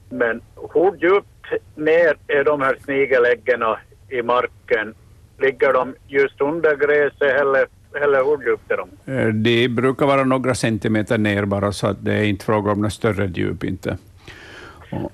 Men 0.09 0.41
hur 0.73 0.95
djupt 0.97 1.27
ner 1.75 2.17
är 2.27 2.43
de 2.43 2.61
här 2.61 2.77
snigeläggen 2.83 3.63
i 4.09 4.21
marken? 4.21 4.95
Ligger 5.39 5.73
de 5.73 5.95
just 6.07 6.41
under 6.41 6.75
gräset 6.75 7.21
eller, 7.41 7.65
eller 8.03 8.23
hur 8.23 8.45
djupt 8.45 8.71
är 8.71 8.77
de? 8.77 9.13
Eh, 9.13 9.27
De 9.27 9.67
brukar 9.69 10.05
vara 10.05 10.23
några 10.23 10.55
centimeter 10.55 11.17
ner 11.17 11.45
bara, 11.45 11.71
så 11.71 11.87
att 11.87 11.97
det 12.05 12.13
är 12.13 12.23
inte 12.23 12.45
fråga 12.45 12.71
om 12.71 12.81
något 12.81 12.93
större 12.93 13.25
djup. 13.25 13.63
Inte. 13.63 13.97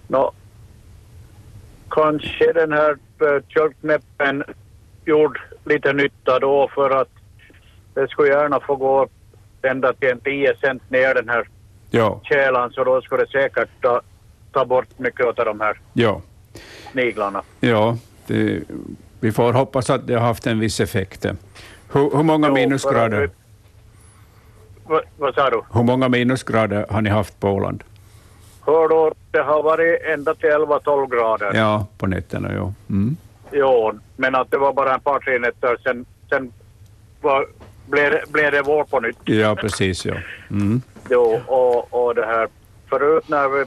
Nå, 0.08 0.32
kanske 1.90 2.54
den 2.54 2.72
här 2.72 2.98
köldknäppen 3.48 4.44
gjorde 5.06 5.40
lite 5.66 5.94
nytta 5.94 6.40
då 6.40 6.70
för 6.76 6.90
att 7.02 7.10
det 7.94 8.08
skulle 8.08 8.30
gärna 8.30 8.60
få 8.60 8.76
gå 8.76 9.08
ända 9.62 9.94
till 9.94 10.10
en 10.10 10.20
10 10.20 10.56
cent 10.62 10.90
ner 10.90 11.14
den 11.14 11.30
här 11.30 11.48
Ja, 11.90 12.22
så 12.74 12.84
då 12.84 13.02
skulle 13.02 13.24
det 13.24 13.32
säkert 13.32 13.70
ta, 13.82 14.02
ta 14.52 14.66
bort 14.66 15.00
mycket 15.00 15.26
av 15.26 15.46
de 15.46 15.60
här 15.62 15.80
ja, 15.94 16.22
sniglarna. 16.92 17.42
ja. 17.60 17.98
Det, 18.28 18.62
vi 19.20 19.32
får 19.32 19.54
hoppas 19.54 19.90
att 19.90 20.08
det 20.08 20.14
har 20.14 20.22
haft 20.28 20.48
en 20.48 20.60
viss 20.60 20.80
effekt. 20.80 21.26
Hur, 21.92 22.16
hur, 22.18 22.24
många, 22.24 22.50
minusgrader, 22.50 23.30
vad 25.18 25.36
sa 25.36 25.50
du? 25.50 25.62
hur 25.74 25.84
många 25.84 26.10
minusgrader 26.10 26.86
har 26.90 27.02
ni 27.02 27.10
haft 27.10 27.40
på 27.40 27.50
Åland? 27.50 27.84
Hör 28.66 28.88
då, 28.90 29.14
det 29.32 29.40
har 29.42 29.64
varit 29.64 30.02
ända 30.06 30.36
till 30.36 30.50
11-12 30.50 31.08
grader. 31.10 31.52
Ja, 31.54 31.88
på 31.98 32.08
nätterna. 32.08 32.54
Ja. 32.54 32.74
Mm. 32.90 33.18
Jo, 33.52 34.00
men 34.16 34.36
att 34.36 34.52
det 34.52 34.58
var 34.58 34.74
bara 34.74 34.94
en 34.94 35.00
par 35.00 35.20
tre 35.20 35.40
nätter 35.40 35.78
sen, 35.84 36.06
sen 36.30 36.54
var 37.22 37.48
blev, 37.86 38.12
det- 38.12 38.32
blev 38.32 38.52
det 38.52 38.62
vår 38.62 38.84
på 38.84 39.00
nytt. 39.00 39.18
Ja, 39.24 39.56
precis. 39.56 40.06
Ja. 40.06 40.16
Mm. 40.50 40.82
Jo, 41.10 41.42
och, 41.48 41.94
och 42.08 42.16
det 42.16 42.26
här 42.26 42.48
förut 42.90 43.24
när 43.30 43.50
vi, 43.50 43.66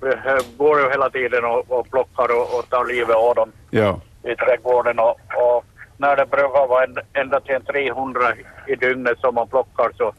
vi 0.00 0.12
går 0.56 0.80
ju 0.80 0.90
hela 0.90 1.10
tiden 1.10 1.44
och, 1.44 1.78
och 1.78 1.90
plockar 1.90 2.36
och, 2.36 2.58
och 2.58 2.68
tar 2.70 2.84
livet 2.84 3.16
av 3.16 3.34
dem 3.34 3.52
Ja. 3.70 4.00
I 4.22 4.36
trädgården 4.36 4.98
och, 4.98 5.16
och 5.36 5.64
när 5.96 6.16
det 6.16 6.26
brukar 6.26 6.68
vara 6.68 6.86
ända 7.12 7.40
till 7.40 7.54
en 7.54 7.62
300 7.62 8.20
i 8.66 8.74
dygnet 8.74 9.18
som 9.18 9.34
man 9.34 9.48
plockar 9.48 9.90
så 9.96 10.12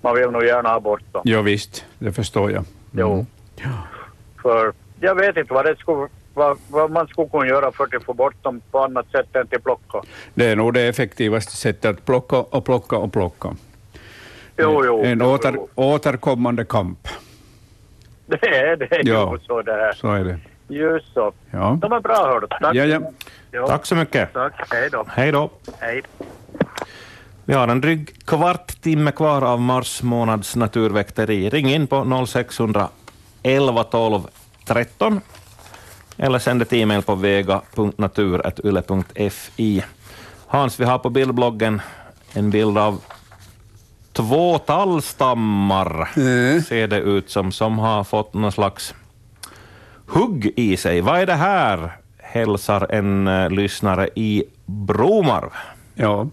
man 0.00 0.14
vill 0.14 0.30
nog 0.30 0.44
gärna 0.44 0.68
ha 0.68 0.80
bort 0.80 1.12
dem. 1.12 1.22
ja, 1.24 1.42
visst. 1.42 1.84
Det 1.98 2.12
förstår 2.12 2.50
jag. 2.50 2.64
Jo. 2.92 3.26
För 4.42 4.72
jag 5.00 5.14
vet 5.14 5.36
inte 5.36 5.54
vad, 5.54 5.64
det 5.64 5.76
skulle, 5.76 6.08
vad, 6.34 6.58
vad 6.70 6.90
man 6.90 7.06
skulle 7.06 7.28
kunna 7.28 7.46
göra 7.46 7.72
för 7.72 7.96
att 7.96 8.04
få 8.04 8.14
bort 8.14 8.42
dem 8.42 8.60
på 8.70 8.78
annat 8.78 9.10
sätt 9.10 9.36
än 9.36 9.46
till 9.46 9.60
plocka. 9.60 10.02
Det 10.34 10.46
är 10.46 10.56
nog 10.56 10.74
det 10.74 10.88
effektivaste 10.88 11.52
sättet 11.52 11.84
att 11.90 12.04
plocka 12.04 12.36
och 12.36 12.64
plocka 12.64 12.96
och 12.96 13.12
plocka. 13.12 13.56
Jo, 14.56 14.82
jo. 14.84 15.04
en 15.04 15.18
jo, 15.18 15.26
åter, 15.26 15.52
jo. 15.54 15.68
återkommande 15.74 16.64
kamp. 16.64 17.08
Det 18.26 18.46
är 18.46 18.76
det 18.76 19.02
ju 19.02 19.38
så 19.46 19.62
det 19.62 19.72
här. 19.72 19.92
Så 19.92 20.12
är 20.12 20.24
det. 20.24 20.38
Just 20.68 21.14
så. 21.14 21.32
Ja. 21.50 21.78
De 21.80 21.92
är 21.92 22.00
bra 22.00 22.16
hördu. 22.16 22.46
Tack. 22.46 22.74
Ja, 22.74 22.84
ja. 22.84 23.00
Jo, 23.52 23.66
Tack 23.66 23.86
så 23.86 23.94
mycket. 23.94 24.32
Tack. 24.32 24.52
Hej 24.70 24.90
då. 24.90 25.04
Hej 25.08 25.32
då. 25.32 25.50
Hej. 25.78 26.02
Vi 27.44 27.54
har 27.54 27.68
en 27.68 27.80
dryg 27.80 28.24
kvart 28.24 28.80
timme 28.80 29.12
kvar 29.12 29.42
av 29.42 29.60
mars 29.60 30.02
månads 30.02 30.56
naturväkteri. 30.56 31.50
Ring 31.50 31.70
in 31.70 31.86
på 31.86 32.24
0611 32.26 33.84
12 33.84 34.20
13 34.64 35.20
eller 36.16 36.38
sänd 36.38 36.62
ett 36.62 36.72
e-mail 36.72 37.02
på 37.02 37.14
vega.natur.yle.fi. 37.14 39.84
Hans, 40.46 40.80
vi 40.80 40.84
har 40.84 40.98
på 40.98 41.10
bildbloggen 41.10 41.82
en 42.32 42.50
bild 42.50 42.78
av 42.78 43.00
två 44.12 44.58
tallstammar, 44.58 46.08
ser 46.60 46.86
det 46.86 46.98
ut 46.98 47.30
som, 47.30 47.52
som 47.52 47.78
har 47.78 48.04
fått 48.04 48.34
någon 48.34 48.52
slags 48.52 48.94
hugg 50.08 50.52
i 50.56 50.76
sig. 50.76 51.00
Vad 51.00 51.20
är 51.20 51.26
det 51.26 51.34
här? 51.34 51.92
hälsar 52.18 52.86
en 52.90 53.28
uh, 53.28 53.50
lyssnare 53.50 54.08
i 54.14 54.44
Bromarv. 54.66 55.50
Ja, 55.94 56.28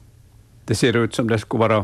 det 0.65 0.76
ser 0.76 0.95
ut 0.95 1.15
som 1.15 1.28
det 1.30 1.39
skulle 1.39 1.59
vara 1.67 1.78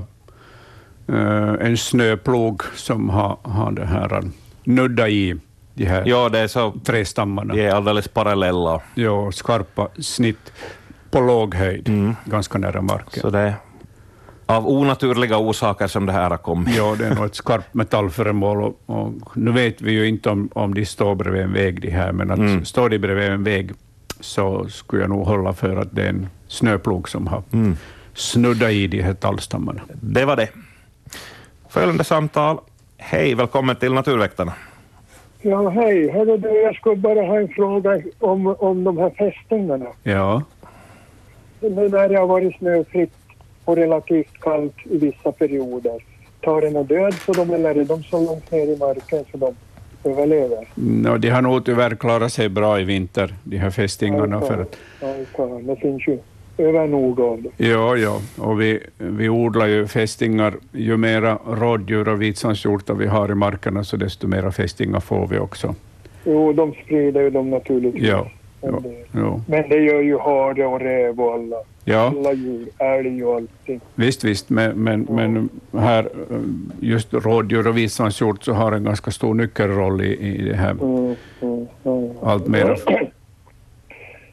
eh, 1.07 1.67
en 1.67 1.77
snöplog 1.77 2.61
som 2.75 3.09
har, 3.09 3.37
har 3.43 3.71
det 3.71 3.85
här 3.85 4.13
eh, 4.13 4.21
nudda 4.63 5.09
i 5.09 5.35
de 5.73 5.85
här 5.85 6.03
Ja, 6.05 6.29
det 6.29 6.39
är 6.39 6.47
så, 6.47 6.73
trästammarna. 6.83 7.53
de 7.53 7.65
är 7.67 7.71
alldeles 7.71 8.07
parallella. 8.07 8.81
Ja, 8.95 9.31
skarpa 9.31 9.87
snitt 9.99 10.53
på 11.11 11.19
låg 11.19 11.55
höjd, 11.55 11.89
Mm. 11.89 12.15
ganska 12.25 12.57
nära 12.57 12.81
marken. 12.81 13.21
Så 13.21 13.29
det 13.29 13.53
av 14.55 14.67
onaturliga 14.69 15.37
orsaker 15.37 15.87
som 15.87 16.05
det 16.05 16.11
här 16.11 16.29
har 16.29 16.37
kommit. 16.37 16.75
Ja, 16.77 16.95
det 16.99 17.05
är 17.05 17.15
nog 17.15 17.25
ett 17.25 17.35
skarpt 17.43 17.73
metallföremål. 17.73 18.63
Och, 18.63 18.79
och 18.85 19.11
nu 19.37 19.51
vet 19.51 19.81
vi 19.81 19.91
ju 19.91 20.07
inte 20.07 20.29
om, 20.29 20.49
om 20.53 20.73
de 20.73 20.85
står 20.85 21.15
bredvid 21.15 21.41
en 21.41 21.53
väg, 21.53 21.81
de 21.81 21.89
här, 21.89 22.11
men 22.11 22.31
att 22.31 22.39
Mm. 22.39 22.65
står 22.65 22.89
de 22.89 22.99
bredvid 22.99 23.29
en 23.29 23.43
väg 23.43 23.71
så 24.19 24.67
skulle 24.69 25.01
jag 25.03 25.09
nog 25.09 25.25
hålla 25.27 25.53
för 25.53 25.75
att 25.77 25.95
det 25.95 26.03
är 26.03 26.09
en 26.09 26.27
snöplog 26.47 27.09
som 27.09 27.27
har 27.27 27.43
Mm. 27.53 27.77
snuddat 28.13 28.71
i 28.71 28.87
de 28.87 29.01
här 29.01 29.13
tallstammarna. 29.13 29.81
Det 30.01 30.25
var 30.25 30.35
det. 30.35 30.49
Följande 31.69 32.03
samtal. 32.03 32.57
Hej, 32.97 33.35
välkommen 33.35 33.75
till 33.75 33.93
Naturväktarna. 33.93 34.53
Ja, 35.41 35.69
hej. 35.69 36.11
Hörru 36.11 36.37
du, 36.37 36.49
jag 36.49 36.75
skulle 36.75 36.95
bara 36.95 37.21
ha 37.21 37.37
en 37.39 37.47
fråga 37.47 38.01
om, 38.19 38.47
om 38.47 38.83
de 38.83 38.97
här 38.97 39.09
fästingarna. 39.09 39.85
Ja, 40.03 40.43
Nu 41.59 41.89
när 41.89 42.09
det 42.09 42.17
har 42.19 42.27
varit 42.27 42.57
snöfritt 42.57 43.13
och 43.65 43.75
relativt 43.75 44.39
kallt 44.39 44.75
i 44.83 44.97
vissa 44.97 45.31
perioder, 45.31 46.03
tar 46.41 46.71
någon 46.71 46.85
död 46.85 47.13
på 47.25 47.33
dem 47.33 47.49
eller 47.53 47.75
är 47.75 47.85
de 47.85 48.03
så 48.03 48.25
långt 48.25 48.51
ner 48.51 48.73
i 48.75 48.77
marken 48.77 49.25
så 49.31 49.37
de 49.37 49.55
överlever? 50.09 50.67
no, 50.75 51.17
de 51.17 51.29
har 51.29 51.41
nog 51.41 51.65
tyvärr 51.65 51.95
klarat 51.95 52.33
sig 52.33 52.49
bra 52.49 52.79
i 52.79 52.83
vinter, 52.83 53.33
de 53.43 53.57
här 53.57 53.69
fästingarna. 53.69 54.41
För 54.41 54.61
att, 54.61 54.77
Ja, 55.01 55.45
det 55.61 55.75
finns 55.75 56.07
ju 56.07 56.17
över 56.57 56.87
nog 56.87 57.19
av 57.19 57.41
det. 57.41 57.67
ja, 57.67 57.97
ja, 57.97 58.19
och 58.37 58.61
vi, 58.61 58.79
vi 58.97 59.29
odlar 59.29 59.67
ju 59.67 59.87
fästingar. 59.87 60.53
Ju 60.71 60.97
mera 60.97 61.39
rådjur 61.47 62.09
och 62.09 62.21
vitsandshjortar 62.21 62.93
vi 62.93 63.07
har 63.07 63.31
i 63.31 63.35
markerna, 63.35 63.83
så 63.83 63.97
desto 63.97 64.27
mera 64.27 64.51
fästingar 64.51 64.99
får 64.99 65.27
vi 65.27 65.39
också. 65.39 65.75
Jo, 66.25 66.53
de 66.53 66.73
sprider 66.73 67.21
ju 67.21 67.29
dem 67.29 67.49
naturligtvis. 67.49 68.03
Ja, 68.03 68.27
Men 68.61 68.83
ja. 69.11 69.41
Men 69.47 69.69
det 69.69 69.75
gör 69.77 70.01
ju 70.01 70.17
hare 70.17 70.65
och 70.65 70.79
räv 70.79 71.19
och 71.19 71.33
alla, 71.33 71.55
ja. 71.83 72.13
alla 72.17 72.33
djur, 72.33 72.67
älg 72.77 73.25
och 73.25 73.35
allting. 73.35 73.79
Visst, 73.95 74.23
visst, 74.23 74.49
men, 74.49 74.83
men, 74.83 75.07
men 75.09 75.49
här, 75.81 76.09
just 76.79 77.13
rådjur 77.13 77.67
och 77.67 77.77
vitsandshjort 77.77 78.43
så 78.43 78.53
har 78.53 78.71
en 78.71 78.83
ganska 78.83 79.11
stor 79.11 79.33
nyckelroll 79.33 80.01
i, 80.01 80.17
i 80.17 80.49
det 80.49 80.55
här 80.55 80.71
Mm, 80.71 81.15
mm, 81.41 81.67
mm. 81.83 82.09
allt 82.21 82.47
mera. 82.47 82.75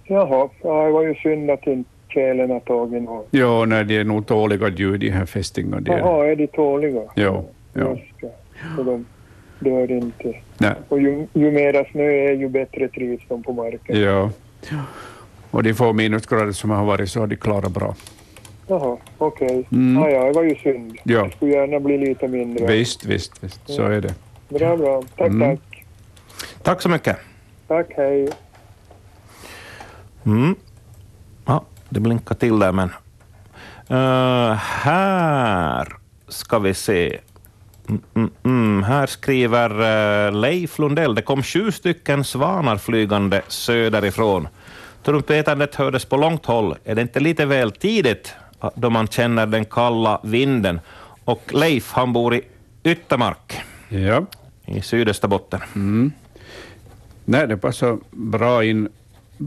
Jaha, 0.06 0.48
ja, 0.62 0.84
det 0.84 0.90
var 0.92 1.02
ju 1.02 1.14
synd 1.14 1.50
att 1.50 1.66
inte 1.66 1.90
tjälen 2.08 2.50
har 2.50 2.60
tagit 2.60 3.02
något. 3.02 3.26
Ja, 3.30 3.64
nej, 3.64 3.84
de 3.84 3.96
är 3.96 4.04
nog 4.04 4.26
tåliga 4.26 4.68
djur, 4.68 4.98
de 4.98 5.10
här 5.10 5.26
fästingarna. 5.26 5.82
Jaha, 5.86 6.26
är 6.26 6.36
de 6.36 6.46
tåliga? 6.46 7.02
ja, 7.14 7.44
ja, 7.72 7.90
Just 7.90 8.20
det. 8.20 9.04
Så 9.58 9.64
de 9.64 9.70
dör 9.70 9.90
inte. 9.90 10.34
nej, 10.58 10.74
Och 10.88 11.00
ju, 11.00 11.26
ju 11.32 11.50
mera 11.50 11.84
snö 11.92 12.02
är 12.04 12.32
ju 12.32 12.48
bättre 12.48 12.88
trivs 12.88 13.22
de 13.28 13.42
på 13.42 13.52
marken. 13.52 14.00
ja. 14.00 14.30
Och 15.50 15.62
de 15.62 15.74
få 15.74 15.92
minusgrader 15.92 16.52
som 16.52 16.70
har 16.70 16.84
varit 16.84 17.10
så 17.10 17.20
har 17.20 17.26
de 17.26 17.36
klarat 17.36 17.72
bra. 17.72 17.94
Jaha, 18.66 18.96
okej. 19.18 19.66
Mm. 19.72 20.02
Ja, 20.02 20.10
ja, 20.10 20.24
det 20.24 20.32
var 20.32 20.42
ju 20.42 20.54
synd. 20.56 20.98
Ja. 21.04 21.24
Det 21.24 21.30
skulle 21.36 21.50
gärna 21.52 21.80
bli 21.80 21.98
lite 21.98 22.28
mindre. 22.28 22.66
Visst, 22.66 23.04
visst, 23.04 23.44
visst, 23.44 23.60
så 23.66 23.82
är 23.82 24.00
det. 24.00 24.14
Bra, 24.48 24.76
bra. 24.76 25.02
Tack, 25.16 25.26
Mm. 25.28 25.56
tack. 25.56 25.84
Tack 26.62 26.82
så 26.82 26.88
mycket. 26.88 27.16
Tack, 27.68 27.86
hej. 27.96 28.28
Mm. 30.26 30.54
Ja, 31.46 31.64
det 31.88 32.00
blinkar 32.00 32.34
till 32.34 32.58
där, 32.58 32.72
men... 32.72 32.90
Eh, 33.90 34.52
här 34.56 35.88
ska 36.28 36.58
vi 36.58 36.74
se. 36.74 37.18
Mm, 37.88 38.02
mm, 38.14 38.30
mm. 38.44 38.82
Här 38.82 39.06
skriver 39.06 39.70
uh, 39.70 40.40
Leif 40.40 40.78
Lundell, 40.78 41.14
det 41.14 41.22
kom 41.22 41.42
sju 41.42 41.72
stycken 41.72 42.24
svanar 42.24 42.76
flygande 42.76 43.42
söderifrån. 43.48 44.48
Trumpetandet 45.04 45.74
hördes 45.74 46.04
på 46.04 46.16
långt 46.16 46.46
håll. 46.46 46.76
Är 46.84 46.94
det 46.94 47.02
inte 47.02 47.20
lite 47.20 47.46
väl 47.46 47.72
tidigt 47.72 48.32
ah, 48.60 48.70
då 48.74 48.90
man 48.90 49.06
känner 49.08 49.46
den 49.46 49.64
kalla 49.64 50.20
vinden? 50.24 50.80
Och 51.24 51.42
Leif, 51.54 51.92
han 51.92 52.12
bor 52.12 52.34
i 52.34 52.42
Yttermark 52.84 53.60
Ja. 53.88 54.26
i 54.66 54.82
sydösterbotten. 54.82 55.60
Nej, 57.24 57.46
det 57.48 57.56
passar 57.56 57.98
bra 58.10 58.64
in 58.64 58.88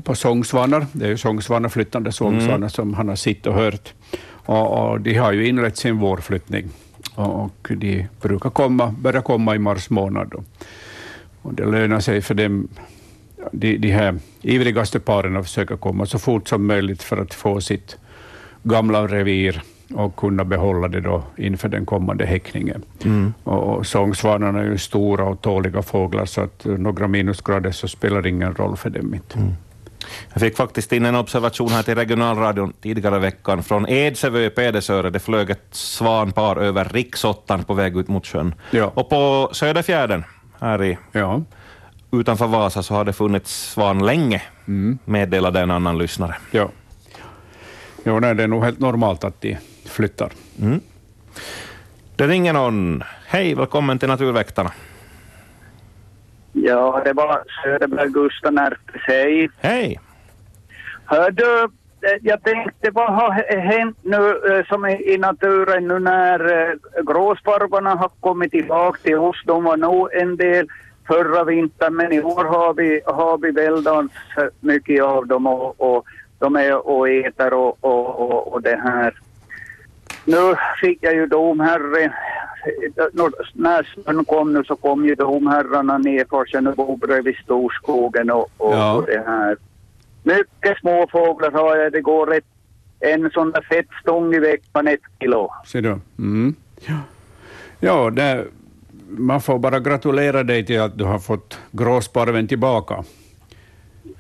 på 0.04 0.16
sångsvanar. 0.16 0.86
Det 0.92 1.06
är 1.06 1.10
ju 1.10 1.18
sångsvanar, 1.18 1.70
flyttande 1.70 2.12
sångsvanar 2.12 2.68
som 2.68 2.94
han 2.94 3.10
har 3.10 3.16
sett 3.16 3.48
och 3.48 3.54
hört. 3.54 3.94
Och, 4.46 4.92
och 4.92 5.02
de 5.02 5.16
har 5.18 5.32
ju 5.32 5.48
inlett 5.48 5.78
sin 5.78 5.98
vårflyttning 6.00 6.70
och, 7.16 7.72
de 7.78 8.07
brukar 8.22 8.49
komma, 8.49 8.95
börja 8.99 9.22
komma 9.22 9.55
i 9.55 9.59
mars 9.59 9.89
månad. 9.89 10.30
Då. 10.32 10.43
Och 11.41 11.53
det 11.53 11.66
lönar 11.66 11.99
sig 11.99 12.22
för 12.22 12.34
dem, 12.34 12.68
de, 13.51 13.78
de 13.78 13.91
här 13.91 14.20
ivrigaste 14.41 14.99
paren 14.99 15.38
att 15.38 15.45
försöka 15.45 15.78
komma 15.78 16.05
så 16.05 16.20
fort 16.20 16.47
som 16.47 16.66
möjligt 16.68 17.03
för 17.03 17.18
att 17.18 17.34
få 17.34 17.62
sitt 17.62 17.97
gamla 18.64 19.07
revir 19.07 19.62
och 19.93 20.16
kunna 20.16 20.45
behålla 20.45 20.88
det 20.88 21.01
då 21.01 21.24
inför 21.38 21.70
den 21.70 21.86
kommande 21.86 22.26
häckningen. 22.26 22.84
Och, 23.43 23.78
och 23.78 23.88
sångsvanarna 23.88 24.59
är 24.59 24.64
ju 24.66 24.78
stora 24.78 25.26
och 25.26 25.41
tåliga 25.41 25.82
fåglar 25.82 26.26
så 26.26 26.41
att 26.41 26.66
några 26.66 27.07
minusgrader 27.07 27.72
så 27.72 27.88
spelar 27.88 28.28
ingen 28.28 28.55
roll 28.55 28.78
för 28.78 28.89
dem 28.89 29.14
inte. 29.14 29.39
Jag 30.34 30.41
fick 30.41 30.58
faktiskt 30.58 30.91
in 30.93 31.06
en 31.06 31.16
observation 31.16 31.70
här 31.70 31.84
till 31.84 31.95
regionalradion 31.95 32.74
tidigare 32.82 33.16
i 33.16 33.20
veckan 33.20 33.64
från 33.64 33.89
Edsövö 33.89 34.45
i 34.45 34.49
Pedersöre. 34.49 35.10
Det 35.10 35.20
flög 35.20 35.49
ett 35.49 35.68
svanpar 35.72 36.56
över 36.56 36.86
riksåttan 36.86 37.64
på 37.64 37.74
väg 37.74 37.97
ut 37.97 38.08
mot 38.08 38.28
sjön. 38.28 38.56
Ja. 38.72 38.91
Och 38.95 39.10
på 39.10 39.49
Söderfjärden, 39.54 40.24
här 40.60 40.84
i, 40.84 40.97
Ja. 41.12 41.41
utanför 42.12 42.47
Vasa, 42.47 42.84
så 42.84 42.93
har 42.93 43.06
det 43.06 43.14
funnits 43.14 43.72
svan 43.72 44.06
länge, 44.06 44.41
meddelade 45.06 45.60
en 45.60 45.72
annan 45.72 45.97
lyssnare. 45.97 46.36
Ja. 46.52 46.70
Jo, 48.06 48.20
nej, 48.20 48.36
det 48.36 48.43
är 48.43 48.47
nog 48.47 48.64
helt 48.64 48.80
normalt 48.80 49.24
att 49.24 49.41
de 49.41 49.58
flyttar. 49.86 50.32
Det 52.16 52.28
ringer 52.28 52.54
någon. 52.54 53.04
Hej, 53.26 53.56
välkommen 53.56 53.99
till 53.99 54.08
Naturväktarna. 54.08 54.72
Ja, 56.54 57.02
det 57.06 57.14
var 57.14 57.43
Söderberg 57.64 58.10
Gustav 58.10 58.54
Närpes. 58.54 59.02
Hej. 59.08 59.49
Hej! 59.60 59.99
Hör 61.06 61.32
du, 61.32 61.64
eh, 62.08 62.18
jag 62.22 62.43
tänkte 62.43 62.91
vad 62.91 63.14
har 63.14 63.32
hänt 63.60 63.97
nu 64.02 64.41
eh, 64.49 64.66
som 64.66 64.86
i, 64.86 65.14
i 65.14 65.18
naturen 65.18 65.88
nu 65.88 65.99
när 65.99 66.70
eh, 66.70 67.04
gråsparvarna 67.04 67.95
har 67.95 68.10
kommit 68.20 68.52
tillbaka 68.52 68.99
till 69.04 69.18
oss. 69.18 69.43
De 69.45 69.64
var 69.64 69.78
nog 69.78 70.14
en 70.14 70.38
del 70.38 70.68
förra 71.08 71.43
vintern 71.43 71.95
men 71.95 72.12
i 72.12 72.22
år 72.22 72.43
har 72.43 72.74
vi, 72.74 73.02
har 73.06 73.38
vi 73.38 73.52
väldans 73.52 74.12
mycket 74.60 75.04
av 75.04 75.28
dem 75.28 75.47
och, 75.47 75.82
och 75.82 76.06
de 76.39 76.56
är 76.56 76.88
och 76.88 77.10
äter 77.10 77.54
och, 77.54 77.78
och, 77.82 78.20
och, 78.20 78.54
och 78.54 78.62
det 78.62 78.80
här. 78.84 79.14
nu 80.26 80.56
fick 80.82 80.97
jag 81.02 81.14
ju 81.16 81.26
domherre. 81.26 82.14
När 83.53 83.84
snön 84.03 84.26
kom 84.26 84.53
nu 84.53 84.64
så 84.64 84.76
kom 84.76 85.05
ju 85.05 85.16
domherrarna 85.16 85.97
ner 85.97 86.26
för 86.30 86.45
Tjärnöbo 86.45 86.95
bredvid 86.95 87.36
Storskogen 87.43 88.32
och, 88.32 88.49
och, 88.57 88.74
Ja. 88.74 88.93
och 88.95 89.05
det 89.05 89.24
här. 89.26 89.57
Mycket 90.24 90.78
små 90.80 91.07
fåglar 91.12 91.51
har 91.51 91.76
jag. 91.78 91.91
Det 91.91 92.01
går 92.01 92.34
ett, 92.36 92.43
en 92.99 93.30
sån 93.32 93.51
där 93.51 93.62
fettstång 93.62 94.34
i 94.34 94.39
veckan, 94.39 94.88
ett 94.88 94.99
kilo. 95.20 95.51
Ser 95.68 95.82
du? 95.82 95.99
Mm. 96.20 96.55
Ja, 96.88 96.97
ja 97.80 98.09
det, 98.09 98.45
man 99.07 99.41
får 99.41 99.59
bara 99.59 99.80
gratulera 99.80 100.43
dig 100.43 100.66
till 100.66 100.82
att 100.82 100.97
du 100.97 101.03
har 101.03 101.20
fått 101.20 101.59
gråsparven 101.72 102.47
tillbaka. 102.47 103.03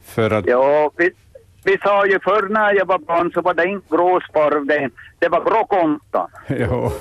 För 0.05 0.31
att, 0.31 0.47
Ja, 0.47 0.91
vi, 0.97 1.09
vi 1.63 1.77
sa 1.77 2.05
ju 2.05 2.19
förr 2.19 2.49
när 2.49 2.73
jag 2.73 2.85
var 2.85 2.99
barn 2.99 3.31
så 3.33 3.41
var 3.41 3.53
det 3.53 3.65
inte 3.65 3.95
gråsparv 3.95 4.65
det, 4.65 4.89
det 5.19 5.29
var 5.29 5.43
gråkontan. 5.43 6.29
ja, 6.47 6.91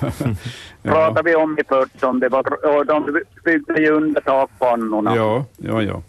ja, 0.83 0.93
Pratade 0.93 1.23
vi 1.23 1.35
om 1.37 1.59
i 1.59 1.63
14. 1.69 2.21
Det 2.21 2.29
var, 2.29 2.77
och 2.77 2.87
de 2.87 3.23
byggde 3.45 3.81
ju 3.81 3.91
under 3.91 4.21
takpannorna. 4.21 5.17
ja, 5.17 5.45
ja, 5.57 5.83
ja. 5.83 6.03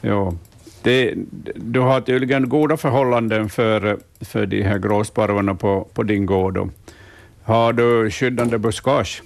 ja. 0.00 0.32
Det, 0.82 1.14
du 1.54 1.80
har 1.80 2.00
tydligen 2.00 2.48
goda 2.48 2.76
förhållanden 2.76 3.48
för, 3.48 3.98
för 4.20 4.46
de 4.46 4.62
här 4.62 4.78
gråsparvarna 4.78 5.54
på, 5.54 5.88
på 5.94 6.02
din 6.02 6.26
gård. 6.26 6.70
Har 7.44 7.72
du 7.72 8.10
skyddande 8.10 8.58
buskage? 8.58 9.22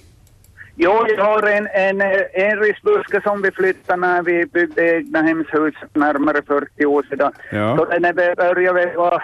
Jo, 0.81 1.05
jag 1.17 1.25
har 1.25 1.43
en, 1.43 1.67
en, 1.73 2.01
en 2.33 2.59
risbuske 2.59 3.21
som 3.23 3.41
vi 3.41 3.51
flyttade 3.51 4.01
när 4.01 4.23
vi 4.23 4.45
byggde 4.45 4.95
egna 4.95 5.21
hemshus 5.21 5.75
närmare 5.93 6.41
40 6.47 6.85
år 6.85 7.05
sedan. 7.09 7.31
Ja. 7.51 7.77
Så 7.77 7.85
den 7.85 8.05
är 8.05 8.13
börjar 8.13 8.73
väl 8.73 8.95
vara 8.97 9.21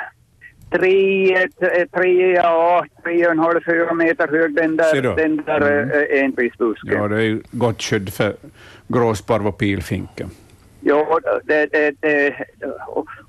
tre, 0.72 1.48
tre, 1.94 2.34
ja, 2.36 2.86
tre 3.04 3.26
och 3.26 3.32
en 3.32 3.40
halv, 3.40 3.60
fyra 3.66 3.94
meter 3.94 4.28
hög 4.28 4.56
den 4.56 4.76
där, 4.78 5.16
den 5.16 5.36
där 5.46 5.62
Mm. 5.62 5.90
eh, 5.90 6.24
enprisbusken. 6.24 6.94
Ja, 6.94 7.08
det 7.08 7.16
är 7.16 7.22
ju 7.22 7.42
gott 7.52 7.82
skydd 7.82 8.14
för 8.14 8.36
gråsparv 8.88 9.48
och 9.48 9.58
pilfinke. 9.58 10.28
Jo, 10.82 11.20
det, 11.44 11.66
det, 11.72 11.92
det, 12.02 12.36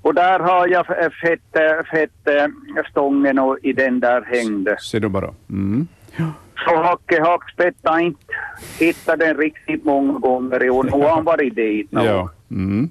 och, 0.02 0.14
där 0.14 0.38
har 0.38 0.68
jag 0.68 0.86
fett, 0.86 1.40
eh, 1.52 1.84
fett 1.90 2.10
eh, 2.24 2.84
stången 2.90 3.38
och 3.38 3.58
i 3.62 3.72
den 3.72 4.00
där 4.00 4.22
hängde. 4.22 4.76
Ser 4.80 5.00
du 5.00 5.08
bara. 5.08 5.30
Mm. 5.50 5.88
Så 6.64 6.76
Hacke 6.76 7.22
Hackspett 7.22 7.74
inte 8.00 8.20
hittat 8.78 9.18
den 9.18 9.36
riktigt 9.36 9.84
många 9.84 10.18
gånger 10.18 10.64
i 10.64 10.70
år. 10.70 10.84
Nu 10.84 10.90
har 10.90 11.08
han 11.08 11.24
varit 11.24 11.54
dit. 11.54 11.92
nu. 11.92 12.04
Ja. 12.04 12.30
Mm. 12.50 12.90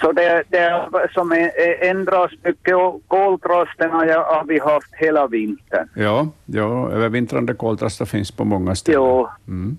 Så 0.00 0.12
det, 0.12 0.42
det 0.48 0.88
som 1.12 1.32
är, 1.32 1.50
ändras 1.84 2.30
mycket 2.42 2.76
och 2.76 3.02
koltrasten 3.08 3.90
har, 3.90 4.44
vi 4.44 4.58
haft 4.58 4.94
hela 4.94 5.26
vintern. 5.26 5.88
Ja, 5.94 6.28
ja, 6.46 6.90
övervintrande 6.90 7.54
koltrastar 7.54 8.04
finns 8.04 8.30
på 8.30 8.44
många 8.44 8.74
ställen. 8.74 9.00
Jo. 9.00 9.28
Mm. 9.48 9.76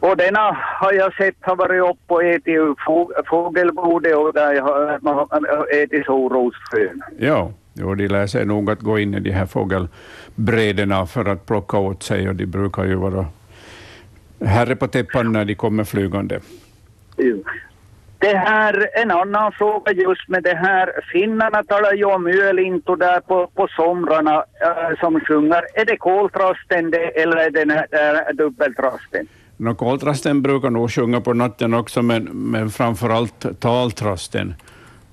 Och 0.00 0.16
denna 0.16 0.56
har 0.80 0.92
jag 0.92 1.14
sett 1.14 1.34
har 1.40 1.56
varit 1.56 1.82
uppe 1.82 2.14
och 2.14 2.24
ätit 2.24 2.48
ur 2.48 2.74
fågelbordet 3.30 4.16
och 4.16 4.32
där 4.32 4.52
jag 4.52 4.62
har, 4.62 4.98
man 5.00 5.14
har 5.14 5.82
ätit 5.82 6.06
solrosfrön. 6.06 7.02
Ja, 7.18 7.50
jo, 7.78 7.94
de 7.94 8.08
lär 8.08 8.26
sig 8.26 8.46
nog 8.46 8.70
att 8.70 8.80
gå 8.80 8.98
in 8.98 9.14
i 9.14 9.20
de 9.20 9.30
här 9.30 9.46
fågelbrädorna 9.46 11.06
för 11.06 11.24
att 11.24 11.46
plocka 11.46 11.78
åt 11.78 12.02
sig 12.02 12.28
och 12.28 12.34
de 12.34 12.46
brukar 12.46 12.84
ju 12.84 12.94
vara 12.94 13.26
herre 14.40 14.76
på 14.76 14.88
täppan 14.88 15.32
när 15.32 15.44
de 15.44 15.54
kommer 15.54 15.84
flygande. 15.84 16.40
Jo. 17.16 17.44
Det 18.18 18.36
här, 18.36 18.88
en 18.94 19.10
annan 19.10 19.52
fråga 19.52 19.92
just 19.92 20.28
med 20.28 20.42
det 20.42 20.54
här. 20.54 20.92
Finnarna 21.12 21.62
talar 21.62 21.92
ju 21.92 22.04
om 22.04 22.26
ölinto 22.26 22.96
där 22.96 23.20
på, 23.20 23.46
på 23.54 23.68
somrarna 23.68 24.44
äh, 24.60 25.00
som 25.00 25.20
sjunger. 25.20 25.62
Är 25.74 25.84
det 25.84 25.96
koltrasten 25.96 26.90
det, 26.90 27.22
eller 27.22 27.36
är 27.36 27.50
det 27.50 27.58
den 27.58 27.70
här, 27.70 27.86
där 27.90 28.32
dubbeltrasten? 28.32 29.26
Nå, 29.56 29.74
koltrasten 29.74 30.42
brukar 30.42 30.70
nog 30.70 30.90
sjunga 30.90 31.20
på 31.20 31.32
natten 31.32 31.74
också, 31.74 32.02
men, 32.02 32.24
men 32.24 32.70
framför 32.70 33.10
allt 33.10 33.60
taltrasten 33.60 34.54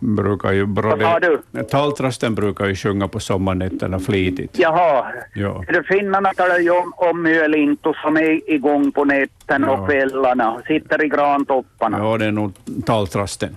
brukar 0.04 0.51
ju... 0.51 0.66
Vad 0.66 0.99
sa 1.01 1.20
du? 1.20 1.41
Taltrasten 1.64 2.36
brukar 2.36 2.66
ju 2.66 2.76
sjunga 2.76 3.08
på 3.08 3.20
sommarnätterna 3.20 3.99
flitigt. 3.99 4.60
Jaha, 4.60 5.06
Ja. 5.36 5.64
finnarna 5.88 6.34
talar 6.34 6.60
ju 6.60 6.70
om, 6.72 6.93
om 6.95 7.26
ölinto 7.26 7.93
som 7.93 8.18
är 8.18 8.51
igång 8.51 8.91
på 8.91 9.06
nätterna 9.06 9.68
Ja. 9.68 9.74
och 9.82 9.89
kvällarna. 9.89 10.62
Sitter 10.68 11.06
i 11.06 11.10
grantopparna. 11.10 11.97
ja, 11.97 12.18
det 12.18 12.26
är 12.26 12.32
nog 12.32 12.54
taltrasten. 12.86 13.56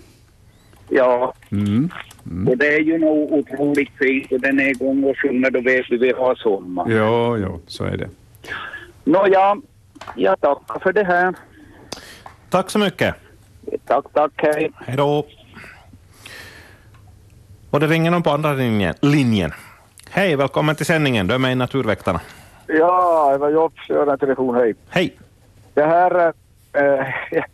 Ja. 0.88 1.34
Mm. 1.50 1.90
Och 2.48 2.56
det 2.58 2.74
är 2.74 2.80
ju 2.80 2.98
nog 2.98 3.32
otroligt 3.32 3.90
fint 3.98 4.32
och 4.32 4.40
den 4.40 4.60
är 4.60 4.68
igång 4.70 5.04
och 5.04 5.16
sjunger 5.18 5.50
då 5.50 5.60
vet 5.60 5.84
vi 5.90 5.96
vi 5.96 6.12
har 6.12 6.34
sommar. 6.34 6.90
Ja, 6.90 7.38
ja, 7.38 7.58
så 7.66 7.84
är 7.84 7.96
det. 7.96 8.08
Nåja, 9.04 9.56
jag 10.16 10.40
tackar 10.40 10.78
för 10.80 10.92
det 10.92 11.04
här. 11.04 11.34
Tack 12.50 12.70
så 12.70 12.78
mycket. 12.78 13.14
Tack, 13.86 14.04
tack, 14.12 14.32
hej. 14.36 14.70
Hej 14.76 14.96
då. 14.96 15.26
Och 17.76 17.80
det 17.80 17.86
ringer 17.86 18.10
någon 18.10 18.22
på 18.22 18.30
andra 18.30 18.52
linjen. 18.52 18.94
linjen. 19.00 19.52
Hej, 20.10 20.36
välkommen 20.36 20.76
till 20.76 20.86
sändningen. 20.86 21.26
Du 21.26 21.34
är 21.34 21.38
med 21.38 21.52
i 21.52 21.54
Naturväktarna. 21.54 22.20
Ja, 22.66 23.30
det 23.32 23.38
var 23.38 23.50
Jobs 23.50 23.88
Göran 23.88 24.18
telefon, 24.18 24.54
hej. 24.54 24.74
Hej. 24.88 25.18
Det 25.74 25.82
här, 25.82 26.32
eh, 26.72 26.82
eh, 27.30 27.44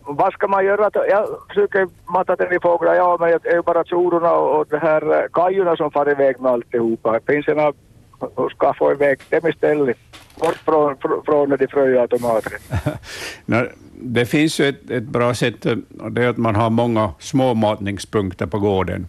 vad 0.00 0.32
ska 0.32 0.48
man 0.48 0.64
göra? 0.64 0.90
Jag 1.08 1.28
försöker 1.48 1.88
mata 2.04 2.36
den 2.36 2.52
i 2.52 2.58
fåglar, 2.62 2.94
ja, 2.94 3.16
men 3.20 3.38
det 3.42 3.48
är 3.48 3.54
ju 3.54 3.62
bara 3.62 3.84
tjororna 3.84 4.32
och, 4.32 4.60
och 4.60 4.66
det 4.70 4.78
här 4.78 5.22
eh, 5.22 5.28
kajorna 5.32 5.76
som 5.76 5.90
far 5.90 6.10
iväg 6.10 6.40
med 6.40 6.52
alltihopa. 6.52 7.20
Finns 7.26 7.46
det 7.46 7.54
några 7.54 7.72
och 8.18 8.50
ska 8.50 8.74
få 8.74 8.92
iväg 8.92 9.20
dem 9.28 9.48
istället? 9.48 9.96
Bort 10.40 10.56
från, 10.56 10.96
från, 11.24 11.50
de 11.50 11.66
fröautomater. 11.66 12.52
Nå, 13.46 13.66
Det 13.92 14.26
finns 14.26 14.60
ju 14.60 14.68
ett, 14.68 14.90
ett 14.90 15.02
bra 15.02 15.34
sätt, 15.34 15.66
och 16.00 16.12
det 16.12 16.24
är 16.24 16.28
att 16.28 16.36
man 16.36 16.56
har 16.56 16.70
många 16.70 17.10
små 17.18 17.54
matningspunkter 17.54 18.46
på 18.46 18.58
gården. 18.58 19.06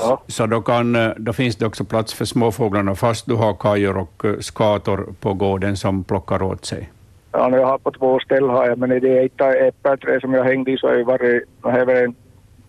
Ja. 0.00 0.22
Så 0.26 0.46
då, 0.46 0.60
kan, 0.60 0.96
eh, 0.96 1.10
då 1.16 1.32
finns 1.32 1.56
det 1.56 1.66
också 1.66 1.84
plats 1.84 2.14
för 2.14 2.24
småfåglarna, 2.24 2.94
fast 2.94 3.26
du 3.26 3.34
har 3.34 3.54
kajor 3.54 3.96
och 3.96 4.24
eh, 4.24 4.38
skator 4.38 5.06
på 5.20 5.34
gården 5.34 5.76
som 5.76 6.04
plockar 6.04 6.42
åt 6.42 6.64
sig. 6.64 6.90
Ja, 7.32 7.48
nu 7.48 7.56
jag 7.56 7.66
har 7.66 7.78
på 7.78 7.90
två 7.90 8.18
ställen 8.20 8.50
har 8.50 8.68
jag, 8.68 8.78
men 8.78 8.88
det 8.88 9.08
ena 9.38 9.52
äppelträd 9.54 10.20
som 10.20 10.34
jag 10.34 10.44
hängde 10.44 10.70
i 10.70 10.76
så 10.76 10.88
har 10.88 11.04
varit, 11.04 11.42
jag 11.62 12.02
en, 12.02 12.14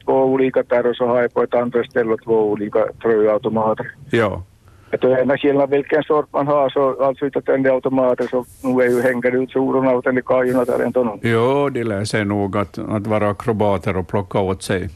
två 0.05 0.23
olika 0.23 0.63
där 0.63 0.85
och 0.85 0.95
så 0.95 1.07
har 1.07 1.21
jag 1.21 1.33
på 1.33 1.43
ett 1.43 1.53
andra 1.53 1.83
ställe 1.83 2.17
två 2.17 2.51
olika 2.51 2.85
fröautomater. 3.01 3.91
Ja, 4.09 4.43
är 4.91 5.21
enda 5.21 5.37
skillnad 5.37 5.69
vilken 5.69 6.03
sort 6.03 6.33
man 6.33 6.47
har, 6.47 6.69
så 6.69 7.03
alltså 7.03 7.25
inte 7.25 7.41
tända 7.41 7.71
automater 7.71 8.27
så 8.27 8.45
nu 8.63 8.83
är 8.83 8.89
ju 8.89 9.01
hänger 9.01 9.43
ut 9.43 9.51
sororna 9.51 9.91
och 9.91 10.03
tända 10.03 10.21
kajorna 10.21 10.65
där 10.65 10.79
ändå. 10.79 11.19
jo, 11.21 11.69
de 11.69 11.83
lär 11.83 12.05
sig 12.05 12.25
nog 12.25 12.57
att, 12.57 12.77
att 12.77 13.07
vara 13.07 13.29
akrobater 13.29 13.97
och 13.97 14.07
plocka 14.07 14.39
åt 14.39 14.63
sig 14.63 14.89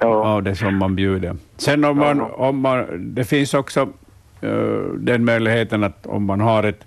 Ja. 0.00 0.06
av 0.08 0.42
det 0.42 0.56
som 0.56 0.76
man 0.76 0.96
bjuder. 0.96 1.36
Sen 1.56 1.84
om 1.84 1.98
man, 1.98 2.20
om 2.20 2.58
man, 2.58 2.86
det 3.14 3.24
finns 3.24 3.54
också 3.54 3.88
eh, 4.40 4.50
den 4.98 5.24
möjligheten 5.24 5.84
att 5.84 6.06
om 6.06 6.24
man 6.24 6.40
har 6.40 6.62
ett 6.62 6.84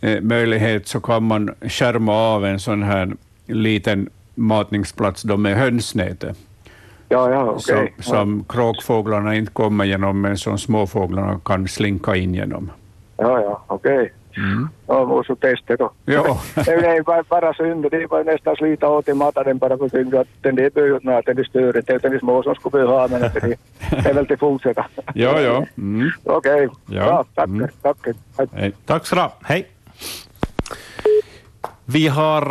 eh, 0.00 0.20
möjlighet 0.20 0.88
så 0.88 1.00
kan 1.00 1.22
man 1.22 1.54
skärma 1.60 2.12
av 2.12 2.46
en 2.46 2.60
sån 2.60 2.82
här 2.82 3.12
liten 3.46 4.08
matningsplats 4.34 5.22
då 5.22 5.36
med 5.36 5.56
hönsnäte. 5.56 6.34
Ja, 7.08 7.30
ja, 7.30 7.42
okej. 7.50 7.94
som, 7.96 8.12
som 8.12 8.44
kråkfåglarna 8.48 9.34
inte 9.34 9.52
kommer 9.52 9.84
genom, 9.84 10.20
men 10.20 10.36
som 10.36 10.58
småfåglarna 10.58 11.40
kan 11.44 11.68
slinka 11.68 12.16
in 12.16 12.34
genom. 12.34 12.70
Ja, 13.16 13.40
ja, 13.40 13.64
okej. 13.66 14.12
Mm. 14.36 14.68
Måste 14.86 15.36
testa 15.36 15.76
då. 15.76 15.92
Ja. 16.04 16.40
det 16.54 16.70
är 16.70 17.02
bara, 17.02 17.22
bara 17.28 17.54
synd, 17.54 17.86
det 17.90 18.10
bara 18.10 18.22
nästan 18.22 18.56
slita 18.56 18.88
åt 18.88 19.08
i 19.08 19.14
maten 19.14 19.44
den 19.44 19.58
bara 19.58 19.78
för 19.78 19.88
synd 19.88 20.14
att 20.14 20.28
den 20.40 20.58
är 20.58 20.70
böjt 20.70 21.06
att 21.08 21.26
den 21.26 21.38
är 21.38 21.44
större. 21.44 21.80
Det 21.80 22.04
är 22.04 22.18
små 22.18 22.42
som 22.42 22.54
skulle 22.54 22.70
behöva 22.72 22.92
ha, 23.00 23.08
men 23.08 23.24
att 23.24 23.34
det 23.34 23.56
är- 23.90 24.14
väl 24.14 24.26
till 24.26 24.38
fortsätta. 24.38 24.86
Ja, 25.14 25.40
ja. 25.40 25.66
Mm. 25.78 26.10
Okej, 26.24 26.68
Ja. 26.86 27.04
ja, 27.06 27.24
tack. 27.34 27.46
Mm. 27.46 27.68
tack. 27.82 27.96
Hej. 28.52 28.72
Tack 28.86 29.06
så 29.06 29.16
du. 29.16 29.32
Hej. 29.44 29.66
Vi 31.84 32.08
har 32.08 32.42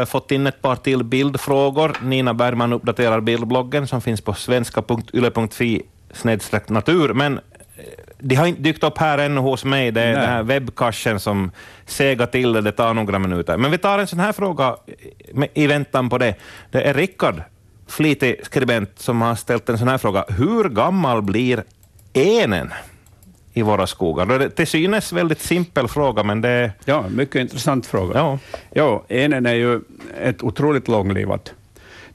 eh, 0.00 0.04
fått 0.06 0.30
in 0.30 0.46
ett 0.46 0.62
par 0.62 0.76
till 0.76 1.04
bildfrågor. 1.04 1.96
Nina 2.02 2.34
Bergman 2.34 2.72
uppdaterar 2.72 3.20
bildbloggen 3.20 3.86
som 3.86 4.00
finns 4.00 4.20
på 4.20 4.32
svenska.yle.fi 4.34 5.82
snedstreck 6.12 6.68
natur, 6.68 7.12
men 7.14 7.40
eh, 8.18 8.26
de 8.26 8.34
har 8.34 8.46
inte 8.46 8.62
dykt 8.62 8.84
upp 8.84 8.98
här 8.98 9.18
ännu 9.18 9.40
hos 9.40 9.64
mig. 9.64 9.90
Det 9.90 10.02
är 10.02 10.12
Nej. 10.12 10.20
den 10.20 10.30
här 10.30 10.42
webbcachen 10.42 11.20
som 11.20 11.50
segar 11.86 12.26
till 12.26 12.52
det, 12.52 12.60
det 12.60 12.72
tar 12.72 12.94
några 12.94 13.18
minuter. 13.18 13.56
Men 13.56 13.70
vi 13.70 13.78
tar 13.78 13.98
en 13.98 14.06
sån 14.06 14.20
här 14.20 14.32
fråga 14.32 14.76
i 15.54 15.66
väntan 15.66 16.10
på 16.10 16.18
det. 16.18 16.34
Det 16.70 16.82
är 16.82 16.94
Rickard, 16.94 17.42
flitig 17.86 18.40
skribent, 18.42 18.90
som 18.96 19.22
har 19.22 19.34
ställt 19.34 19.68
en 19.68 19.78
sån 19.78 19.88
här 19.88 19.98
fråga. 19.98 20.24
Hur 20.28 20.68
gammal 20.68 21.22
blir 21.22 21.64
enen 22.12 22.72
i 23.52 23.62
våra 23.62 23.86
skogar? 23.86 24.26
Det 24.26 24.44
är 24.44 24.48
till 24.48 24.66
synes 24.66 25.12
väldigt 25.12 25.40
simpel 25.40 25.88
fråga, 25.88 26.22
men 26.22 26.40
det 26.40 26.48
är... 26.48 26.72
Ja, 26.84 27.04
mycket 27.08 27.36
intressant 27.36 27.86
fråga. 27.86 28.18
Ja. 28.18 28.38
Ja, 28.70 29.04
enen 29.08 29.46
är 29.46 29.54
ju 29.54 29.80
ett 30.20 30.42
otroligt 30.42 30.88
långlivat 30.88 31.52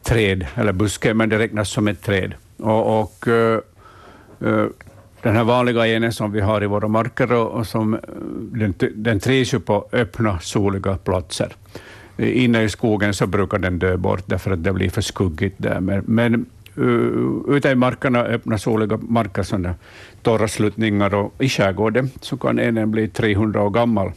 träd, 0.04 0.47
eller 0.56 0.72
buske, 0.74 1.14
men 1.14 1.30
det 1.30 1.39
räknas 1.39 1.70
som 1.70 1.88
ett 1.88 2.02
träd. 2.02 2.34
Och, 2.58 3.02
och 3.02 3.28
eh, 3.28 3.60
eh, 4.45 4.66
den 5.24 5.36
här 5.36 5.43
vanliga 5.43 5.88
enen 5.88 6.13
som 6.13 6.32
vi 6.32 6.41
har 6.41 6.63
i 6.63 6.67
våra 6.67 6.88
marker 6.88 7.34
och, 7.34 7.67
som, 7.67 7.93
eh, 7.93 7.99
den, 8.51 8.74
den 8.95 9.19
trivs 9.19 9.53
ju 9.53 9.59
på 9.59 9.88
öppna, 9.91 10.39
soliga 10.39 10.97
platser. 10.97 11.55
Inne 12.17 12.63
i 12.63 12.69
skogen 12.69 13.13
så 13.13 13.28
brukar 13.28 13.57
den 13.57 13.80
dö 13.80 13.97
bort 13.97 14.24
därför 14.26 14.51
att 14.51 14.63
det 14.63 14.74
blir 14.74 14.89
för 14.89 15.01
skuggigt 15.01 15.55
där. 15.57 15.80
Men, 15.80 16.03
men 16.07 16.45
uh, 16.78 17.55
ute 17.55 17.69
i 17.69 17.76
markerna, 17.76 18.24
öppna, 18.24 18.57
soliga 18.57 18.97
marker, 18.97 19.43
sådana 19.43 19.76
torra 20.22 20.47
sluttningar 20.47 21.13
och 21.13 21.34
i 21.39 21.49
skärgården 21.49 22.09
så 22.22 22.38
kan 22.38 22.59
enen 22.59 22.91
bli 22.91 23.07
300 23.07 23.61
år 23.61 23.69
gammal. 23.69 24.11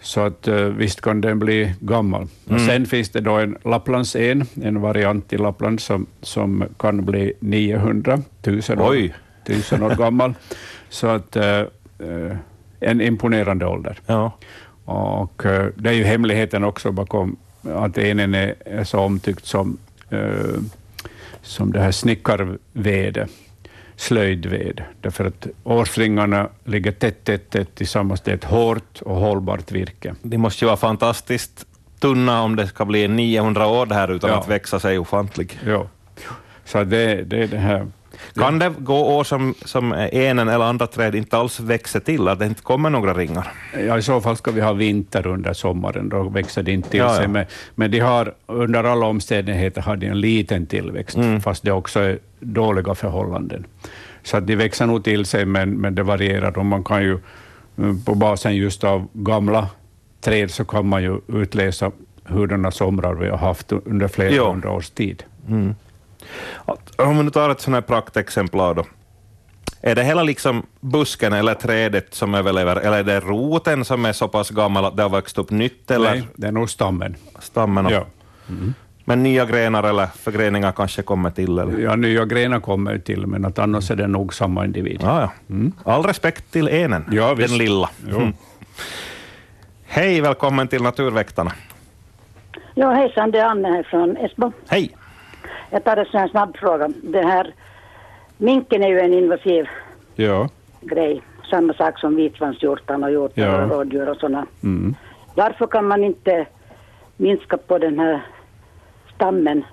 Så 0.00 0.20
att 0.20 0.48
visst 0.76 1.00
kan 1.00 1.20
den 1.20 1.38
bli 1.38 1.74
gammal. 1.80 2.26
Mm. 2.48 2.66
Sen 2.66 2.86
finns 2.86 3.10
det 3.10 3.20
då 3.20 3.36
en 3.36 3.56
Lapplands 3.64 4.16
en, 4.16 4.80
variant 4.80 5.32
i 5.32 5.38
Lappland 5.38 5.80
som, 5.80 6.06
som 6.22 6.64
kan 6.76 7.04
bli 7.04 7.32
900 7.40 8.22
000 8.46 8.80
år, 8.80 9.12
tusen 9.48 9.82
år 9.82 9.94
gammal. 9.94 10.34
Så 10.88 11.06
att 11.06 11.36
uh, 11.36 12.36
en 12.80 13.00
imponerande 13.00 13.66
ålder. 13.66 14.00
Ja. 14.06 14.32
Och 14.84 15.44
uh, 15.46 15.66
det 15.74 15.88
är 15.88 15.94
ju 15.94 16.04
hemligheten 16.04 16.64
också 16.64 16.92
bakom 16.92 17.36
att 17.74 17.98
enen 17.98 18.34
är, 18.34 18.84
så 18.84 18.98
omtyckt 18.98 19.46
som, 19.46 19.78
som 21.42 21.72
det 21.72 21.80
här 21.80 21.90
snickarvede, 21.90 23.28
slöjdved, 23.96 24.82
därför 25.00 25.24
att 25.24 25.46
årsringarna 25.64 26.48
ligger 26.64 26.92
tätt, 26.92 27.24
tätt, 27.24 27.50
tätt 27.50 27.74
tillsammans. 27.74 28.20
Det 28.20 28.30
är 28.30 28.34
ett 28.34 28.44
hårt 28.44 29.02
och 29.02 29.16
hållbart 29.16 29.72
virke. 29.72 30.14
Det 30.22 30.38
måste 30.38 30.64
ju 30.64 30.66
vara 30.66 30.76
fantastiskt 30.76 31.66
tunna 31.98 32.42
om 32.42 32.56
det 32.56 32.66
ska 32.66 32.84
bli 32.84 33.08
900 33.08 33.66
år 33.66 33.86
det 33.86 33.94
här 33.94 34.10
utan 34.10 34.30
ja. 34.30 34.38
att 34.38 34.48
växa 34.48 34.80
sig 34.80 34.98
ofantlig. 34.98 35.58
Ja, 35.66 35.86
så 36.64 36.84
det, 36.84 37.24
det 37.24 37.42
är 37.42 37.46
det 37.46 37.58
här 37.58 37.86
kan 38.34 38.58
det 38.58 38.72
gå 38.78 39.16
år 39.16 39.24
som, 39.24 39.54
som 39.64 39.94
enen 40.12 40.48
eller 40.48 40.64
andra 40.64 40.86
träd 40.86 41.14
inte 41.14 41.36
alls 41.36 41.60
växer 41.60 42.00
till, 42.00 42.28
att 42.28 42.38
det 42.38 42.46
inte 42.46 42.62
kommer 42.62 42.90
några 42.90 43.14
ringar? 43.14 43.52
Ja, 43.86 43.98
i 43.98 44.02
så 44.02 44.20
fall 44.20 44.36
ska 44.36 44.50
vi 44.50 44.60
ha 44.60 44.72
vinter 44.72 45.26
under 45.26 45.52
sommaren, 45.52 46.08
då 46.08 46.22
växer 46.22 46.62
det 46.62 46.72
inte 46.72 46.90
till 46.90 47.00
ja, 47.00 47.14
sig. 47.14 47.24
Ja. 47.24 47.28
Men, 47.28 47.46
men 47.74 47.90
de 47.90 48.00
har, 48.00 48.34
under 48.46 48.84
alla 48.84 49.06
omständigheter 49.06 49.82
har 49.82 49.96
de 49.96 50.06
en 50.06 50.20
liten 50.20 50.66
tillväxt, 50.66 51.16
mm. 51.16 51.40
fast 51.40 51.62
det 51.62 51.72
också 51.72 52.00
är 52.00 52.18
dåliga 52.40 52.94
förhållanden. 52.94 53.66
Så 54.22 54.36
att 54.36 54.46
de 54.46 54.56
växer 54.56 54.86
nog 54.86 55.04
till 55.04 55.24
sig, 55.24 55.44
men, 55.44 55.70
men 55.70 55.94
det 55.94 56.02
varierar 56.02 56.58
och 56.58 56.66
man 56.66 56.84
kan 56.84 57.02
ju 57.02 57.18
mm, 57.78 58.04
på 58.04 58.14
basen 58.14 58.56
just 58.56 58.84
av 58.84 59.08
gamla 59.12 59.68
träd 60.20 60.50
så 60.50 60.64
kan 60.64 60.88
man 60.88 61.02
ju 61.02 61.20
utläsa 61.28 61.90
hurdana 62.24 62.70
somrar 62.70 63.14
vi 63.14 63.28
har 63.28 63.38
haft 63.38 63.72
under 63.72 64.08
flera 64.08 64.50
hundra 64.50 64.70
års 64.70 64.90
tid. 64.90 65.22
Mm. 65.48 65.74
Om 66.96 67.16
vi 67.18 67.24
nu 67.24 67.30
tar 67.30 67.50
ett 67.50 67.60
sådant 67.60 67.74
här 67.74 67.94
praktexemplar 67.94 68.74
då. 68.74 68.84
Är 69.80 69.94
det 69.94 70.04
hela 70.04 70.22
liksom 70.22 70.66
busken 70.80 71.32
eller 71.32 71.54
trädet 71.54 72.14
som 72.14 72.34
överlever, 72.34 72.76
eller 72.76 72.98
är 72.98 73.02
det 73.02 73.20
roten 73.20 73.84
som 73.84 74.04
är 74.04 74.12
så 74.12 74.28
pass 74.28 74.50
gammal 74.50 74.84
att 74.84 74.96
det 74.96 75.02
har 75.02 75.10
växt 75.10 75.38
upp 75.38 75.50
nytt? 75.50 75.90
Eller? 75.90 76.10
Nej, 76.10 76.28
det 76.34 76.46
är 76.46 76.52
nog 76.52 76.70
stammen. 76.70 77.16
Stammen 77.38 77.88
ja. 77.88 78.06
Mm. 78.48 78.74
Men 79.04 79.22
nya 79.22 79.46
grenar 79.46 79.82
eller 79.82 80.06
förgreningar 80.06 80.72
kanske 80.72 81.02
kommer 81.02 81.30
till? 81.30 81.58
Eller? 81.58 81.78
Ja, 81.78 81.96
nya 81.96 82.24
grenar 82.24 82.60
kommer 82.60 82.98
till, 82.98 83.26
men 83.26 83.44
att 83.44 83.58
annars 83.58 83.90
är 83.90 83.96
det 83.96 84.06
nog 84.06 84.34
samma 84.34 84.64
individ. 84.64 85.00
Ja, 85.02 85.20
ja. 85.20 85.30
Mm. 85.50 85.72
All 85.84 86.02
respekt 86.02 86.52
till 86.52 86.68
enen, 86.68 87.04
ja, 87.12 87.34
den 87.34 87.58
lilla. 87.58 87.90
Mm. 88.08 88.32
Hej, 89.86 90.20
välkommen 90.20 90.68
till 90.68 90.82
Naturväktarna. 90.82 91.52
Ja, 92.74 92.90
hejsan, 92.90 93.30
det 93.30 93.38
är 93.38 93.44
Anne 93.44 93.68
här 93.68 93.82
från 93.82 94.16
Esbo. 94.16 94.52
Hej. 94.68 94.96
Jag 95.70 95.84
tar 95.84 95.96
en 95.96 96.28
snabb 96.28 96.56
fråga. 96.56 96.88
Det 97.02 97.22
här, 97.22 97.54
minken 98.36 98.82
är 98.82 98.88
ju 98.88 99.00
en 99.00 99.14
invasiv 99.14 99.68
ja. 100.14 100.48
grej. 100.80 101.22
Samma 101.50 101.72
sak 101.72 101.98
som 101.98 102.16
vitsvanshjortan 102.16 103.04
och 103.04 103.10
hjortar 103.10 103.42
ja. 103.42 103.62
och 103.62 103.70
rådjur 103.70 104.08
och 104.08 104.16
sådana. 104.16 104.46
Mm. 104.62 104.94
Varför 105.34 105.66
kan 105.66 105.88
man 105.88 106.04
inte 106.04 106.46
minska 107.16 107.56
på 107.56 107.78
den 107.78 107.98
här 107.98 108.26
stammen 109.14 109.64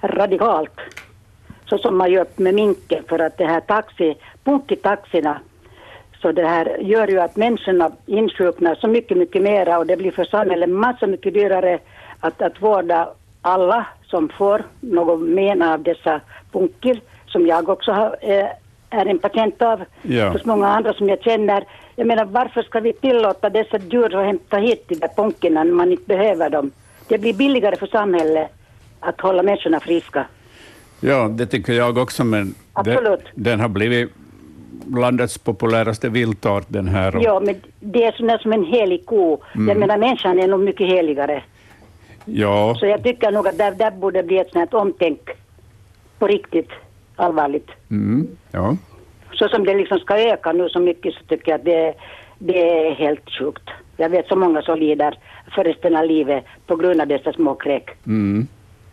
radikalt? 0.00 0.80
Så 1.66 1.78
som 1.78 1.98
man 1.98 2.12
gör 2.12 2.26
med 2.36 2.54
minken 2.54 3.04
för 3.08 3.18
att 3.18 3.38
det 3.38 3.46
här 3.46 3.60
taxi, 3.60 4.16
punkitaxierna 4.44 5.40
så 6.22 6.32
det 6.32 6.46
här 6.46 6.78
gör 6.80 7.08
ju 7.08 7.20
att 7.20 7.36
människorna 7.36 7.90
insjuknar 8.06 8.74
så 8.74 8.88
mycket, 8.88 9.16
mycket 9.16 9.42
mera 9.42 9.78
och 9.78 9.86
det 9.86 9.96
blir 9.96 10.10
för 10.10 10.24
samhället 10.24 10.68
massa 10.68 11.06
mycket 11.06 11.34
dyrare 11.34 11.78
att, 12.20 12.42
att 12.42 12.62
vårda 12.62 13.08
alla 13.42 13.86
som 14.06 14.28
får 14.28 14.62
något 14.80 15.20
men 15.20 15.62
av 15.62 15.82
dessa 15.82 16.20
punkter, 16.52 17.00
som 17.26 17.46
jag 17.46 17.68
också 17.68 17.92
har, 17.92 18.16
eh, 18.20 18.46
är 18.90 19.06
en 19.06 19.18
patient 19.18 19.62
av, 19.62 19.84
ja. 20.02 20.28
hos 20.28 20.44
många 20.44 20.68
andra 20.68 20.92
som 20.92 21.08
jag 21.08 21.22
känner. 21.22 21.64
Jag 21.96 22.06
menar, 22.06 22.24
varför 22.24 22.62
ska 22.62 22.80
vi 22.80 22.92
tillåta 22.92 23.50
dessa 23.50 23.78
djur 23.78 24.16
att 24.16 24.26
hämta 24.26 24.56
hit 24.56 24.84
de 24.88 24.94
där 24.94 25.10
punkerna 25.16 25.64
när 25.64 25.72
man 25.72 25.92
inte 25.92 26.06
behöver 26.06 26.50
dem? 26.50 26.70
Det 27.08 27.18
blir 27.18 27.34
billigare 27.34 27.76
för 27.76 27.86
samhället 27.86 28.50
att 29.00 29.20
hålla 29.20 29.42
människorna 29.42 29.80
friska. 29.80 30.26
Ja, 31.00 31.28
det 31.28 31.46
tycker 31.46 31.72
jag 31.72 31.98
också, 31.98 32.24
men 32.24 32.54
Absolut. 32.72 33.24
Det, 33.34 33.50
den 33.50 33.60
har 33.60 33.68
blivit 33.68 34.10
landets 34.96 35.38
populäraste 35.38 36.08
viltart 36.08 36.64
den 36.68 36.88
här. 36.88 37.20
Ja, 37.22 37.40
men 37.40 37.54
det 37.80 38.04
är 38.04 38.38
som 38.38 38.52
en 38.52 38.64
helig 38.64 39.06
ko. 39.06 39.42
Mm. 39.54 39.68
Jag 39.68 39.76
menar, 39.76 39.98
människan 39.98 40.38
är 40.38 40.48
nog 40.48 40.60
mycket 40.60 40.86
heligare. 40.86 41.42
Ja. 42.32 42.74
Så 42.78 42.86
jag 42.86 43.02
tycker 43.02 43.32
nog 43.32 43.48
att 43.48 43.58
där, 43.58 43.72
där 43.72 43.90
borde 43.90 44.22
bli 44.22 44.38
ett 44.38 44.52
sånt 44.52 44.74
omtänk 44.74 45.20
på 46.18 46.26
riktigt 46.26 46.70
allvarligt. 47.16 47.70
Mm. 47.90 48.28
Ja. 48.52 48.76
Så 49.32 49.48
som 49.48 49.64
det 49.64 49.74
liksom 49.74 49.98
ska 49.98 50.18
öka 50.18 50.52
nu 50.52 50.68
så 50.68 50.80
mycket 50.80 51.14
så 51.14 51.20
tycker 51.28 51.50
jag 51.50 51.58
att 51.58 51.64
det, 51.64 51.94
det 52.38 52.86
är 52.86 52.94
helt 52.94 53.30
sjukt. 53.38 53.68
Jag 53.96 54.08
vet 54.08 54.26
så 54.28 54.36
många 54.36 54.62
som 54.62 54.78
lider 54.78 55.18
för 55.54 55.64
resten 55.64 55.96
av 55.96 56.04
livet 56.04 56.44
på 56.66 56.76
grund 56.76 57.00
av 57.00 57.06
dessa 57.06 57.32
små 57.32 57.54
kräk. 57.54 57.90
Mm. 58.06 58.46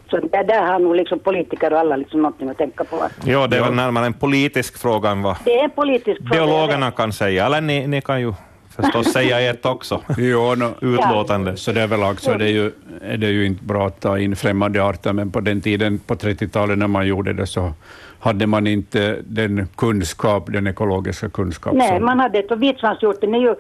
Så 0.10 0.18
där, 0.18 0.44
där 0.44 0.62
har 0.62 0.80
nog 0.80 0.96
liksom 0.96 1.20
politiker 1.20 1.74
och 1.74 1.80
alla 1.80 1.96
liksom 1.96 2.22
någonting 2.22 2.50
att 2.50 2.58
tänka 2.58 2.84
på. 2.84 2.96
Ja, 3.26 3.48
det 3.48 3.58
är 3.58 3.62
väl 3.62 3.74
närmare 3.74 4.06
en 4.06 4.14
politisk 4.14 4.78
fråga 4.78 5.10
än 5.10 5.22
vad 5.22 5.36
det 5.46 5.60
är 5.60 5.64
en 5.64 5.70
politisk 5.70 6.18
fråga, 6.18 6.32
biologerna 6.32 6.92
kan 6.92 7.14
säga. 7.14 7.46
Eller 7.46 7.62
ni, 7.62 7.88
ni 7.88 8.02
kan 8.02 8.22
ju 8.22 8.34
förstås 8.76 9.14
säga 9.14 9.40
ert 9.40 9.66
också. 9.66 10.02
jo, 10.18 10.56
no, 10.56 10.74
Utlåtande. 10.82 11.58
Så 11.58 11.72
det 11.72 11.82
är 11.82 11.88
väl 11.88 12.04
också 12.04 12.34
det 12.38 12.46
är, 12.46 12.50
ju, 12.50 12.72
är 13.02 13.18
det 13.18 13.30
ju 13.30 13.46
inte 13.46 13.64
bra 13.64 13.88
att 13.88 14.00
ta 14.00 14.20
in 14.20 14.36
främmande 14.36 14.84
arter, 14.84 15.14
men 15.14 15.32
på 15.32 15.40
den 15.40 15.62
tiden, 15.62 16.00
på 16.00 16.16
30-talet 16.16 16.78
när 16.78 16.88
man 16.88 17.08
gjorde 17.08 17.34
det, 17.34 17.48
så 17.48 17.74
hade 18.20 18.48
man 18.48 18.68
inte 18.68 19.18
den 19.24 19.68
kunskap, 19.76 20.44
den 20.48 20.68
ekologiska 20.68 21.30
kunskap. 21.30 21.74
Nej, 21.74 21.98
som... 21.98 22.06
man 22.06 22.20
hade 22.20 22.42
inte. 22.42 22.56
Vitsvanshjorten 22.56 23.36
är 23.36 23.40
ju 23.40 23.56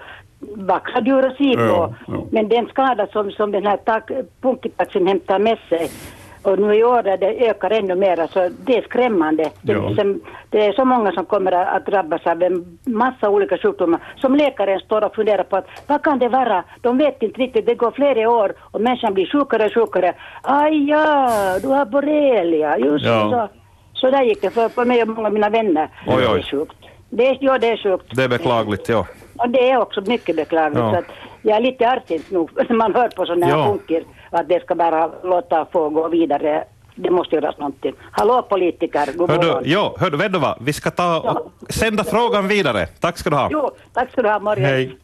vackra 0.55 1.01
djur 1.01 1.25
att 1.25 1.37
se 1.37 1.55
på, 1.55 1.61
ja, 1.61 1.93
ja. 2.07 2.25
men 2.31 2.49
den 2.49 2.67
skada 2.67 3.07
som, 3.07 3.31
som 3.31 3.51
den 3.51 3.65
här 3.65 3.79
punkitaxen 4.41 5.07
hämtar 5.07 5.39
med 5.39 5.57
sig 5.69 5.89
och 6.45 6.59
nu 6.59 6.75
i 6.75 6.83
år 6.83 7.03
det 7.03 7.49
ökar 7.49 7.69
ännu 7.69 7.95
mer, 7.95 8.27
så 8.33 8.49
det 8.65 8.77
är 8.77 8.81
skrämmande. 8.81 9.51
Det, 9.61 9.73
ja. 9.73 9.87
liksom, 9.89 10.21
det 10.49 10.65
är 10.65 10.73
så 10.73 10.85
många 10.85 11.11
som 11.11 11.25
kommer 11.25 11.51
att 11.51 11.85
drabbas 11.85 12.27
av 12.27 12.43
en 12.43 12.79
massa 12.85 13.29
olika 13.29 13.57
sjukdomar. 13.57 13.99
Som 14.15 14.35
läkaren 14.35 14.79
står 14.79 15.03
och 15.03 15.15
funderar 15.15 15.43
på 15.43 15.57
att 15.57 15.67
vad 15.87 16.03
kan 16.03 16.19
det 16.19 16.29
vara? 16.29 16.63
De 16.81 16.97
vet 16.97 17.23
inte 17.23 17.41
riktigt, 17.41 17.65
det 17.65 17.75
går 17.75 17.91
flera 17.91 18.29
år 18.29 18.53
och 18.59 18.81
människan 18.81 19.13
blir 19.13 19.25
sjukare 19.25 19.65
och 19.65 19.73
sjukare. 19.73 20.13
Aj 20.41 20.89
ja, 20.89 21.59
du 21.61 21.67
har 21.67 21.85
borrelia, 21.85 22.77
just 22.77 23.05
ja. 23.05 23.29
så. 23.31 23.59
Så 23.99 24.11
där 24.11 24.23
gick 24.23 24.41
det 24.41 24.49
för, 24.49 24.69
för 24.69 24.85
mig 24.85 25.01
och 25.01 25.07
många 25.07 25.27
av 25.27 25.33
mina 25.33 25.49
vänner. 25.49 25.89
Oj, 26.07 26.15
oj. 26.15 26.23
Det 26.23 26.39
är 26.39 26.43
sjukt. 26.43 26.75
Det 27.09 27.27
är, 27.27 27.37
ja, 27.41 27.57
det 27.57 27.67
är 27.67 27.77
sjukt. 27.77 28.15
Det 28.15 28.23
är 28.23 28.29
beklagligt, 28.29 28.89
ja. 28.89 29.07
Och 29.37 29.49
det 29.49 29.71
är 29.71 29.81
också 29.81 30.01
mycket 30.01 30.35
beklagligt. 30.35 30.79
Ja. 30.79 30.91
Så 30.91 30.97
att 30.97 31.05
jag 31.41 31.57
är 31.57 31.61
lite 31.61 31.87
argsint 31.87 32.31
nog 32.31 32.49
när 32.69 32.75
man 32.75 32.95
hör 32.95 33.09
på 33.09 33.25
sådana 33.25 33.45
här 33.45 33.57
ja. 33.57 33.65
punkter 33.65 34.03
att 34.35 34.49
det 34.49 34.63
ska 34.63 34.75
bara 34.75 35.11
låta 35.23 35.65
få 35.65 35.89
gå 35.89 36.07
vidare. 36.07 36.63
Det 36.95 37.09
måste 37.09 37.35
göras 37.35 37.57
någonting. 37.57 37.93
Hallå 38.11 38.41
politiker, 38.41 39.13
god 39.17 39.29
hör 39.29 39.37
du, 39.37 39.61
Jo, 39.63 39.95
hör 39.99 40.11
du, 40.11 40.17
vet 40.17 40.33
du 40.33 40.39
vad? 40.39 40.57
Vi 40.61 40.73
ska 40.73 40.91
ta 40.91 41.19
och 41.19 41.25
ja. 41.25 41.67
sända 41.69 42.03
frågan 42.03 42.47
vidare. 42.47 42.87
Tack 42.87 43.17
ska 43.17 43.29
du 43.29 43.35
ha. 43.35 43.49
Jo, 43.51 43.71
tack 43.93 44.11
ska 44.11 44.21
du 44.21 44.29
ha, 44.29 44.39
morgon. 44.39 44.65
Hej. 44.65 44.97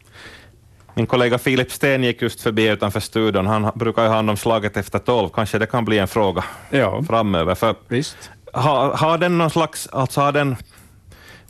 Min 0.94 1.06
kollega 1.06 1.38
Filip 1.38 1.70
Sten 1.72 2.04
gick 2.04 2.22
just 2.22 2.40
förbi 2.40 2.68
utanför 2.68 3.00
studion. 3.00 3.46
Han 3.46 3.70
brukar 3.74 4.02
ju 4.02 4.08
ha 4.08 4.16
hand 4.16 4.30
om 4.30 4.36
slaget 4.36 4.76
efter 4.76 4.98
tolv. 4.98 5.28
Kanske 5.28 5.58
det 5.58 5.66
kan 5.66 5.84
bli 5.84 5.98
en 5.98 6.08
fråga 6.08 6.44
ja. 6.70 7.02
framöver. 7.08 7.54
För 7.54 7.74
Visst. 7.88 8.30
Har, 8.52 8.92
har 8.92 9.18
den 9.18 9.38
någon 9.38 9.50
slags, 9.50 9.88
alltså 9.92 10.20
har 10.20 10.32
den 10.32 10.56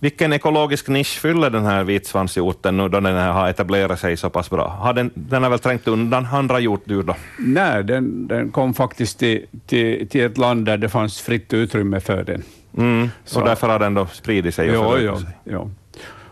vilken 0.03 0.33
ekologisk 0.33 0.89
nisch 0.89 1.21
fyller 1.21 1.51
den 1.51 1.65
här 1.65 1.85
vitsvanshjorten 1.85 2.77
nu 2.77 2.89
då 2.89 3.01
den 3.01 3.17
har 3.17 3.49
etablerat 3.49 4.01
sig 4.01 4.17
så 4.17 4.31
pass 4.31 4.51
bra? 4.51 4.69
Har 4.69 4.95
den, 4.95 5.11
den 5.15 5.43
har 5.43 5.51
väl 5.51 5.59
trängt 5.59 5.89
undan 5.89 6.27
andra 6.27 6.61
hjortdjur 6.61 7.03
då? 7.03 7.17
Nej, 7.39 7.85
den, 7.85 8.27
den 8.27 8.51
kom 8.51 8.75
faktiskt 8.75 9.19
till, 9.19 9.47
till, 9.67 10.09
till, 10.09 10.21
ett 10.25 10.39
land 10.39 10.67
där 10.67 10.77
det 10.77 10.89
fanns 10.89 11.21
fritt 11.21 11.53
utrymme 11.53 12.01
för 12.01 12.25
den. 12.25 12.43
Mm, 12.77 13.09
så 13.25 13.41
och 13.41 13.47
därför 13.47 13.69
har 13.69 13.79
den 13.79 13.95
då 13.95 14.07
spridit 14.07 14.55
sig? 14.55 14.77
Och 14.77 14.99
ja, 14.99 15.01
ja, 15.01 15.19
ja. 15.45 15.69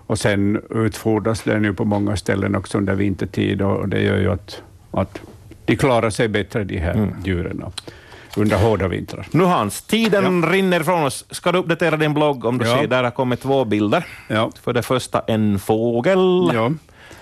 Och 0.07 0.19
sen 0.19 0.63
utfodras 0.71 1.43
den 1.43 1.65
ju 1.65 1.75
på 1.75 1.85
många 1.85 2.17
ställen 2.17 2.57
också 2.57 2.79
under 2.79 2.95
vintertid 2.95 3.63
och 3.63 3.89
det 3.89 4.03
gör 4.03 4.19
ju 4.19 4.33
att, 4.33 4.63
att 4.91 5.21
de 5.65 5.77
klarar 5.77 6.11
sig 6.11 6.29
bättre, 6.29 6.65
de 6.65 6.79
här 6.79 6.95
mm. 6.95 7.15
djuren. 7.25 7.65
Under 8.37 8.57
hårda 8.57 8.89
vintrar. 8.89 9.27
Nu 9.31 9.45
Hans, 9.45 9.83
tiden 9.83 10.47
rinner 10.51 10.81
ifrån 10.81 11.03
oss. 11.05 11.25
Ska 11.31 11.53
du 11.53 11.59
uppdatera 11.59 11.97
din 11.97 12.15
blogg 12.15 12.45
om 12.45 12.59
du 12.59 12.67
Ja. 12.69 12.77
ser, 12.79 12.87
där 12.87 13.05
har 13.05 13.11
kommit 13.11 13.41
två 13.41 13.65
bilder. 13.65 14.07
Ja. 14.29 14.51
För 14.63 14.73
det 14.73 14.83
första 14.83 15.21
en 15.27 15.59
fågel. 15.59 16.51
Ja. 16.55 16.71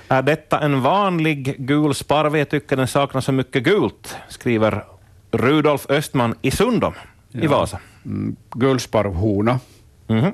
Är 0.09 0.23
detta 0.23 0.61
en 0.61 0.81
vanlig 0.83 1.55
gul 1.59 1.95
sparv? 1.95 2.37
Jag 2.37 2.49
tycker 2.49 2.77
den 2.77 2.89
saknar 2.89 3.21
så 3.21 3.33
mycket 3.33 3.63
gult, 3.63 4.17
skriver 4.29 4.85
Rudolf 5.33 5.87
Östman 5.91 6.35
i 6.43 6.51
Sundom 6.51 6.93
i 7.33 7.39
Ja. 7.45 7.51
Vasa. 7.51 7.79
Mm, 8.05 8.37
Guldsparvhona. 8.55 9.61
Mhm. 10.07 10.33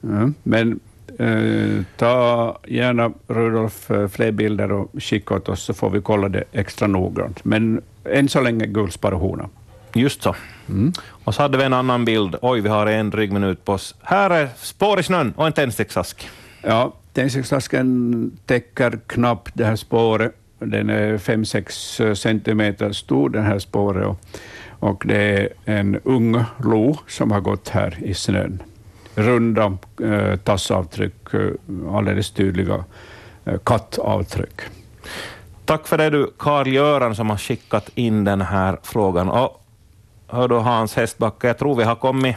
Ja, 0.00 0.30
men 0.42 0.80
eh, 1.18 1.84
ta 1.96 2.58
gärna 2.66 3.10
Rudolf 3.28 3.90
eh, 3.90 4.08
fler 4.08 4.32
bilder 4.32 4.72
och 4.72 4.90
skicka 4.98 5.34
åt 5.34 5.48
oss 5.48 5.62
så 5.62 5.74
får 5.74 5.90
vi 5.90 6.00
kolla 6.00 6.28
det 6.28 6.44
extra 6.52 6.86
noggrant. 6.86 7.44
Men 7.44 7.82
än 8.04 8.28
så 8.28 8.40
länge 8.40 8.66
guldsparvhona. 8.66 9.48
Just 9.94 10.22
så. 10.22 10.34
Mm. 10.68 10.92
Och 11.24 11.34
så 11.34 11.42
hade 11.42 11.58
vi 11.58 11.64
en 11.64 11.72
annan 11.72 12.04
bild. 12.04 12.36
Oj, 12.42 12.60
vi 12.60 12.68
har 12.68 12.86
en 12.86 13.10
dryg 13.10 13.32
minut 13.32 13.64
på 13.64 13.72
oss. 13.72 13.94
Här 14.02 14.30
är 14.30 14.48
spår 14.56 15.00
i 15.00 15.02
snön 15.02 15.32
och 15.36 15.46
en 15.46 15.52
tändsticksask. 15.52 16.28
Ja, 16.62 16.92
tändsticksasken 17.12 18.30
täcker 18.46 18.98
knappt 19.06 19.50
det 19.54 19.64
här 19.64 19.76
spåret. 19.76 20.34
Den 20.58 20.90
är 20.90 21.18
5-6 21.18 22.14
centimeter 22.14 22.92
stor, 22.92 23.30
den 23.30 23.44
här 23.44 23.58
spåret. 23.58 24.06
Och, 24.06 24.18
och 24.88 25.02
det 25.06 25.16
är 25.16 25.48
en 25.64 26.00
ung 26.04 26.44
lo 26.64 26.98
som 27.08 27.30
har 27.30 27.40
gått 27.40 27.68
här 27.68 27.98
i 28.02 28.14
snön. 28.14 28.62
Runda 29.14 29.78
eh, 30.02 30.36
tassavtryck, 30.36 31.34
eh, 31.34 31.96
alldeles 31.96 32.30
tydliga 32.30 32.84
eh, 33.44 33.58
kattavtryck. 33.64 34.60
Tack 35.64 35.86
för 35.86 35.98
det 35.98 36.10
du, 36.10 36.30
Karl-Göran, 36.38 37.14
som 37.14 37.30
har 37.30 37.36
skickat 37.36 37.90
in 37.94 38.24
den 38.24 38.40
här 38.40 38.78
frågan. 38.82 39.28
Och 39.28 39.63
hör 40.34 40.48
du 40.48 40.54
Hans 40.54 40.96
Hästbacka, 40.96 41.46
jag 41.46 41.58
tror 41.58 41.74
vi 41.74 41.84
har 41.84 41.94
kommit 41.94 42.36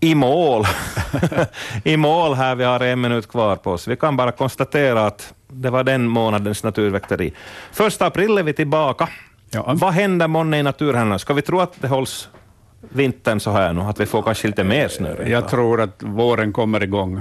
i 0.00 0.14
mål. 0.14 0.64
I 1.84 1.96
mål 1.96 2.34
här, 2.34 2.54
vi 2.54 2.64
har 2.64 2.80
en 2.80 3.00
minut 3.00 3.28
kvar 3.28 3.56
på 3.56 3.70
oss. 3.70 3.88
Vi 3.88 3.96
kan 3.96 4.16
bara 4.16 4.32
konstatera 4.32 5.06
att 5.06 5.34
det 5.48 5.70
var 5.70 5.84
den 5.84 6.08
månadens 6.08 6.64
naturväkteri. 6.64 7.32
Första 7.72 8.06
april 8.06 8.38
är 8.38 8.42
vi 8.42 8.52
tillbaka. 8.52 9.08
Vad 9.66 9.92
händer 9.92 10.28
månne 10.28 10.58
i 10.58 10.62
naturhändelserna? 10.62 11.18
Ska 11.18 11.34
vi 11.34 11.42
tro 11.42 11.60
att 11.60 11.72
det 11.80 11.88
hålls 11.88 12.28
vintern 12.88 13.40
så 13.40 13.50
här 13.50 13.72
nu, 13.72 13.80
att 13.80 14.00
vi 14.00 14.06
får 14.06 14.22
kanske 14.22 14.46
lite 14.46 14.64
mer 14.64 14.88
snö? 14.88 15.28
Jag 15.28 15.48
tror 15.48 15.80
att 15.80 16.02
våren 16.02 16.52
kommer 16.52 16.82
igång 16.82 17.20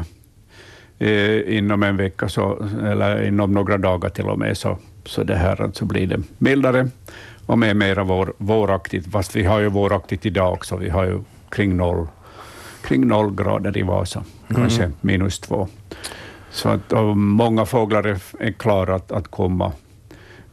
eh, 0.99 1.57
inom 1.57 1.83
en 1.83 1.97
vecka, 1.97 2.29
så, 2.29 2.67
eller 2.83 3.27
inom 3.27 3.51
några 3.51 3.77
dagar 3.77 4.09
till 4.09 4.25
och 4.25 4.39
med, 4.39 4.57
så, 4.57 4.77
så 5.05 5.23
det 5.23 5.35
här 5.35 5.61
alltså 5.61 5.85
blir 5.85 6.07
det 6.07 6.19
mildare 6.37 6.89
och 7.45 7.59
med 7.59 7.75
mera 7.75 8.03
vår, 8.03 8.33
våraktigt, 8.37 9.11
fast 9.11 9.35
vi 9.35 9.43
har 9.43 9.59
ju 9.59 9.69
våraktigt 9.69 10.25
idag 10.25 10.53
också. 10.53 10.75
Vi 10.75 10.89
har 10.89 11.03
ju 11.05 11.19
kring 11.49 11.77
noll, 11.77 12.07
kring 12.83 13.07
noll 13.07 13.35
grader 13.35 13.77
i 13.77 13.81
Vasa, 13.81 14.23
kanske 14.55 14.83
Mm. 14.83 14.95
minus 15.01 15.39
två. 15.39 15.67
Så 16.51 16.69
att, 16.69 16.91
många 17.15 17.65
fåglar 17.65 18.03
är, 18.03 18.17
är 18.39 18.51
klara 18.51 18.95
att, 18.95 19.11
att 19.11 19.27
komma, 19.27 19.71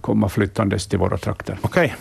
komma 0.01 0.29
flyttandes 0.29 0.87
till 0.87 0.99
våra 0.99 1.19
trakter. 1.19 1.59
Okej. 1.63 1.95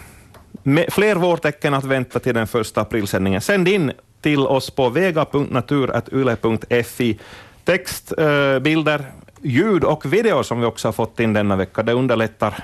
Med 0.64 0.86
fler 0.90 1.16
vårtecken 1.16 1.74
att 1.74 1.84
vänta 1.84 2.20
till 2.20 2.34
den 2.36 2.48
första 2.48 2.82
aprilsändningen. 2.82 3.42
Sänd 3.42 3.68
in 3.68 3.92
till 4.22 4.40
oss 4.40 4.72
på 4.72 4.90
vega.natur.yle.fi. 4.90 7.20
Text, 7.64 8.14
eh, 8.18 8.60
bilder, 8.60 9.12
ljud 9.42 9.84
och 9.84 10.14
video 10.14 10.44
som 10.44 10.60
vi 10.60 10.66
också 10.66 10.88
har 10.88 10.94
fått 10.94 11.20
in 11.20 11.34
denna 11.34 11.56
vecka. 11.56 11.84
Det 11.84 11.94
underlättar 11.94 12.64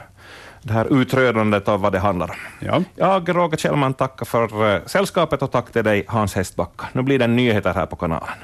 det 0.65 0.73
här 0.73 1.01
utrödandet 1.01 1.67
av 1.67 1.81
vad 1.81 1.91
det 1.91 1.99
handlar 1.99 2.29
om. 2.29 2.35
Ja. 2.59 2.83
Jag, 2.95 3.35
Roger 3.35 3.57
Kjellman, 3.57 3.93
tackar 3.93 4.25
för 4.25 4.75
eh, 4.75 4.81
sällskapet 4.85 5.41
och 5.41 5.51
tack 5.51 5.71
till 5.71 5.83
dig, 5.83 6.05
Hans 6.07 6.35
Hästbacka. 6.35 6.85
Nu 6.93 7.01
blir 7.01 7.19
det 7.19 7.27
nyheter 7.27 7.73
här 7.73 7.85
på 7.85 7.95
kanalen. 7.95 8.35